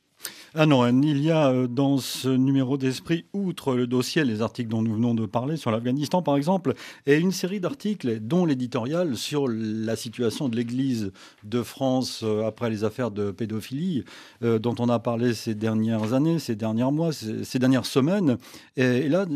Ah 0.59 0.65
non, 0.65 0.87
il 1.03 1.23
y 1.23 1.31
a 1.31 1.51
euh, 1.51 1.67
dans 1.67 1.99
ce 1.99 2.31
numéro 2.31 2.79
d'esprit, 2.79 3.27
outre 3.35 3.75
le 3.75 3.87
dossier, 3.87 4.25
les 4.25 4.41
articles 4.41 4.71
dont 4.71 4.81
nous 4.81 4.95
venons 4.95 5.15
de 5.15 5.27
parler 5.27 5.59
sur 5.59 5.71
l'Afghanistan 5.71 6.23
par 6.23 6.35
exemple, 6.39 6.73
et 7.05 7.17
une 7.19 7.31
série 7.31 7.61
d'articles, 7.61 8.21
dont 8.21 8.47
l'éditorial 8.47 9.19
sur 9.19 9.49
la 9.49 9.97
situation 9.97 10.49
de 10.49 10.57
l'Église 10.57 11.13
de 11.45 11.63
France 11.63 12.23
euh, 12.23 12.47
après 12.47 12.71
les 12.71 12.85
affaires 12.85 13.11
de 13.11 13.33
pédophilie, 13.33 14.05
euh, 14.43 14.59
dont 14.59 14.75
on 14.79 14.89
a 14.89 14.99
parlé 14.99 15.35
ces 15.35 15.55
dernières 15.55 16.15
années, 16.15 16.39
ces 16.39 16.57
derniers 16.57 16.91
mois, 16.91 17.13
ces, 17.13 17.59
dernières 17.59 17.85
semaines. 17.85 18.39
Et, 18.79 19.11
là, 19.11 19.27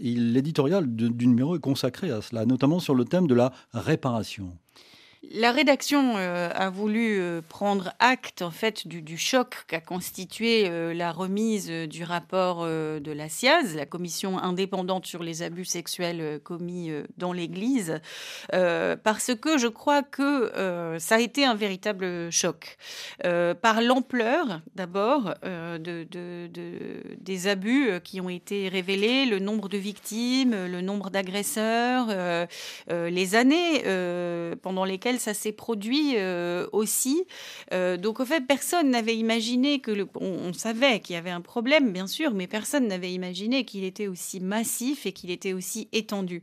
l'éditorial 0.00 0.86
du 0.94 1.26
numéro 1.26 1.56
est 1.56 1.60
consacré 1.60 2.12
à 2.12 2.22
cela, 2.22 2.46
notamment 2.46 2.78
sur 2.78 2.94
le 2.94 3.04
thème 3.04 3.26
de 3.26 3.34
la 3.34 3.52
réparation. 3.72 4.52
La 5.28 5.52
rédaction 5.52 6.14
euh, 6.16 6.48
a 6.54 6.70
voulu 6.70 7.20
euh, 7.20 7.42
prendre 7.46 7.92
acte 7.98 8.40
en 8.40 8.50
fait 8.50 8.88
du, 8.88 9.18
choc 9.18 9.64
qu'a 9.68 9.80
constitué 9.80 10.66
euh, 10.66 10.94
la 10.94 11.12
remise 11.12 11.70
du 11.70 12.04
rapport 12.04 12.64
de 12.64 13.12
la 13.12 13.28
CIAZ, 13.28 13.76
la 13.76 13.84
commission 13.84 14.38
indépendante 14.38 15.04
sur 15.04 15.22
les 15.22 15.42
abus 15.42 15.66
sexuels 15.66 16.40
commis 16.42 16.90
dans 17.18 17.32
l'Église, 17.32 18.00
parce 18.50 19.34
que 19.34 19.58
je 19.58 19.66
crois 19.66 20.02
que 20.02 20.96
ça 20.98 21.16
a 21.16 21.20
été 21.20 21.44
un 21.44 21.54
véritable 21.54 22.30
choc 22.30 22.76
par 23.22 23.80
l'ampleur 23.82 24.60
d'abord 24.74 25.34
de, 25.42 26.06
des 27.18 27.46
abus 27.48 28.00
qui 28.04 28.20
ont 28.20 28.28
été 28.30 28.68
révélés, 28.68 29.26
le 29.26 29.38
nombre 29.38 29.68
de 29.68 29.78
victimes, 29.78 30.52
le 30.52 30.80
nombre 30.80 31.10
d'agresseurs, 31.10 32.08
les 32.88 33.34
années 33.34 33.82
pendant 34.62 34.84
lesquelles 34.84 35.09
ça 35.18 35.34
s'est 35.34 35.52
produit 35.52 36.12
euh, 36.16 36.66
aussi. 36.72 37.24
Euh, 37.72 37.96
donc, 37.96 38.20
au 38.20 38.24
fait, 38.24 38.46
personne 38.46 38.90
n'avait 38.90 39.16
imaginé 39.16 39.80
que 39.80 39.90
le. 39.90 40.06
On, 40.20 40.52
savait 40.52 41.00
qu'il 41.00 41.14
y 41.14 41.18
avait 41.18 41.30
un 41.30 41.40
problème, 41.40 41.92
bien 41.92 42.06
sûr, 42.06 42.32
mais 42.32 42.46
personne 42.46 42.86
n'avait 42.86 43.12
imaginé 43.12 43.64
qu'il 43.64 43.84
était 43.84 44.08
aussi 44.08 44.40
massif 44.40 45.06
et 45.06 45.12
qu'il 45.12 45.30
était 45.30 45.52
aussi 45.52 45.88
étendu. 45.92 46.42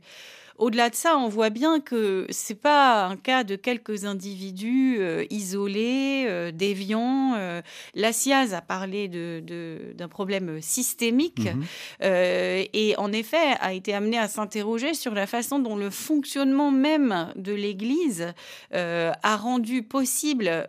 Au-delà 0.58 0.90
de 0.90 0.96
ça, 0.96 1.16
on 1.16 1.28
voit 1.28 1.50
bien 1.50 1.78
que 1.78 2.26
c'est 2.30 2.60
pas 2.60 3.06
un 3.06 3.16
cas 3.16 3.44
de 3.44 3.54
quelques 3.54 4.04
individus 4.04 4.96
euh, 4.98 5.24
isolés, 5.30 6.26
euh, 6.28 6.50
déviants. 6.50 7.34
Euh, 7.36 7.62
la 7.94 8.12
SIAZ 8.12 8.54
a 8.54 8.60
parlé 8.60 9.08
d'un 9.08 10.08
problème 10.08 10.60
systémique 10.60 11.44
mhm. 11.44 11.64
et 12.00 12.94
en 12.98 13.12
effet 13.12 13.54
a 13.60 13.72
été 13.72 13.94
amené 13.94 14.18
à 14.18 14.26
s'interroger 14.26 14.94
sur 14.94 15.14
la 15.14 15.26
façon 15.26 15.60
dont 15.60 15.76
le 15.76 15.90
fonctionnement 15.90 16.70
même 16.70 17.32
de 17.36 17.52
l'Église 17.52 18.34
a 18.72 19.36
rendu 19.36 19.82
possible 19.82 20.68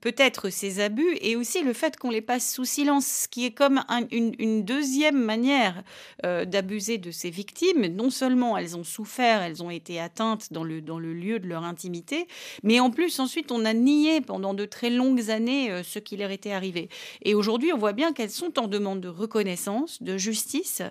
peut-être 0.00 0.50
ces 0.50 0.80
abus 0.80 1.16
et 1.20 1.36
aussi 1.36 1.62
le 1.62 1.72
fait 1.72 1.96
qu'on 1.96 2.10
les 2.10 2.20
passe 2.20 2.52
sous 2.52 2.64
silence, 2.64 3.06
ce 3.06 3.28
qui 3.28 3.44
est 3.44 3.50
comme 3.52 3.84
une, 4.10 4.64
deuxième 4.64 5.22
manière 5.22 5.82
euh, 6.24 6.44
d'abuser 6.44 6.98
de 6.98 7.10
ces 7.10 7.30
victimes. 7.30 7.86
Non 7.86 8.10
seulement 8.10 8.56
elles 8.56 8.76
ont 8.76 8.84
souffert, 8.84 9.42
elles 9.42 9.62
ont 9.62 9.70
été 9.70 10.00
atteintes 10.00 10.52
dans 10.52 10.64
le, 10.64 10.80
dans 10.80 10.98
le 10.98 11.12
lieu 11.12 11.38
de 11.38 11.46
leur 11.46 11.64
intimité, 11.64 12.26
mais 12.62 12.80
en 12.80 12.90
plus 12.90 13.20
ensuite 13.20 13.52
on 13.52 13.64
a 13.64 13.72
nié 13.72 14.20
pendant 14.20 14.54
de 14.54 14.64
très 14.64 14.90
longues 14.90 15.30
années 15.30 15.70
euh, 15.70 15.82
ce 15.82 15.98
qui 15.98 16.16
leur 16.16 16.30
était 16.30 16.52
arrivé. 16.52 16.88
Et 17.22 17.34
aujourd'hui 17.34 17.72
on 17.72 17.78
voit 17.78 17.92
bien 17.92 18.12
qu'elles 18.12 18.30
sont 18.30 18.58
en 18.58 18.68
demande 18.68 19.00
de 19.00 19.08
reconnaissance, 19.08 20.02
de 20.02 20.16
justice 20.16 20.82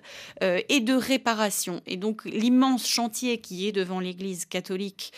euh, 0.44 0.62
et 0.70 0.80
de 0.80 0.94
réparation. 0.94 1.82
Et 1.86 1.98
donc 1.98 2.26
l'immense 2.26 2.88
chantier 2.88 3.40
qui 3.40 3.68
est 3.68 3.72
devant 3.72 4.00
l'Église 4.00 4.46
catholique 4.46 5.12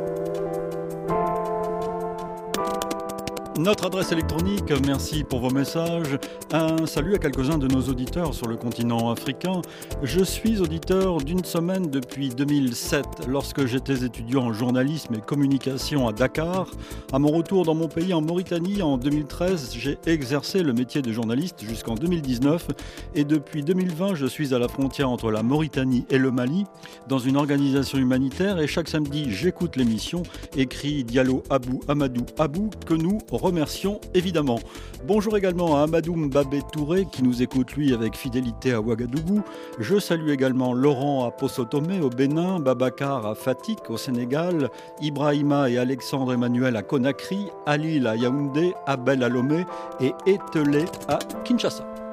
Notre 3.56 3.86
adresse 3.86 4.10
électronique, 4.10 4.72
merci 4.84 5.22
pour 5.22 5.38
vos 5.38 5.50
messages. 5.50 6.18
Un 6.52 6.86
salut 6.86 7.14
à 7.14 7.18
quelques-uns 7.18 7.56
de 7.56 7.68
nos 7.68 7.82
auditeurs 7.82 8.34
sur 8.34 8.48
le 8.48 8.56
continent 8.56 9.12
africain. 9.12 9.62
Je 10.02 10.24
suis 10.24 10.60
auditeur 10.60 11.18
d'une 11.18 11.44
semaine 11.44 11.88
depuis 11.88 12.30
2007, 12.30 13.28
lorsque 13.28 13.64
j'étais 13.66 14.04
étudiant 14.04 14.46
en 14.46 14.52
journalisme 14.52 15.14
et 15.14 15.20
communication 15.20 16.08
à 16.08 16.12
Dakar. 16.12 16.68
À 17.12 17.20
mon 17.20 17.28
retour 17.28 17.64
dans 17.64 17.76
mon 17.76 17.86
pays, 17.86 18.12
en 18.12 18.22
Mauritanie, 18.22 18.82
en 18.82 18.98
2013, 18.98 19.76
j'ai 19.78 19.98
exercé 20.06 20.64
le 20.64 20.72
métier 20.72 21.00
de 21.00 21.12
journaliste 21.12 21.62
jusqu'en 21.64 21.94
2019. 21.94 22.66
Et 23.14 23.22
depuis 23.22 23.62
2020, 23.62 24.16
je 24.16 24.26
suis 24.26 24.52
à 24.52 24.58
la 24.58 24.66
frontière 24.66 25.10
entre 25.10 25.30
la 25.30 25.44
Mauritanie 25.44 26.06
et 26.10 26.18
le 26.18 26.32
Mali, 26.32 26.64
dans 27.08 27.20
une 27.20 27.36
organisation 27.36 27.98
humanitaire. 27.98 28.58
Et 28.58 28.66
chaque 28.66 28.88
samedi, 28.88 29.26
j'écoute 29.30 29.76
l'émission, 29.76 30.24
écrit 30.56 31.04
Diallo 31.04 31.44
Abou 31.50 31.78
Amadou 31.86 32.26
Abou, 32.40 32.70
que 32.84 32.94
nous 32.94 33.18
remercions 33.44 34.00
évidemment. 34.14 34.58
Bonjour 35.06 35.36
également 35.36 35.76
à 35.76 35.82
Amadou 35.82 36.16
Mbabé 36.16 36.62
Touré 36.72 37.04
qui 37.04 37.22
nous 37.22 37.42
écoute 37.42 37.72
lui 37.74 37.92
avec 37.92 38.16
fidélité 38.16 38.72
à 38.72 38.80
Ouagadougou. 38.80 39.42
Je 39.78 39.98
salue 39.98 40.30
également 40.30 40.72
Laurent 40.72 41.26
à 41.26 41.30
Posotomé 41.30 42.00
au 42.00 42.08
Bénin, 42.08 42.58
Babacar 42.58 43.26
à 43.26 43.34
Fatik 43.34 43.90
au 43.90 43.98
Sénégal, 43.98 44.70
Ibrahima 45.02 45.68
et 45.68 45.76
Alexandre 45.76 46.32
Emmanuel 46.32 46.74
à 46.74 46.82
Conakry, 46.82 47.46
Alil 47.66 48.06
à 48.06 48.16
Yaoundé, 48.16 48.72
Abel 48.86 49.22
à 49.22 49.28
Lomé 49.28 49.66
et 50.00 50.14
Etelé 50.26 50.86
à 51.08 51.18
Kinshasa. 51.44 52.03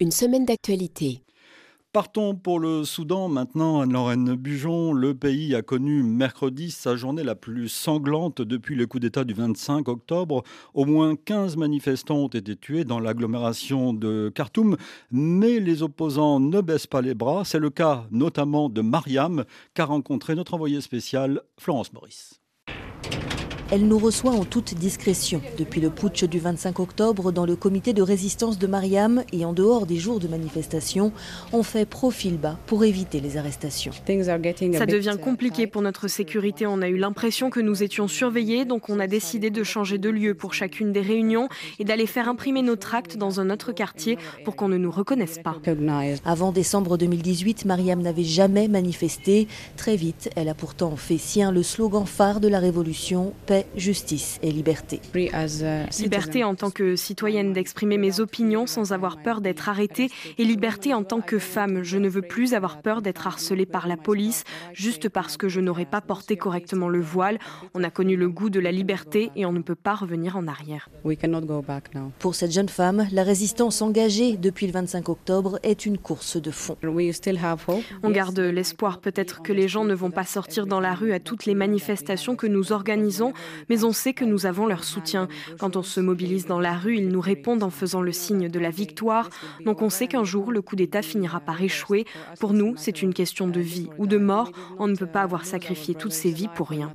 Une 0.00 0.12
semaine 0.12 0.44
d'actualité. 0.44 1.24
Partons 1.92 2.36
pour 2.36 2.60
le 2.60 2.84
Soudan 2.84 3.28
maintenant, 3.28 3.80
Anne-Lorraine 3.80 4.36
Bujon. 4.36 4.92
Le 4.92 5.12
pays 5.12 5.56
a 5.56 5.62
connu 5.62 6.04
mercredi 6.04 6.70
sa 6.70 6.94
journée 6.94 7.24
la 7.24 7.34
plus 7.34 7.68
sanglante 7.68 8.40
depuis 8.40 8.76
le 8.76 8.86
coup 8.86 9.00
d'État 9.00 9.24
du 9.24 9.34
25 9.34 9.88
octobre. 9.88 10.44
Au 10.72 10.84
moins 10.84 11.16
15 11.16 11.56
manifestants 11.56 12.18
ont 12.18 12.28
été 12.28 12.54
tués 12.54 12.84
dans 12.84 13.00
l'agglomération 13.00 13.92
de 13.92 14.30
Khartoum, 14.32 14.76
mais 15.10 15.58
les 15.58 15.82
opposants 15.82 16.38
ne 16.38 16.60
baissent 16.60 16.86
pas 16.86 17.02
les 17.02 17.14
bras. 17.14 17.44
C'est 17.44 17.58
le 17.58 17.70
cas 17.70 18.06
notamment 18.12 18.68
de 18.68 18.82
Mariam, 18.82 19.44
qu'a 19.74 19.86
rencontré 19.86 20.36
notre 20.36 20.54
envoyé 20.54 20.80
spécial 20.80 21.42
Florence 21.58 21.92
Maurice. 21.92 22.40
Elle 23.70 23.86
nous 23.86 23.98
reçoit 23.98 24.32
en 24.32 24.44
toute 24.44 24.74
discrétion. 24.74 25.42
Depuis 25.58 25.82
le 25.82 25.90
putsch 25.90 26.24
du 26.24 26.38
25 26.38 26.80
octobre, 26.80 27.32
dans 27.32 27.44
le 27.44 27.54
comité 27.54 27.92
de 27.92 28.00
résistance 28.00 28.58
de 28.58 28.66
Mariam 28.66 29.22
et 29.30 29.44
en 29.44 29.52
dehors 29.52 29.84
des 29.84 29.96
jours 29.96 30.20
de 30.20 30.26
manifestation, 30.26 31.12
on 31.52 31.62
fait 31.62 31.84
profil 31.84 32.38
bas 32.38 32.58
pour 32.64 32.84
éviter 32.84 33.20
les 33.20 33.36
arrestations. 33.36 33.92
Ça 33.92 34.86
devient 34.86 35.16
uh, 35.18 35.20
compliqué 35.20 35.66
pour 35.66 35.82
notre 35.82 36.08
sécurité. 36.08 36.66
On 36.66 36.80
a 36.80 36.88
eu 36.88 36.96
l'impression 36.96 37.50
que 37.50 37.60
nous 37.60 37.82
étions 37.82 38.08
surveillés, 38.08 38.64
donc 38.64 38.88
on 38.88 39.00
a 39.00 39.06
décidé 39.06 39.50
de 39.50 39.62
changer 39.62 39.98
de 39.98 40.08
lieu 40.08 40.32
pour 40.32 40.54
chacune 40.54 40.90
des 40.90 41.02
réunions 41.02 41.50
et 41.78 41.84
d'aller 41.84 42.06
faire 42.06 42.30
imprimer 42.30 42.62
nos 42.62 42.76
tracts 42.76 43.18
dans 43.18 43.38
un 43.38 43.50
autre 43.50 43.72
quartier 43.72 44.16
pour 44.46 44.56
qu'on 44.56 44.68
ne 44.68 44.78
nous 44.78 44.90
reconnaisse 44.90 45.40
pas. 45.44 45.56
Avant 46.24 46.52
décembre 46.52 46.96
2018, 46.96 47.66
Mariam 47.66 48.00
n'avait 48.00 48.24
jamais 48.24 48.66
manifesté. 48.66 49.46
Très 49.76 49.96
vite, 49.96 50.30
elle 50.36 50.48
a 50.48 50.54
pourtant 50.54 50.96
fait 50.96 51.18
sien 51.18 51.52
le 51.52 51.62
slogan 51.62 52.06
phare 52.06 52.40
de 52.40 52.48
la 52.48 52.60
révolution, 52.60 53.34
justice 53.76 54.38
et 54.42 54.50
liberté. 54.50 55.00
Liberté 55.98 56.44
en 56.44 56.54
tant 56.54 56.70
que 56.70 56.96
citoyenne 56.96 57.52
d'exprimer 57.52 57.98
mes 57.98 58.20
opinions 58.20 58.66
sans 58.66 58.92
avoir 58.92 59.22
peur 59.22 59.40
d'être 59.40 59.68
arrêtée 59.68 60.10
et 60.38 60.44
liberté 60.44 60.94
en 60.94 61.04
tant 61.04 61.20
que 61.20 61.38
femme. 61.38 61.82
Je 61.82 61.98
ne 61.98 62.08
veux 62.08 62.22
plus 62.22 62.54
avoir 62.54 62.80
peur 62.82 63.02
d'être 63.02 63.26
harcelée 63.26 63.66
par 63.66 63.86
la 63.86 63.96
police 63.96 64.44
juste 64.72 65.08
parce 65.08 65.36
que 65.36 65.48
je 65.48 65.60
n'aurais 65.60 65.84
pas 65.86 66.00
porté 66.00 66.36
correctement 66.36 66.88
le 66.88 67.00
voile. 67.00 67.38
On 67.74 67.84
a 67.84 67.90
connu 67.90 68.16
le 68.16 68.28
goût 68.28 68.50
de 68.50 68.60
la 68.60 68.72
liberté 68.72 69.30
et 69.36 69.46
on 69.46 69.52
ne 69.52 69.60
peut 69.60 69.74
pas 69.74 69.94
revenir 69.94 70.36
en 70.36 70.46
arrière. 70.46 70.88
Pour 72.18 72.34
cette 72.34 72.52
jeune 72.52 72.68
femme, 72.68 73.06
la 73.12 73.22
résistance 73.22 73.82
engagée 73.82 74.36
depuis 74.36 74.66
le 74.66 74.72
25 74.72 75.08
octobre 75.08 75.58
est 75.62 75.86
une 75.86 75.98
course 75.98 76.36
de 76.40 76.50
fond. 76.50 76.76
On 78.02 78.10
garde 78.10 78.38
l'espoir 78.38 79.00
peut-être 79.00 79.42
que 79.42 79.52
les 79.52 79.68
gens 79.68 79.84
ne 79.84 79.94
vont 79.94 80.10
pas 80.10 80.24
sortir 80.24 80.66
dans 80.66 80.80
la 80.80 80.94
rue 80.94 81.12
à 81.12 81.20
toutes 81.20 81.46
les 81.46 81.54
manifestations 81.54 82.36
que 82.36 82.46
nous 82.46 82.72
organisons 82.72 83.32
mais 83.68 83.84
on 83.84 83.92
sait 83.92 84.12
que 84.12 84.24
nous 84.24 84.46
avons 84.46 84.66
leur 84.66 84.84
soutien. 84.84 85.28
Quand 85.58 85.76
on 85.76 85.82
se 85.82 86.00
mobilise 86.00 86.46
dans 86.46 86.60
la 86.60 86.76
rue, 86.76 86.96
ils 86.96 87.08
nous 87.08 87.20
répondent 87.20 87.62
en 87.62 87.70
faisant 87.70 88.00
le 88.00 88.12
signe 88.12 88.48
de 88.48 88.58
la 88.58 88.70
victoire. 88.70 89.30
Donc 89.64 89.82
on 89.82 89.90
sait 89.90 90.06
qu'un 90.06 90.24
jour, 90.24 90.52
le 90.52 90.62
coup 90.62 90.76
d'État 90.76 91.02
finira 91.02 91.40
par 91.40 91.62
échouer. 91.62 92.06
Pour 92.40 92.52
nous, 92.52 92.74
c'est 92.76 93.02
une 93.02 93.14
question 93.14 93.48
de 93.48 93.60
vie 93.60 93.88
ou 93.98 94.06
de 94.06 94.18
mort. 94.18 94.50
On 94.78 94.86
ne 94.86 94.96
peut 94.96 95.06
pas 95.06 95.22
avoir 95.22 95.44
sacrifié 95.44 95.94
toutes 95.94 96.12
ces 96.12 96.30
vies 96.30 96.48
pour 96.54 96.68
rien. 96.68 96.92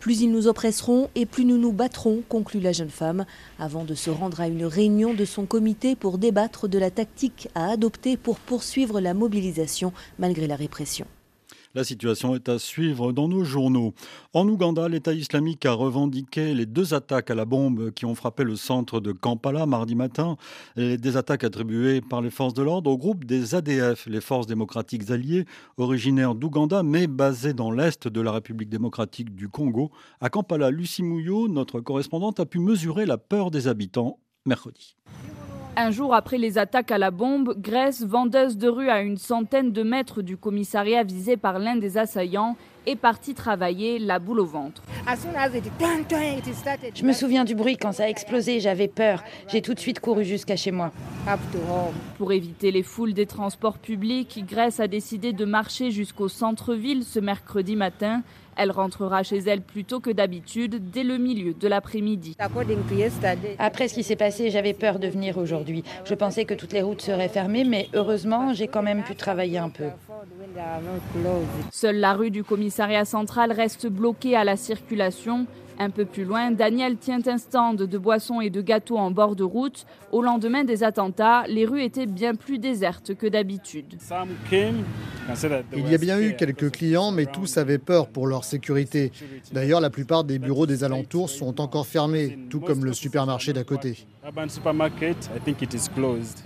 Plus 0.00 0.20
ils 0.20 0.30
nous 0.30 0.46
oppresseront 0.46 1.10
et 1.14 1.26
plus 1.26 1.44
nous 1.44 1.58
nous 1.58 1.72
battrons, 1.72 2.22
conclut 2.28 2.60
la 2.60 2.72
jeune 2.72 2.90
femme, 2.90 3.24
avant 3.58 3.84
de 3.84 3.94
se 3.94 4.10
rendre 4.10 4.40
à 4.40 4.48
une 4.48 4.64
réunion 4.64 5.14
de 5.14 5.24
son 5.24 5.46
comité 5.46 5.96
pour 5.96 6.18
débattre 6.18 6.68
de 6.68 6.78
la 6.78 6.90
tactique 6.90 7.48
à 7.54 7.70
adopter 7.70 8.16
pour 8.16 8.38
poursuivre 8.38 9.00
la 9.00 9.14
mobilisation 9.14 9.92
malgré 10.18 10.46
la 10.46 10.56
répression. 10.56 11.06
La 11.76 11.84
situation 11.84 12.34
est 12.34 12.48
à 12.48 12.58
suivre 12.58 13.12
dans 13.12 13.28
nos 13.28 13.44
journaux. 13.44 13.92
En 14.32 14.48
Ouganda, 14.48 14.88
l'État 14.88 15.12
islamique 15.12 15.66
a 15.66 15.74
revendiqué 15.74 16.54
les 16.54 16.64
deux 16.64 16.94
attaques 16.94 17.30
à 17.30 17.34
la 17.34 17.44
bombe 17.44 17.90
qui 17.90 18.06
ont 18.06 18.14
frappé 18.14 18.44
le 18.44 18.56
centre 18.56 18.98
de 18.98 19.12
Kampala 19.12 19.66
mardi 19.66 19.94
matin. 19.94 20.38
des 20.78 21.16
attaques 21.18 21.44
attribuées 21.44 22.00
par 22.00 22.22
les 22.22 22.30
forces 22.30 22.54
de 22.54 22.62
l'ordre 22.62 22.90
au 22.90 22.96
groupe 22.96 23.26
des 23.26 23.54
ADF, 23.54 24.06
les 24.06 24.22
forces 24.22 24.46
démocratiques 24.46 25.10
alliées, 25.10 25.44
originaires 25.76 26.34
d'Ouganda 26.34 26.82
mais 26.82 27.06
basées 27.06 27.52
dans 27.52 27.70
l'est 27.70 28.08
de 28.08 28.20
la 28.22 28.32
République 28.32 28.70
démocratique 28.70 29.34
du 29.34 29.50
Congo. 29.50 29.90
À 30.22 30.30
Kampala, 30.30 30.70
Lucie 30.70 31.02
Mouillot, 31.02 31.46
notre 31.46 31.80
correspondante, 31.80 32.40
a 32.40 32.46
pu 32.46 32.58
mesurer 32.58 33.04
la 33.04 33.18
peur 33.18 33.50
des 33.50 33.68
habitants 33.68 34.18
mercredi. 34.46 34.96
Un 35.78 35.90
jour 35.90 36.14
après 36.14 36.38
les 36.38 36.56
attaques 36.56 36.90
à 36.90 36.96
la 36.96 37.10
bombe, 37.10 37.54
Grèce, 37.58 38.02
vendeuse 38.02 38.56
de 38.56 38.66
rue 38.66 38.88
à 38.88 39.02
une 39.02 39.18
centaine 39.18 39.72
de 39.72 39.82
mètres 39.82 40.22
du 40.22 40.38
commissariat 40.38 41.02
visé 41.02 41.36
par 41.36 41.58
l'un 41.58 41.76
des 41.76 41.98
assaillants, 41.98 42.56
est 42.86 42.96
partie 42.96 43.34
travailler 43.34 43.98
la 43.98 44.18
boule 44.18 44.40
au 44.40 44.46
ventre. 44.46 44.82
Je 46.94 47.04
me 47.04 47.12
souviens 47.12 47.44
du 47.44 47.54
bruit 47.54 47.76
quand 47.76 47.92
ça 47.92 48.04
a 48.04 48.08
explosé, 48.08 48.58
j'avais 48.58 48.88
peur. 48.88 49.22
J'ai 49.48 49.60
tout 49.60 49.74
de 49.74 49.78
suite 49.78 50.00
couru 50.00 50.24
jusqu'à 50.24 50.56
chez 50.56 50.70
moi. 50.70 50.92
Pour 52.16 52.32
éviter 52.32 52.70
les 52.70 52.82
foules 52.82 53.12
des 53.12 53.26
transports 53.26 53.76
publics, 53.76 54.46
Grèce 54.48 54.80
a 54.80 54.88
décidé 54.88 55.34
de 55.34 55.44
marcher 55.44 55.90
jusqu'au 55.90 56.28
centre-ville 56.28 57.04
ce 57.04 57.20
mercredi 57.20 57.76
matin. 57.76 58.22
Elle 58.56 58.70
rentrera 58.70 59.22
chez 59.22 59.38
elle 59.38 59.60
plus 59.60 59.84
tôt 59.84 60.00
que 60.00 60.10
d'habitude, 60.10 60.90
dès 60.90 61.04
le 61.04 61.18
milieu 61.18 61.52
de 61.54 61.68
l'après-midi. 61.68 62.36
Après 63.58 63.88
ce 63.88 63.94
qui 63.94 64.02
s'est 64.02 64.16
passé, 64.16 64.50
j'avais 64.50 64.72
peur 64.72 64.98
de 64.98 65.08
venir 65.08 65.38
aujourd'hui. 65.38 65.84
Je 66.04 66.14
pensais 66.14 66.44
que 66.44 66.54
toutes 66.54 66.72
les 66.72 66.82
routes 66.82 67.02
seraient 67.02 67.28
fermées, 67.28 67.64
mais 67.64 67.88
heureusement, 67.94 68.54
j'ai 68.54 68.68
quand 68.68 68.82
même 68.82 69.02
pu 69.02 69.14
travailler 69.14 69.58
un 69.58 69.68
peu. 69.68 69.86
Seule 71.70 71.96
la 71.96 72.14
rue 72.14 72.30
du 72.30 72.44
commissariat 72.44 73.04
central 73.04 73.52
reste 73.52 73.86
bloquée 73.86 74.36
à 74.36 74.44
la 74.44 74.56
circulation. 74.56 75.46
Un 75.78 75.90
peu 75.90 76.06
plus 76.06 76.24
loin, 76.24 76.50
Daniel 76.52 76.96
tient 76.96 77.20
un 77.26 77.36
stand 77.36 77.82
de 77.82 77.98
boissons 77.98 78.40
et 78.40 78.48
de 78.48 78.62
gâteaux 78.62 78.96
en 78.96 79.10
bord 79.10 79.36
de 79.36 79.44
route. 79.44 79.84
Au 80.10 80.22
lendemain 80.22 80.64
des 80.64 80.82
attentats, 80.82 81.44
les 81.48 81.66
rues 81.66 81.82
étaient 81.82 82.06
bien 82.06 82.34
plus 82.34 82.58
désertes 82.58 83.14
que 83.14 83.26
d'habitude. 83.26 83.98
Il 85.76 85.90
y 85.90 85.94
a 85.94 85.98
bien 85.98 86.20
eu 86.20 86.34
quelques 86.34 86.70
clients, 86.70 87.10
mais 87.10 87.26
tous 87.26 87.58
avaient 87.58 87.78
peur 87.78 88.08
pour 88.08 88.26
leur 88.26 88.44
sécurité. 88.44 89.12
D'ailleurs, 89.52 89.80
la 89.80 89.90
plupart 89.90 90.24
des 90.24 90.38
bureaux 90.38 90.66
des 90.66 90.82
alentours 90.82 91.28
sont 91.28 91.60
encore 91.60 91.86
fermés, 91.86 92.38
tout 92.48 92.60
comme 92.60 92.84
le 92.84 92.94
supermarché 92.94 93.52
d'à 93.52 93.64
côté. 93.64 94.06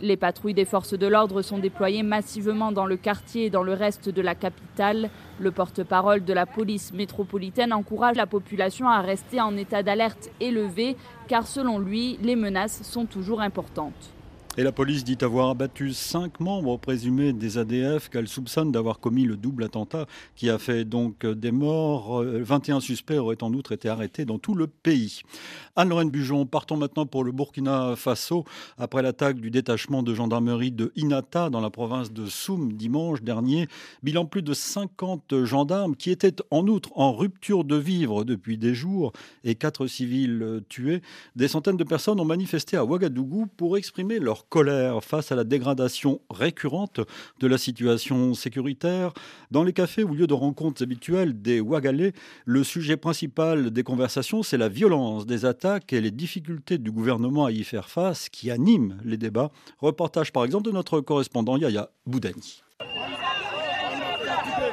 Les 0.03 0.17
patrouilles 0.17 0.55
des 0.55 0.65
forces 0.65 0.95
de 0.95 1.07
l'ordre 1.07 1.41
sont 1.41 1.59
déployées 1.59 2.03
massivement 2.03 2.73
dans 2.73 2.85
le 2.85 2.97
quartier 2.97 3.47
et 3.47 3.51
dans 3.51 3.63
le 3.63 3.73
reste 3.73 4.09
de 4.09 4.21
la 4.21 4.35
capitale. 4.35 5.09
Le 5.39 5.51
porte-parole 5.51 6.25
de 6.25 6.33
la 6.35 6.45
police 6.45 6.93
métropolitaine 6.93 7.73
encourage 7.73 8.17
la 8.17 8.27
population 8.27 8.89
à 8.89 9.01
rester 9.01 9.20
en 9.39 9.57
état 9.57 9.83
d'alerte 9.83 10.31
élevé, 10.41 10.97
car 11.29 11.47
selon 11.47 11.79
lui, 11.79 12.19
les 12.23 12.37
menaces 12.37 12.83
sont 12.83 13.07
toujours 13.07 13.41
importantes. 13.41 14.13
Et 14.61 14.63
la 14.63 14.73
police 14.73 15.05
dit 15.05 15.17
avoir 15.23 15.49
abattu 15.49 15.95
cinq 15.95 16.39
membres 16.39 16.77
présumés 16.77 17.33
des 17.33 17.57
ADF 17.57 18.11
qu'elle 18.11 18.29
soupçonne 18.29 18.71
d'avoir 18.71 19.01
commis 19.01 19.25
le 19.25 19.39
double 19.39 19.65
attentat 19.65 20.05
qui 20.37 20.51
a 20.51 20.59
fait 20.59 20.85
donc 20.85 21.25
des 21.25 21.51
morts. 21.51 22.23
21 22.23 22.77
euh, 22.77 22.81
suspects 22.81 23.17
auraient 23.17 23.43
en 23.43 23.55
outre 23.55 23.73
été 23.73 23.89
arrêtés 23.89 24.27
dans 24.27 24.39
tout 24.39 24.55
le 24.55 24.67
pays. 24.67 25.23
Anne-Lorraine 25.77 26.11
Bujon, 26.11 26.45
partons 26.45 26.77
maintenant 26.77 27.07
pour 27.07 27.25
le 27.25 27.33
Burkina 27.33 27.97
Faso 27.97 28.45
après 28.77 29.01
l'attaque 29.01 29.41
du 29.41 29.51
détachement 29.51 30.03
de 30.03 30.13
gendarmerie 30.13 30.73
de 30.73 30.93
Inata 30.95 31.49
dans 31.49 31.63
la 31.63 31.71
province 31.71 32.13
de 32.13 32.27
Soum 32.27 32.75
dimanche 32.75 33.23
dernier. 33.23 33.67
Bilan 34.03 34.27
plus 34.27 34.43
de 34.43 34.53
50 34.53 35.43
gendarmes 35.45 35.97
qui 35.97 36.11
étaient 36.11 36.37
en 36.51 36.67
outre 36.67 36.91
en 36.97 37.15
rupture 37.15 37.65
de 37.65 37.77
vivre 37.77 38.25
depuis 38.25 38.59
des 38.59 38.75
jours 38.75 39.15
et 39.43 39.55
quatre 39.55 39.87
civils 39.87 40.61
tués. 40.69 41.01
Des 41.35 41.49
centaines 41.49 41.79
de 41.79 41.85
personnes 41.85 42.21
ont 42.21 42.27
manifesté 42.27 42.77
à 42.77 42.85
Ouagadougou 42.85 43.47
pour 43.57 43.79
exprimer 43.79 44.19
leur 44.19 44.50
colère 44.51 45.03
face 45.03 45.33
à 45.33 45.37
la 45.37 45.45
dégradation 45.45 46.21
récurrente 46.29 47.01
de 47.39 47.47
la 47.47 47.57
situation 47.57 48.35
sécuritaire. 48.35 49.13
Dans 49.51 49.63
les 49.63 49.73
cafés 49.73 50.05
ou 50.05 50.15
lieux 50.15 50.27
de 50.27 50.35
rencontres 50.35 50.83
habituels 50.83 51.41
des 51.41 51.61
Ouagalais, 51.61 52.13
le 52.45 52.63
sujet 52.65 52.99
principal 52.99 53.71
des 53.71 53.83
conversations, 53.83 54.43
c'est 54.43 54.59
la 54.59 54.69
violence 54.69 55.25
des 55.25 55.47
attaques 55.47 55.93
et 55.95 56.01
les 56.03 56.11
difficultés 56.11 56.77
du 56.77 56.91
gouvernement 56.91 57.47
à 57.47 57.53
y 57.53 57.65
faire 57.65 57.89
face 57.89 58.29
qui 58.29 58.51
animent 58.51 58.99
les 59.05 59.17
débats. 59.17 59.51
Reportage 59.79 60.33
par 60.33 60.45
exemple 60.45 60.67
de 60.67 60.73
notre 60.73 61.01
correspondant 61.01 61.57
Yaya 61.57 61.89
Boudani. 62.07 62.63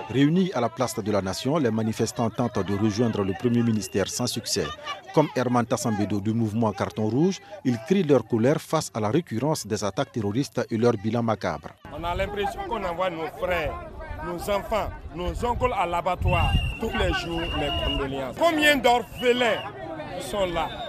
Réunis 0.10 0.52
à 0.54 0.62
la 0.62 0.70
place 0.70 0.96
de 0.96 1.12
la 1.12 1.22
Nation, 1.22 1.58
les 1.58 1.70
manifestants 1.70 2.30
tentent 2.30 2.66
de 2.66 2.78
rejoindre 2.78 3.24
le 3.24 3.34
Premier 3.34 3.62
ministère 3.62 4.08
sans 4.08 4.26
succès. 4.28 4.66
Comme 5.14 5.28
Herman 5.36 5.66
Tassambedo 5.66 6.22
du 6.22 6.34
mouvement 6.34 6.72
Carton 6.72 7.10
Rouge, 7.10 7.40
ils 7.66 7.78
crient 7.88 8.04
leur 8.04 8.26
colère 8.26 8.62
face 8.62 8.90
à 8.94 9.02
la 9.02 9.10
récurrence 9.10 9.68
des 9.68 9.84
attaques 9.84 10.14
terroristes 10.14 10.66
et 10.72 10.78
leur 10.78 10.94
bilan 10.94 11.24
macabre. 11.24 11.72
On 11.92 12.02
a 12.06 12.16
l'impression 12.16 12.62
qu'on 12.70 12.84
envoie 12.86 13.10
nos 13.10 13.28
frères, 13.38 13.90
nos 14.26 14.40
enfants, 14.50 14.90
nos 15.14 15.46
oncles 15.46 15.74
à 15.76 15.86
l'abattoir 15.86 16.54
tous 16.80 16.92
les 16.98 17.14
jours 17.14 17.42
les 17.60 17.70
condoléances. 17.84 18.36
Combien 18.40 18.78
d'orphelins 18.78 19.62
sont 20.22 20.46
là? 20.46 20.87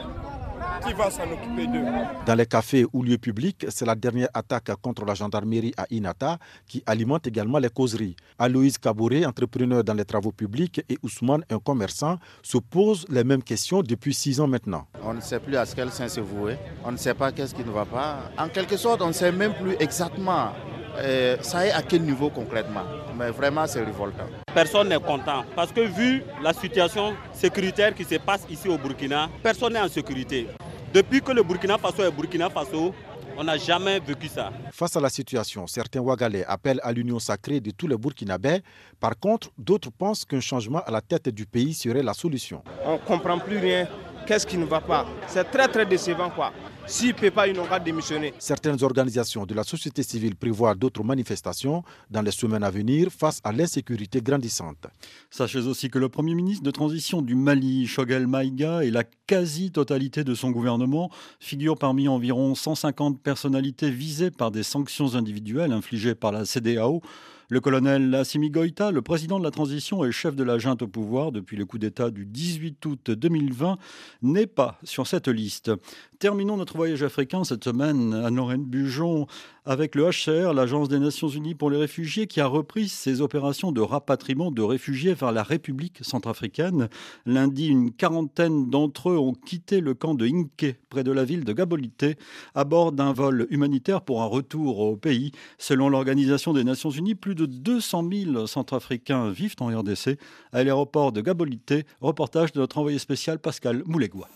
Qui 0.87 0.93
va 0.95 1.11
s'en 1.11 1.31
occuper 1.31 1.67
d'eux 1.67 1.85
Dans 2.27 2.35
les 2.35 2.47
cafés 2.47 2.87
ou 2.93 3.03
lieux 3.03 3.19
publics, 3.19 3.67
c'est 3.69 3.85
la 3.87 3.95
dernière 3.95 4.29
attaque 4.35 4.71
contre 4.81 5.05
la 5.05 5.15
gendarmerie 5.15 5.73
à 5.77 5.87
Inata 5.91 6.39
qui 6.67 6.83
alimente 6.87 7.27
également 7.27 7.59
les 7.59 7.69
causeries. 7.71 8.17
Aloïse 8.39 8.79
Kabouré, 8.79 9.27
entrepreneur 9.27 9.83
dans 9.85 9.95
les 9.95 10.05
travaux 10.05 10.33
publics, 10.33 10.81
et 10.89 10.99
Ousmane, 11.03 11.45
un 11.51 11.59
commerçant, 11.59 12.19
se 12.43 12.59
posent 12.59 13.07
les 13.09 13.25
mêmes 13.25 13.43
questions 13.43 13.83
depuis 13.83 14.15
six 14.15 14.41
ans 14.41 14.47
maintenant. 14.47 14.87
On 15.03 15.15
ne 15.15 15.21
sait 15.21 15.41
plus 15.41 15.57
à 15.57 15.65
quel 15.67 15.91
sens 15.91 16.13
se 16.13 16.21
vouer. 16.21 16.57
On 16.85 16.93
ne 16.93 16.97
sait 16.97 17.15
pas 17.15 17.33
qu'est-ce 17.33 17.55
qui 17.55 17.65
ne 17.65 17.71
va 17.71 17.85
pas. 17.85 18.31
En 18.39 18.49
quelque 18.49 18.77
sorte, 18.77 19.03
on 19.03 19.09
ne 19.09 19.13
sait 19.13 19.33
même 19.33 19.55
plus 19.55 19.77
exactement 19.81 20.53
euh, 20.99 21.37
ça 21.43 21.67
est 21.67 21.71
à 21.73 21.83
quel 21.83 22.03
niveau 22.03 22.31
concrètement? 22.31 22.83
Mais 23.17 23.31
vraiment, 23.31 23.67
c'est 23.67 23.83
révoltant. 23.83 24.27
Personne 24.55 24.89
n'est 24.89 24.99
content 24.99 25.45
parce 25.55 25.73
que 25.73 25.81
vu 25.81 26.23
la 26.43 26.53
situation 26.53 27.15
sécuritaire 27.33 27.95
qui 27.95 28.05
se 28.05 28.17
passe 28.17 28.45
ici 28.51 28.69
au 28.69 28.79
Burkina, 28.79 29.29
personne 29.43 29.73
n'est 29.75 29.81
en 29.81 29.89
sécurité. 29.89 30.49
Depuis 30.93 31.21
que 31.21 31.33
le 31.33 31.43
Burkina 31.43 31.79
Faso 31.79 32.03
est 32.03 32.11
Burkina 32.11 32.49
Faso, 32.51 32.95
on 33.37 33.45
n'a 33.45 33.57
jamais 33.57 34.01
vécu 34.01 34.27
ça. 34.27 34.51
Face 34.73 34.97
à 34.97 35.01
la 35.01 35.09
situation, 35.09 35.67
certains 35.69 36.01
Ouagalais 36.01 36.45
appellent 36.47 36.81
à 36.83 36.91
l'union 36.93 37.21
sacrée 37.21 37.61
de 37.61 37.71
tous 37.71 37.87
les 37.87 37.97
Burkinabés. 37.97 38.63
Par 38.99 39.17
contre, 39.17 39.51
d'autres 39.57 39.91
pensent 39.93 40.25
qu'un 40.25 40.41
changement 40.41 40.81
à 40.85 40.91
la 40.91 41.01
tête 41.01 41.29
du 41.29 41.47
pays 41.47 41.73
serait 41.73 42.03
la 42.03 42.15
solution. 42.15 42.63
On 42.85 42.95
ne 42.95 42.99
comprend 42.99 43.39
plus 43.39 43.59
rien. 43.59 43.87
Qu'est-ce 44.27 44.47
qui 44.47 44.59
ne 44.59 44.65
va 44.65 44.81
pas? 44.81 45.07
C'est 45.29 45.49
très 45.51 45.69
très 45.69 45.87
décevant 45.87 46.31
quoi. 46.31 46.53
S'il 46.89 47.09
ne 47.09 47.13
peut 47.13 47.31
pas, 47.31 47.47
démissionner. 47.79 48.33
Certaines 48.39 48.83
organisations 48.83 49.45
de 49.45 49.53
la 49.53 49.63
société 49.63 50.03
civile 50.03 50.35
prévoient 50.35 50.75
d'autres 50.75 51.05
manifestations 51.05 51.83
dans 52.11 52.23
les 52.23 52.31
semaines 52.31 52.63
à 52.63 52.71
venir 52.71 53.11
face 53.11 53.41
à 53.45 53.53
l'insécurité 53.53 54.23
grandissante. 54.23 54.87
Sachez 55.31 55.67
aussi 55.67 55.91
que 55.91 55.99
le 55.99 56.09
Premier 56.09 56.35
ministre 56.35 56.65
de 56.65 56.71
transition 56.71 57.21
du 57.21 57.35
Mali, 57.35 57.87
Shogel 57.87 58.27
Maïga, 58.27 58.85
et 58.85 58.91
la 58.91 59.05
quasi-totalité 59.27 60.25
de 60.25 60.35
son 60.35 60.51
gouvernement 60.51 61.11
figurent 61.41 61.77
parmi 61.77 62.09
environ 62.09 62.55
150 62.55 63.21
personnalités 63.21 63.91
visées 63.91 64.31
par 64.31 64.51
des 64.51 64.63
sanctions 64.63 65.15
individuelles 65.15 65.73
infligées 65.73 66.15
par 66.15 66.33
la 66.33 66.47
CDAO 66.47 67.03
le 67.51 67.61
colonel 67.61 68.15
Assimi 68.15 68.51
Goïta, 68.51 68.91
le 68.91 69.01
président 69.01 69.39
de 69.39 69.45
la 69.45 69.51
transition 69.51 70.05
et 70.05 70.13
chef 70.13 70.37
de 70.37 70.45
la 70.45 70.59
junte 70.59 70.83
au 70.83 70.87
pouvoir 70.87 71.33
depuis 71.33 71.57
le 71.57 71.65
coup 71.65 71.79
d'État 71.79 72.11
du 72.11 72.27
18 72.27 72.85
août 72.85 73.11
2020, 73.11 73.79
n'est 74.23 74.47
pas 74.47 74.79
sur 74.85 75.07
cette 75.07 75.29
liste. 75.29 75.71
Terminons 76.19 76.57
notre 76.57 76.77
voyage 76.77 77.05
africain 77.05 77.45
cette 77.45 77.63
semaine 77.63 78.13
à 78.13 78.29
Lorraine 78.31 78.65
Bujon 78.65 79.29
avec 79.65 79.95
le 79.95 80.11
HCR, 80.11 80.53
l'Agence 80.53 80.89
des 80.89 80.99
Nations 80.99 81.29
Unies 81.29 81.55
pour 81.55 81.71
les 81.71 81.77
réfugiés, 81.77 82.27
qui 82.27 82.41
a 82.41 82.47
repris 82.49 82.89
ses 82.89 83.21
opérations 83.21 83.71
de 83.71 83.81
rapatriement 83.81 84.51
de 84.51 84.61
réfugiés 84.61 85.15
vers 85.15 85.31
la 85.31 85.45
République 85.45 86.01
centrafricaine. 86.03 86.89
Lundi, 87.25 87.69
une 87.69 87.93
quarantaine 87.93 88.69
d'entre 88.69 89.11
eux 89.11 89.17
ont 89.17 89.33
quitté 89.33 89.81
le 89.81 89.95
camp 89.95 90.15
de 90.15 90.27
Inke, 90.27 90.75
près 90.89 91.05
de 91.05 91.13
la 91.13 91.25
ville 91.25 91.45
de 91.45 91.53
Gabolité, 91.53 92.17
à 92.57 92.65
bord 92.65 92.91
d'un 92.91 93.13
vol 93.13 93.47
humanitaire 93.51 94.03
pour 94.03 94.21
un 94.21 94.27
retour 94.27 94.81
au 94.81 94.97
pays. 94.97 95.31
Selon 95.57 95.89
l'Organisation 95.89 96.53
des 96.53 96.65
Nations 96.65 96.91
Unies, 96.91 97.15
plus 97.15 97.37
de 97.37 97.47
200 97.47 98.09
000 98.11 98.47
centrafricains 98.49 99.31
vivent 99.31 99.55
en 99.61 99.69
RDC, 99.69 100.19
à 100.51 100.65
l'aéroport 100.65 101.13
de 101.13 101.21
Gabolité. 101.21 101.85
Reportage 102.01 102.51
de 102.51 102.59
notre 102.59 102.79
envoyé 102.79 102.99
spécial 102.99 103.39
Pascal 103.39 103.85
Moulegua. 103.87 104.27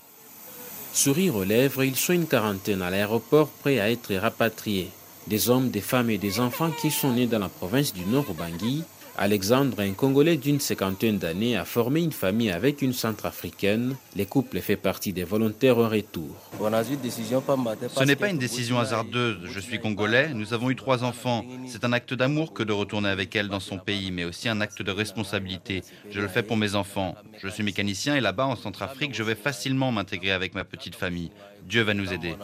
Sourire 0.95 1.37
aux 1.37 1.45
lèvres, 1.45 1.85
ils 1.85 1.97
sont 1.97 2.13
une 2.13 2.27
quarantaine 2.27 2.83
à 2.83 2.91
l'aéroport 2.91 3.49
prêts 3.49 3.81
à 3.81 3.91
être 3.91 4.15
rapatriés. 4.15 4.91
Des 5.27 5.49
hommes, 5.49 5.71
des 5.71 5.81
femmes 5.81 6.11
et 6.11 6.19
des 6.19 6.39
enfants 6.39 6.71
qui 6.71 6.91
sont 6.91 7.13
nés 7.13 7.27
dans 7.27 7.39
la 7.39 7.49
province 7.49 7.95
du 7.95 8.05
Nord 8.05 8.35
Bangui 8.35 8.85
Alexandre, 9.19 9.81
un 9.81 9.93
Congolais 9.93 10.39
d'une 10.39 10.59
cinquantaine 10.59 11.19
d'années, 11.19 11.57
a 11.57 11.67
formé 11.67 12.01
une 12.01 12.13
famille 12.13 12.51
avec 12.51 12.81
une 12.81 12.95
centrafricaine. 12.95 13.95
Les 14.17 14.25
couples 14.25 14.61
fait 14.61 14.77
partie 14.77 15.13
des 15.13 15.25
volontaires 15.25 15.77
au 15.77 15.87
retour. 15.87 16.35
Ce 16.59 18.05
n'est 18.05 18.17
pas 18.17 18.31
une 18.31 18.39
décision 18.39 18.79
hasardeuse. 18.79 19.39
Je 19.45 19.61
suis 19.61 19.79
Congolais, 19.79 20.33
nous 20.33 20.55
avons 20.55 20.71
eu 20.71 20.77
trois 20.77 21.05
enfants. 21.05 21.45
C'est 21.67 21.85
un 21.85 21.93
acte 21.93 22.15
d'amour 22.15 22.55
que 22.55 22.63
de 22.63 22.73
retourner 22.73 23.11
avec 23.11 23.37
elle 23.37 23.49
dans 23.49 23.61
son 23.61 23.79
pays, 23.79 24.11
mais 24.11 24.25
aussi 24.25 24.49
un 24.49 24.63
acte 24.63 24.81
de 24.81 24.91
responsabilité. 24.91 25.83
Je 26.11 26.21
le 26.21 26.29
fais 26.29 26.43
pour 26.43 26.57
mes 26.57 26.75
enfants. 26.75 27.15
Je 27.43 27.49
suis 27.49 27.63
mécanicien 27.63 28.17
et 28.17 28.21
là-bas, 28.21 28.47
en 28.47 28.57
Centrafrique, 28.57 29.15
je 29.15 29.23
vais 29.23 29.35
facilement 29.35 29.93
m'intégrer 29.93 30.33
avec 30.33 30.55
ma 30.55 30.65
petite 30.65 30.95
famille. 30.95 31.31
Dieu 31.69 31.83
va 31.83 31.93
nous 31.93 32.13
aider. 32.13 32.35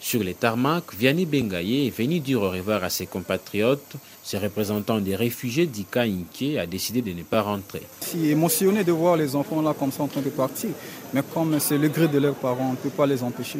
Sur 0.00 0.22
les 0.22 0.34
tarmacs, 0.34 0.94
Vianney 0.94 1.24
Bengaye 1.24 1.86
est 1.86 1.96
venu 1.96 2.20
dire 2.20 2.42
au 2.42 2.50
revoir 2.50 2.84
à 2.84 2.90
ses 2.90 3.06
compatriotes. 3.06 3.96
Ce 4.26 4.38
représentant 4.38 5.00
des 5.00 5.14
réfugiés 5.14 5.66
d'Ika 5.66 6.00
Inke 6.00 6.56
a 6.58 6.64
décidé 6.64 7.02
de 7.02 7.12
ne 7.12 7.22
pas 7.22 7.42
rentrer. 7.42 7.82
Je 8.00 8.06
suis 8.06 8.30
émotionné 8.30 8.82
de 8.82 8.90
voir 8.90 9.18
les 9.18 9.36
enfants 9.36 9.60
là 9.60 9.74
comme 9.78 9.92
ça 9.92 10.02
en 10.02 10.08
train 10.08 10.22
de 10.22 10.30
partir. 10.30 10.70
Mais 11.12 11.20
comme 11.34 11.60
c'est 11.60 11.76
le 11.76 11.88
gré 11.88 12.08
de 12.08 12.18
leurs 12.18 12.34
parents, 12.34 12.68
on 12.68 12.70
ne 12.70 12.76
peut 12.76 12.88
pas 12.88 13.04
les 13.04 13.22
empêcher. 13.22 13.58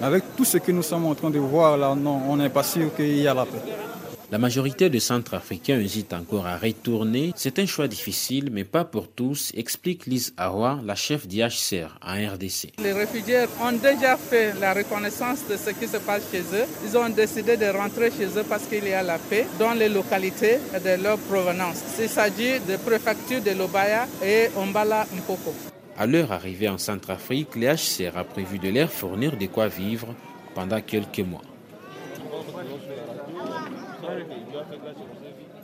Avec 0.00 0.22
tout 0.36 0.44
ce 0.44 0.58
que 0.58 0.70
nous 0.70 0.84
sommes 0.84 1.06
en 1.06 1.16
train 1.16 1.30
de 1.30 1.40
voir 1.40 1.76
là, 1.76 1.96
non, 1.96 2.22
on 2.28 2.36
n'est 2.36 2.48
pas 2.48 2.62
sûr 2.62 2.94
qu'il 2.94 3.18
y 3.18 3.26
a 3.26 3.34
la 3.34 3.44
paix. 3.44 3.58
La 4.32 4.38
majorité 4.38 4.88
des 4.88 5.00
Centrafricains 5.00 5.78
hésitent 5.78 6.14
encore 6.14 6.46
à 6.46 6.56
retourner. 6.56 7.32
C'est 7.36 7.58
un 7.58 7.66
choix 7.66 7.88
difficile, 7.88 8.48
mais 8.50 8.64
pas 8.64 8.84
pour 8.84 9.08
tous, 9.08 9.52
explique 9.54 10.06
Lise 10.06 10.32
Awa, 10.36 10.80
la 10.84 10.94
chef 10.94 11.26
d'IHCR 11.26 11.98
à 12.00 12.14
RDC. 12.14 12.72
Les 12.82 12.92
réfugiés 12.92 13.44
ont 13.60 13.72
déjà 13.72 14.16
fait 14.16 14.54
la 14.58 14.72
reconnaissance 14.72 15.40
de 15.48 15.56
ce 15.56 15.70
qui 15.70 15.86
se 15.86 15.98
passe 15.98 16.22
chez 16.32 16.40
eux. 16.40 16.66
Ils 16.86 16.96
ont 16.96 17.08
décidé 17.10 17.56
de 17.56 17.66
rentrer 17.66 18.10
chez 18.10 18.26
eux 18.26 18.44
parce 18.48 18.64
qu'il 18.64 18.84
y 18.88 18.92
a 18.92 19.02
la 19.02 19.18
paix 19.18 19.46
dans 19.58 19.74
les 19.74 19.88
localités 19.88 20.58
de 20.72 21.02
leur 21.02 21.18
provenance. 21.18 21.82
Il 22.00 22.08
s'agit 22.08 22.60
de 22.60 22.76
préfecture 22.76 23.42
de 23.42 23.50
Lobaya 23.50 24.08
et 24.24 24.48
Ombala 24.56 25.06
Mpoko. 25.14 25.54
À 25.96 26.06
leur 26.06 26.32
arrivée 26.32 26.68
en 26.68 26.78
Centrafrique, 26.78 27.54
l'IHCR 27.54 28.16
a 28.16 28.24
prévu 28.24 28.58
de 28.58 28.70
leur 28.70 28.90
fournir 28.90 29.36
de 29.36 29.46
quoi 29.46 29.68
vivre 29.68 30.08
pendant 30.54 30.80
quelques 30.80 31.20
mois. 31.20 31.42
Sorry, 32.44 34.22
you 34.50 34.58
have 34.58 34.70
to 34.70 34.76
glass 34.78 34.96
your 34.98 35.63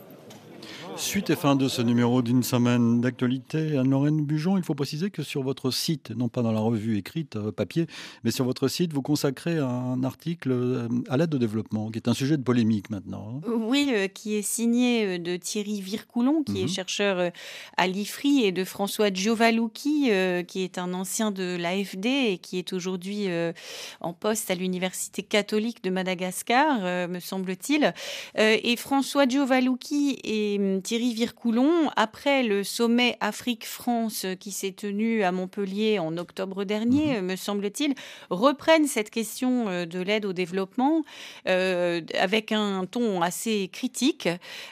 Suite 0.95 1.29
et 1.29 1.35
fin 1.35 1.55
de 1.55 1.67
ce 1.67 1.81
numéro 1.81 2.21
d'une 2.21 2.43
semaine 2.43 3.01
d'actualité. 3.01 3.77
Anne-Lorraine 3.77 4.23
Bujon, 4.23 4.57
il 4.57 4.63
faut 4.63 4.75
préciser 4.75 5.09
que 5.09 5.23
sur 5.23 5.43
votre 5.43 5.71
site, 5.71 6.11
non 6.11 6.29
pas 6.29 6.41
dans 6.41 6.51
la 6.51 6.59
revue 6.59 6.97
écrite 6.97 7.35
euh, 7.35 7.51
papier, 7.51 7.87
mais 8.23 8.31
sur 8.31 8.45
votre 8.45 8.67
site, 8.67 8.93
vous 8.93 9.01
consacrez 9.01 9.57
un 9.57 10.03
article 10.03 10.51
euh, 10.51 10.87
à 11.09 11.17
l'aide 11.17 11.33
au 11.33 11.37
développement, 11.37 11.89
qui 11.89 11.97
est 11.97 12.07
un 12.07 12.13
sujet 12.13 12.37
de 12.37 12.43
polémique 12.43 12.89
maintenant. 12.89 13.41
Hein. 13.45 13.51
Oui, 13.61 13.89
euh, 13.93 14.07
qui 14.07 14.35
est 14.35 14.41
signé 14.41 15.19
de 15.19 15.37
Thierry 15.37 15.81
Vircoulon, 15.81 16.43
qui 16.43 16.59
est 16.59 16.63
mhm. 16.63 16.69
chercheur 16.69 17.31
à 17.77 17.87
l'IFRI, 17.87 18.45
et 18.45 18.51
de 18.51 18.63
François 18.63 19.11
Giovalucchi, 19.11 20.11
qui 20.47 20.63
est 20.63 20.77
un 20.77 20.93
ancien 20.93 21.31
de 21.31 21.57
l'AFD 21.57 22.05
et 22.05 22.37
qui 22.37 22.57
est 22.57 22.73
aujourd'hui 22.73 23.27
en 23.99 24.13
poste 24.13 24.51
à 24.51 24.55
l'Université 24.55 25.23
catholique 25.23 25.83
de 25.83 25.89
Madagascar, 25.89 27.07
me 27.07 27.19
semble-t-il. 27.19 27.93
Et 28.37 28.75
François 28.75 29.27
Giovalucchi 29.27 30.19
et 30.23 30.57
hum, 30.59 30.70
Thierry 30.79 31.13
Vircoulon, 31.13 31.89
après 31.95 32.43
le 32.43 32.63
sommet 32.63 33.17
Afrique-France 33.19 34.25
qui 34.39 34.51
s'est 34.51 34.71
tenu 34.71 35.23
à 35.23 35.31
Montpellier 35.31 35.99
en 35.99 36.17
octobre 36.17 36.63
dernier, 36.63 37.19
mhm. 37.19 37.25
me 37.25 37.35
semble-t-il, 37.35 37.95
reprennent 38.29 38.87
cette 38.87 39.09
question 39.09 39.67
euh, 39.67 39.85
de 39.85 39.99
l'aide 39.99 40.25
au 40.25 40.33
développement 40.33 41.03
euh, 41.47 42.01
avec 42.19 42.51
un 42.51 42.85
ton 42.85 43.21
assez 43.21 43.69
critique. 43.73 44.29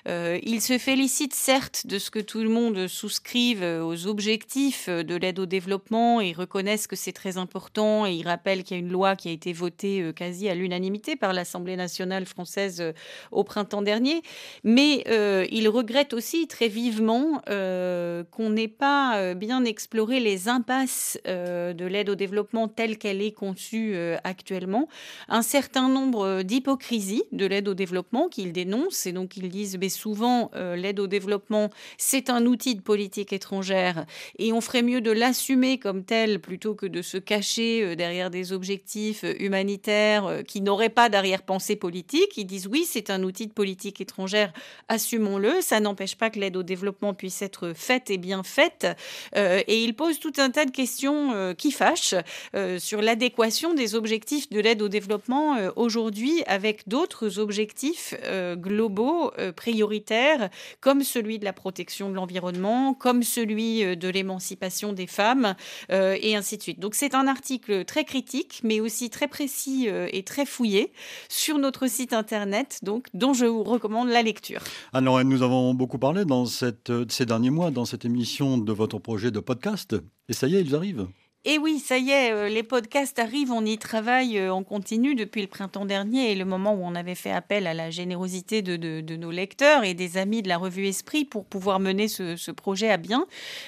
Euh, 0.07 0.39
ils 0.43 0.61
se 0.61 0.77
félicitent 0.77 1.33
certes 1.33 1.87
de 1.87 1.99
ce 1.99 2.11
que 2.11 2.19
tout 2.19 2.41
le 2.41 2.49
monde 2.49 2.87
souscrive 2.87 3.63
aux 3.63 4.07
objectifs 4.07 4.89
de 4.89 5.15
l'aide 5.15 5.39
au 5.39 5.45
développement 5.45 6.21
et 6.21 6.33
reconnaissent 6.33 6.87
que 6.87 6.95
c'est 6.95 7.11
très 7.11 7.37
important 7.37 8.05
et 8.05 8.13
ils 8.13 8.27
rappellent 8.27 8.63
qu'il 8.63 8.77
y 8.77 8.79
a 8.79 8.83
une 8.83 8.91
loi 8.91 9.15
qui 9.15 9.29
a 9.29 9.31
été 9.31 9.53
votée 9.53 10.11
quasi 10.15 10.49
à 10.49 10.55
l'unanimité 10.55 11.15
par 11.15 11.33
l'Assemblée 11.33 11.75
nationale 11.75 12.25
française 12.25 12.93
au 13.31 13.43
printemps 13.43 13.81
dernier, 13.81 14.21
mais 14.63 15.03
ils 15.51 15.67
regrettent 15.89 16.13
aussi 16.13 16.47
très 16.47 16.67
vivement 16.67 17.41
euh, 17.49 18.23
qu'on 18.29 18.51
n'ait 18.51 18.67
pas 18.67 19.17
euh, 19.17 19.33
bien 19.33 19.65
exploré 19.65 20.19
les 20.19 20.47
impasses 20.47 21.17
euh, 21.25 21.73
de 21.73 21.83
l'aide 21.83 22.11
au 22.11 22.15
développement 22.15 22.67
telle 22.67 22.99
qu'elle 22.99 23.23
est 23.23 23.31
conçue 23.31 23.95
actuellement. 24.23 24.87
Un 25.29 25.41
certain 25.41 25.89
nombre 25.89 26.43
d'hypocrisies 26.43 27.23
de 27.31 27.47
l'aide 27.47 27.67
au 27.67 27.73
développement 27.73 28.27
qu'ils 28.27 28.51
dénoncent 28.51 29.07
et 29.07 29.13
donc 29.13 29.35
ils 29.35 29.49
disent 29.49 29.77
mais 29.79 29.89
souvent 29.89 30.51
l'aide 30.53 30.99
au 30.99 31.07
développement 31.07 31.69
c'est 31.97 32.29
un 32.29 32.45
outil 32.45 32.75
de 32.75 32.81
politique 32.81 33.33
étrangère 33.33 34.05
et 34.37 34.53
on 34.53 34.61
ferait 34.61 34.83
mieux 34.83 35.01
de 35.01 35.11
l'assumer 35.11 35.79
comme 35.79 36.03
tel 36.03 36.39
plutôt 36.39 36.75
que 36.75 36.85
de 36.85 37.01
se 37.01 37.17
cacher 37.17 37.95
derrière 37.95 38.29
des 38.29 38.53
objectifs 38.53 39.25
humanitaires 39.39 40.41
qui 40.47 40.61
n'auraient 40.61 40.89
pas 40.89 41.09
d'arrière-pensée 41.09 41.75
politique. 41.75 42.37
Ils 42.37 42.45
disent 42.45 42.67
oui 42.67 42.85
c'est 42.87 43.09
un 43.09 43.23
outil 43.23 43.47
de 43.47 43.53
politique 43.53 44.01
étrangère, 44.01 44.53
assumons-le, 44.87 45.61
ça 45.61 45.78
n'empêche 45.79 46.15
pas 46.15 46.29
que 46.29 46.39
l'aide 46.39 46.57
au 46.57 46.63
développement 46.63 47.13
puisse 47.13 47.41
être 47.41 47.73
faite 47.75 48.09
et 48.09 48.17
bien 48.17 48.43
faite. 48.43 48.87
Euh, 49.35 49.61
et 49.67 49.83
il 49.83 49.95
pose 49.95 50.19
tout 50.19 50.33
un 50.37 50.49
tas 50.49 50.65
de 50.65 50.71
questions 50.71 51.33
euh, 51.33 51.53
qui 51.53 51.71
fâchent 51.71 52.15
euh, 52.55 52.79
sur 52.79 53.01
l'adéquation 53.01 53.73
des 53.73 53.95
objectifs 53.95 54.49
de 54.49 54.59
l'aide 54.59 54.81
au 54.81 54.87
développement 54.89 55.57
aujourd'hui 55.75 56.43
avec 56.47 56.87
d'autres 56.87 57.39
objectifs 57.39 58.13
globaux 58.55 59.31
prioritaires, 59.55 60.49
comme 60.79 61.03
celui 61.03 61.39
de 61.39 61.45
la 61.45 61.53
protection 61.53 62.09
de 62.09 62.15
l'environnement, 62.15 62.93
comme 62.93 63.23
celui 63.23 63.97
de 63.97 64.09
l'émancipation 64.09 64.93
des 64.93 65.07
femmes, 65.07 65.55
et 65.89 66.35
ainsi 66.35 66.57
de 66.57 66.63
suite. 66.63 66.79
Donc 66.79 66.95
c'est 66.95 67.15
un 67.15 67.27
article 67.27 67.85
très 67.85 68.03
critique, 68.03 68.61
mais 68.63 68.79
aussi 68.79 69.09
très 69.09 69.27
précis 69.27 69.87
et 69.87 70.23
très 70.23 70.45
fouillé 70.45 70.91
sur 71.29 71.57
notre 71.57 71.87
site 71.87 72.13
internet, 72.13 72.79
donc 72.83 73.07
dont 73.13 73.33
je 73.33 73.45
vous 73.45 73.63
recommande 73.63 74.09
la 74.09 74.21
lecture. 74.21 74.61
Alors, 74.93 75.23
nous 75.23 75.43
avons 75.43 75.68
beaucoup 75.73 75.99
parlé 75.99 76.25
dans 76.25 76.45
cette, 76.45 76.91
ces 77.09 77.25
derniers 77.25 77.49
mois 77.49 77.71
dans 77.71 77.85
cette 77.85 78.05
émission 78.05 78.57
de 78.57 78.71
votre 78.71 78.99
projet 78.99 79.31
de 79.31 79.39
podcast. 79.39 79.95
Et 80.27 80.33
ça 80.33 80.47
y 80.47 80.55
est, 80.55 80.61
ils 80.61 80.75
arrivent. 80.75 81.07
Et 81.45 81.57
oui, 81.57 81.79
ça 81.79 81.97
y 81.97 82.09
est, 82.09 82.33
euh, 82.33 82.49
les 82.49 82.63
podcasts 82.63 83.17
arrivent, 83.17 83.53
on 83.53 83.63
y 83.63 83.77
travaille, 83.77 84.37
euh, 84.37 84.53
on 84.53 84.65
continue 84.65 85.15
depuis 85.15 85.39
le 85.39 85.47
printemps 85.47 85.85
dernier 85.85 86.33
et 86.33 86.35
le 86.35 86.43
moment 86.43 86.73
où 86.73 86.81
on 86.83 86.95
avait 86.95 87.15
fait 87.15 87.31
appel 87.31 87.65
à 87.65 87.73
la 87.73 87.91
générosité 87.91 88.61
de, 88.61 89.15
nos 89.15 89.31
lecteurs 89.31 89.85
et 89.85 89.93
des 89.93 90.17
amis 90.17 90.41
de 90.41 90.49
la 90.49 90.57
revue 90.57 90.85
Esprit 90.85 91.23
pour 91.23 91.45
pouvoir 91.45 91.79
mener 91.79 92.09
ce, 92.09 92.51
projet 92.51 92.89
à 92.89 92.97
bien. 92.97 93.25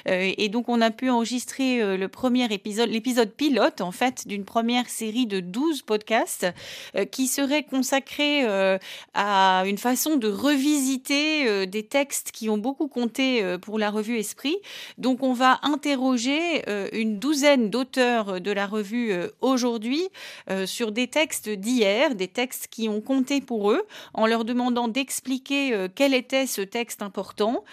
Euh, 0.10 0.34
et 0.38 0.50
donc 0.50 0.68
on 0.68 0.82
a 0.82 0.92
pu 0.92 1.10
enregistrer 1.10 1.98
le 1.98 2.08
premier 2.10 2.54
épisode, 2.54 2.90
l'épisode 2.90 3.32
pilote 3.32 3.80
en 3.80 3.94
fait 3.94 4.28
d'une 4.28 4.44
première 4.44 4.90
série 4.90 5.26
de 5.26 5.40
12 5.40 5.84
podcasts 5.84 6.48
qui 7.12 7.28
serait 7.28 7.64
consacrés 7.64 8.44
à 9.14 9.64
une 9.66 9.78
façon 9.78 10.18
de 10.18 10.28
revisiter 10.28 11.68
des 11.68 11.84
textes 11.84 12.32
qui 12.32 12.50
ont 12.50 12.58
beaucoup 12.58 12.90
compté 12.90 13.58
pour 13.62 13.80
la 13.80 13.92
revue 13.92 14.18
Esprit. 14.18 14.58
Donc 14.98 15.24
on 15.24 15.34
va 15.34 15.60
interroger 15.64 16.64
une 16.92 17.18
douzaine 17.18 17.61
d'auteurs 17.70 18.42
de 18.42 18.52
la 18.52 18.68
revue 18.68 19.12
euh, 19.12 19.28
aujourd'hui 19.42 20.08
euh, 20.50 20.66
sur 20.66 20.92
des 20.92 21.08
textes 21.08 21.50
d'hier, 21.50 22.16
des 22.16 22.28
textes 22.28 22.68
qui 22.68 22.90
ont 22.90 23.02
compté 23.02 23.42
pour 23.42 23.72
eux, 23.72 23.82
en 24.14 24.26
leur 24.26 24.46
demandant 24.46 24.88
d'expliquer 24.88 25.74
euh, 25.74 25.88
quel 25.94 26.14
était 26.14 26.48
ce 26.48 26.62
texte 26.62 27.02
important, 27.02 27.64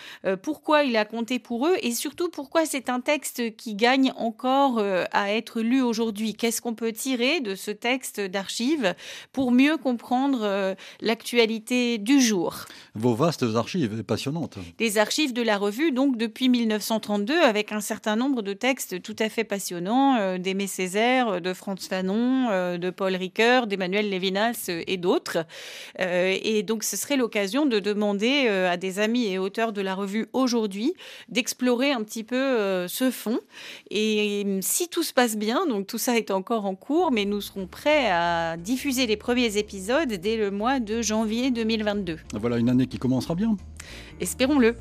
pourquoi 0.42 0.84
il 0.84 0.96
a 0.96 1.04
compté 1.04 1.38
pour 1.38 1.66
eux 1.66 1.76
et 1.82 1.92
surtout 1.92 2.28
pourquoi 2.28 2.66
c'est 2.66 2.88
un 2.88 3.00
texte 3.00 3.56
qui 3.56 3.74
gagne 3.74 4.12
encore 4.16 4.82
à 5.12 5.32
être 5.32 5.60
lu 5.60 5.82
aujourd'hui. 5.82 6.34
Qu'est-ce 6.34 6.60
qu'on 6.60 6.74
peut 6.74 6.92
tirer 6.92 7.40
de 7.40 7.54
ce 7.54 7.70
texte 7.70 8.20
d'archives 8.20 8.94
pour 9.32 9.50
mieux 9.50 9.76
comprendre 9.76 10.74
l'actualité 11.00 11.98
du 11.98 12.20
jour? 12.20 12.64
Vos 12.94 13.14
vastes 13.14 13.44
archives 13.54 14.02
passionnantes. 14.02 14.58
Des 14.78 14.98
archives 14.98 15.32
de 15.32 15.42
la 15.42 15.56
revue, 15.56 15.92
donc 15.92 16.16
depuis 16.16 16.48
1932, 16.48 17.40
avec 17.40 17.72
un 17.72 17.80
certain 17.80 18.16
nombre 18.16 18.42
de 18.42 18.52
textes 18.52 19.02
tout 19.02 19.16
à 19.18 19.28
fait 19.28 19.44
passionnants 19.44 19.77
passionnants 19.78 20.38
d'Aimé 20.38 20.66
Césaire, 20.66 21.40
de 21.40 21.52
Franz 21.52 21.86
Fanon, 21.88 22.78
de 22.78 22.90
Paul 22.90 23.14
Ricoeur, 23.14 23.66
d'Emmanuel 23.66 24.10
Lévinas 24.10 24.68
et 24.68 24.96
d'autres. 24.96 25.46
et 25.98 26.62
donc, 26.64 26.82
ce 26.82 26.96
serait 26.96 27.16
l'occasion 27.16 27.64
de 27.64 27.78
demander 27.78 28.48
à 28.48 28.76
des 28.76 28.98
amis 28.98 29.26
et 29.26 29.38
auteurs 29.38 29.72
de 29.72 29.80
la 29.80 29.94
revue 29.94 30.26
aujourd'hui 30.32 30.94
d'explorer 31.28 31.92
un 31.92 32.02
petit 32.02 32.24
peu 32.24 32.86
ce 32.88 33.10
fond. 33.10 33.38
Et 33.90 34.58
si 34.62 34.88
tout 34.88 35.04
se 35.04 35.12
passe 35.12 35.36
bien, 35.36 35.66
donc 35.66 35.86
tout 35.86 35.98
ça 35.98 36.16
est 36.16 36.30
encore 36.30 36.64
en 36.66 36.74
cours, 36.74 37.12
mais 37.12 37.24
nous 37.24 37.40
serons 37.40 37.66
prêts 37.66 38.10
à 38.10 38.56
diffuser 38.56 39.06
les 39.06 39.16
premiers 39.16 39.58
épisodes 39.58 40.08
dès 40.08 40.36
le 40.36 40.50
mois 40.50 40.80
de 40.80 41.02
janvier 41.02 41.50
2022. 41.50 42.16
Voilà 42.34 42.58
une 42.58 42.68
année 42.68 42.86
qui 42.86 42.98
commencera 42.98 43.34
bien. 43.34 43.56
Espérons-le. 44.20 44.74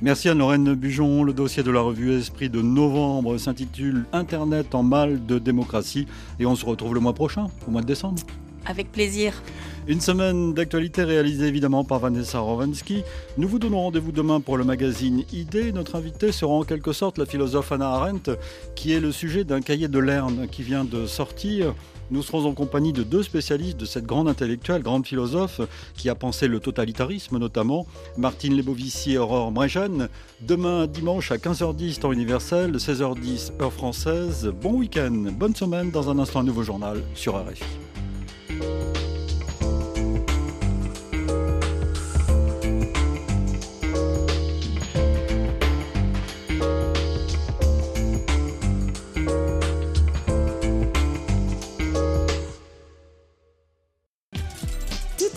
Merci 0.00 0.28
à 0.28 0.34
Lorraine 0.34 0.74
Bujon. 0.74 1.24
Le 1.24 1.32
dossier 1.32 1.62
de 1.62 1.70
la 1.70 1.80
revue 1.80 2.12
Esprit 2.12 2.48
de 2.48 2.62
novembre 2.62 3.38
s'intitule 3.38 4.04
Internet 4.12 4.74
en 4.74 4.82
mal 4.82 5.24
de 5.26 5.38
démocratie. 5.38 6.06
Et 6.38 6.46
on 6.46 6.54
se 6.54 6.64
retrouve 6.64 6.94
le 6.94 7.00
mois 7.00 7.14
prochain, 7.14 7.46
au 7.66 7.70
mois 7.70 7.82
de 7.82 7.86
décembre. 7.86 8.22
Avec 8.66 8.92
plaisir. 8.92 9.42
Une 9.86 10.00
semaine 10.02 10.52
d'actualité 10.52 11.02
réalisée 11.02 11.46
évidemment 11.46 11.82
par 11.82 12.00
Vanessa 12.00 12.38
Rovansky. 12.38 13.02
Nous 13.38 13.48
vous 13.48 13.58
donnons 13.58 13.80
rendez-vous 13.80 14.12
demain 14.12 14.40
pour 14.40 14.58
le 14.58 14.64
magazine 14.64 15.24
ID. 15.32 15.74
Notre 15.74 15.96
invité 15.96 16.30
sera 16.30 16.52
en 16.52 16.64
quelque 16.64 16.92
sorte 16.92 17.16
la 17.16 17.24
philosophe 17.24 17.72
Anna 17.72 17.88
Arendt, 17.88 18.32
qui 18.74 18.92
est 18.92 19.00
le 19.00 19.12
sujet 19.12 19.44
d'un 19.44 19.62
cahier 19.62 19.88
de 19.88 19.98
Lerne 19.98 20.46
qui 20.50 20.62
vient 20.62 20.84
de 20.84 21.06
sortir. 21.06 21.74
Nous 22.10 22.22
serons 22.22 22.46
en 22.46 22.54
compagnie 22.54 22.92
de 22.92 23.02
deux 23.02 23.22
spécialistes 23.22 23.76
de 23.76 23.84
cette 23.84 24.06
grande 24.06 24.28
intellectuelle, 24.28 24.82
grande 24.82 25.06
philosophe, 25.06 25.60
qui 25.94 26.08
a 26.08 26.14
pensé 26.14 26.48
le 26.48 26.60
totalitarisme 26.60 27.38
notamment, 27.38 27.86
Martine 28.16 28.56
Lebovici 28.56 29.12
et 29.12 29.18
Aurore 29.18 29.52
Bréjeanne. 29.52 30.08
Demain 30.40 30.86
dimanche 30.86 31.32
à 31.32 31.36
15h10 31.36 32.00
temps 32.00 32.12
universel, 32.12 32.76
16h10 32.76 33.60
heure 33.60 33.72
française. 33.72 34.52
Bon 34.62 34.74
week-end, 34.74 35.26
bonne 35.32 35.54
semaine, 35.54 35.90
dans 35.90 36.10
un 36.10 36.18
instant 36.18 36.40
un 36.40 36.44
nouveau 36.44 36.62
journal 36.62 37.02
sur 37.14 37.34
RFI. 37.36 37.64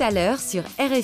À 0.01 0.09
l'heure 0.09 0.39
sur 0.39 0.63
RFI. 0.79 0.99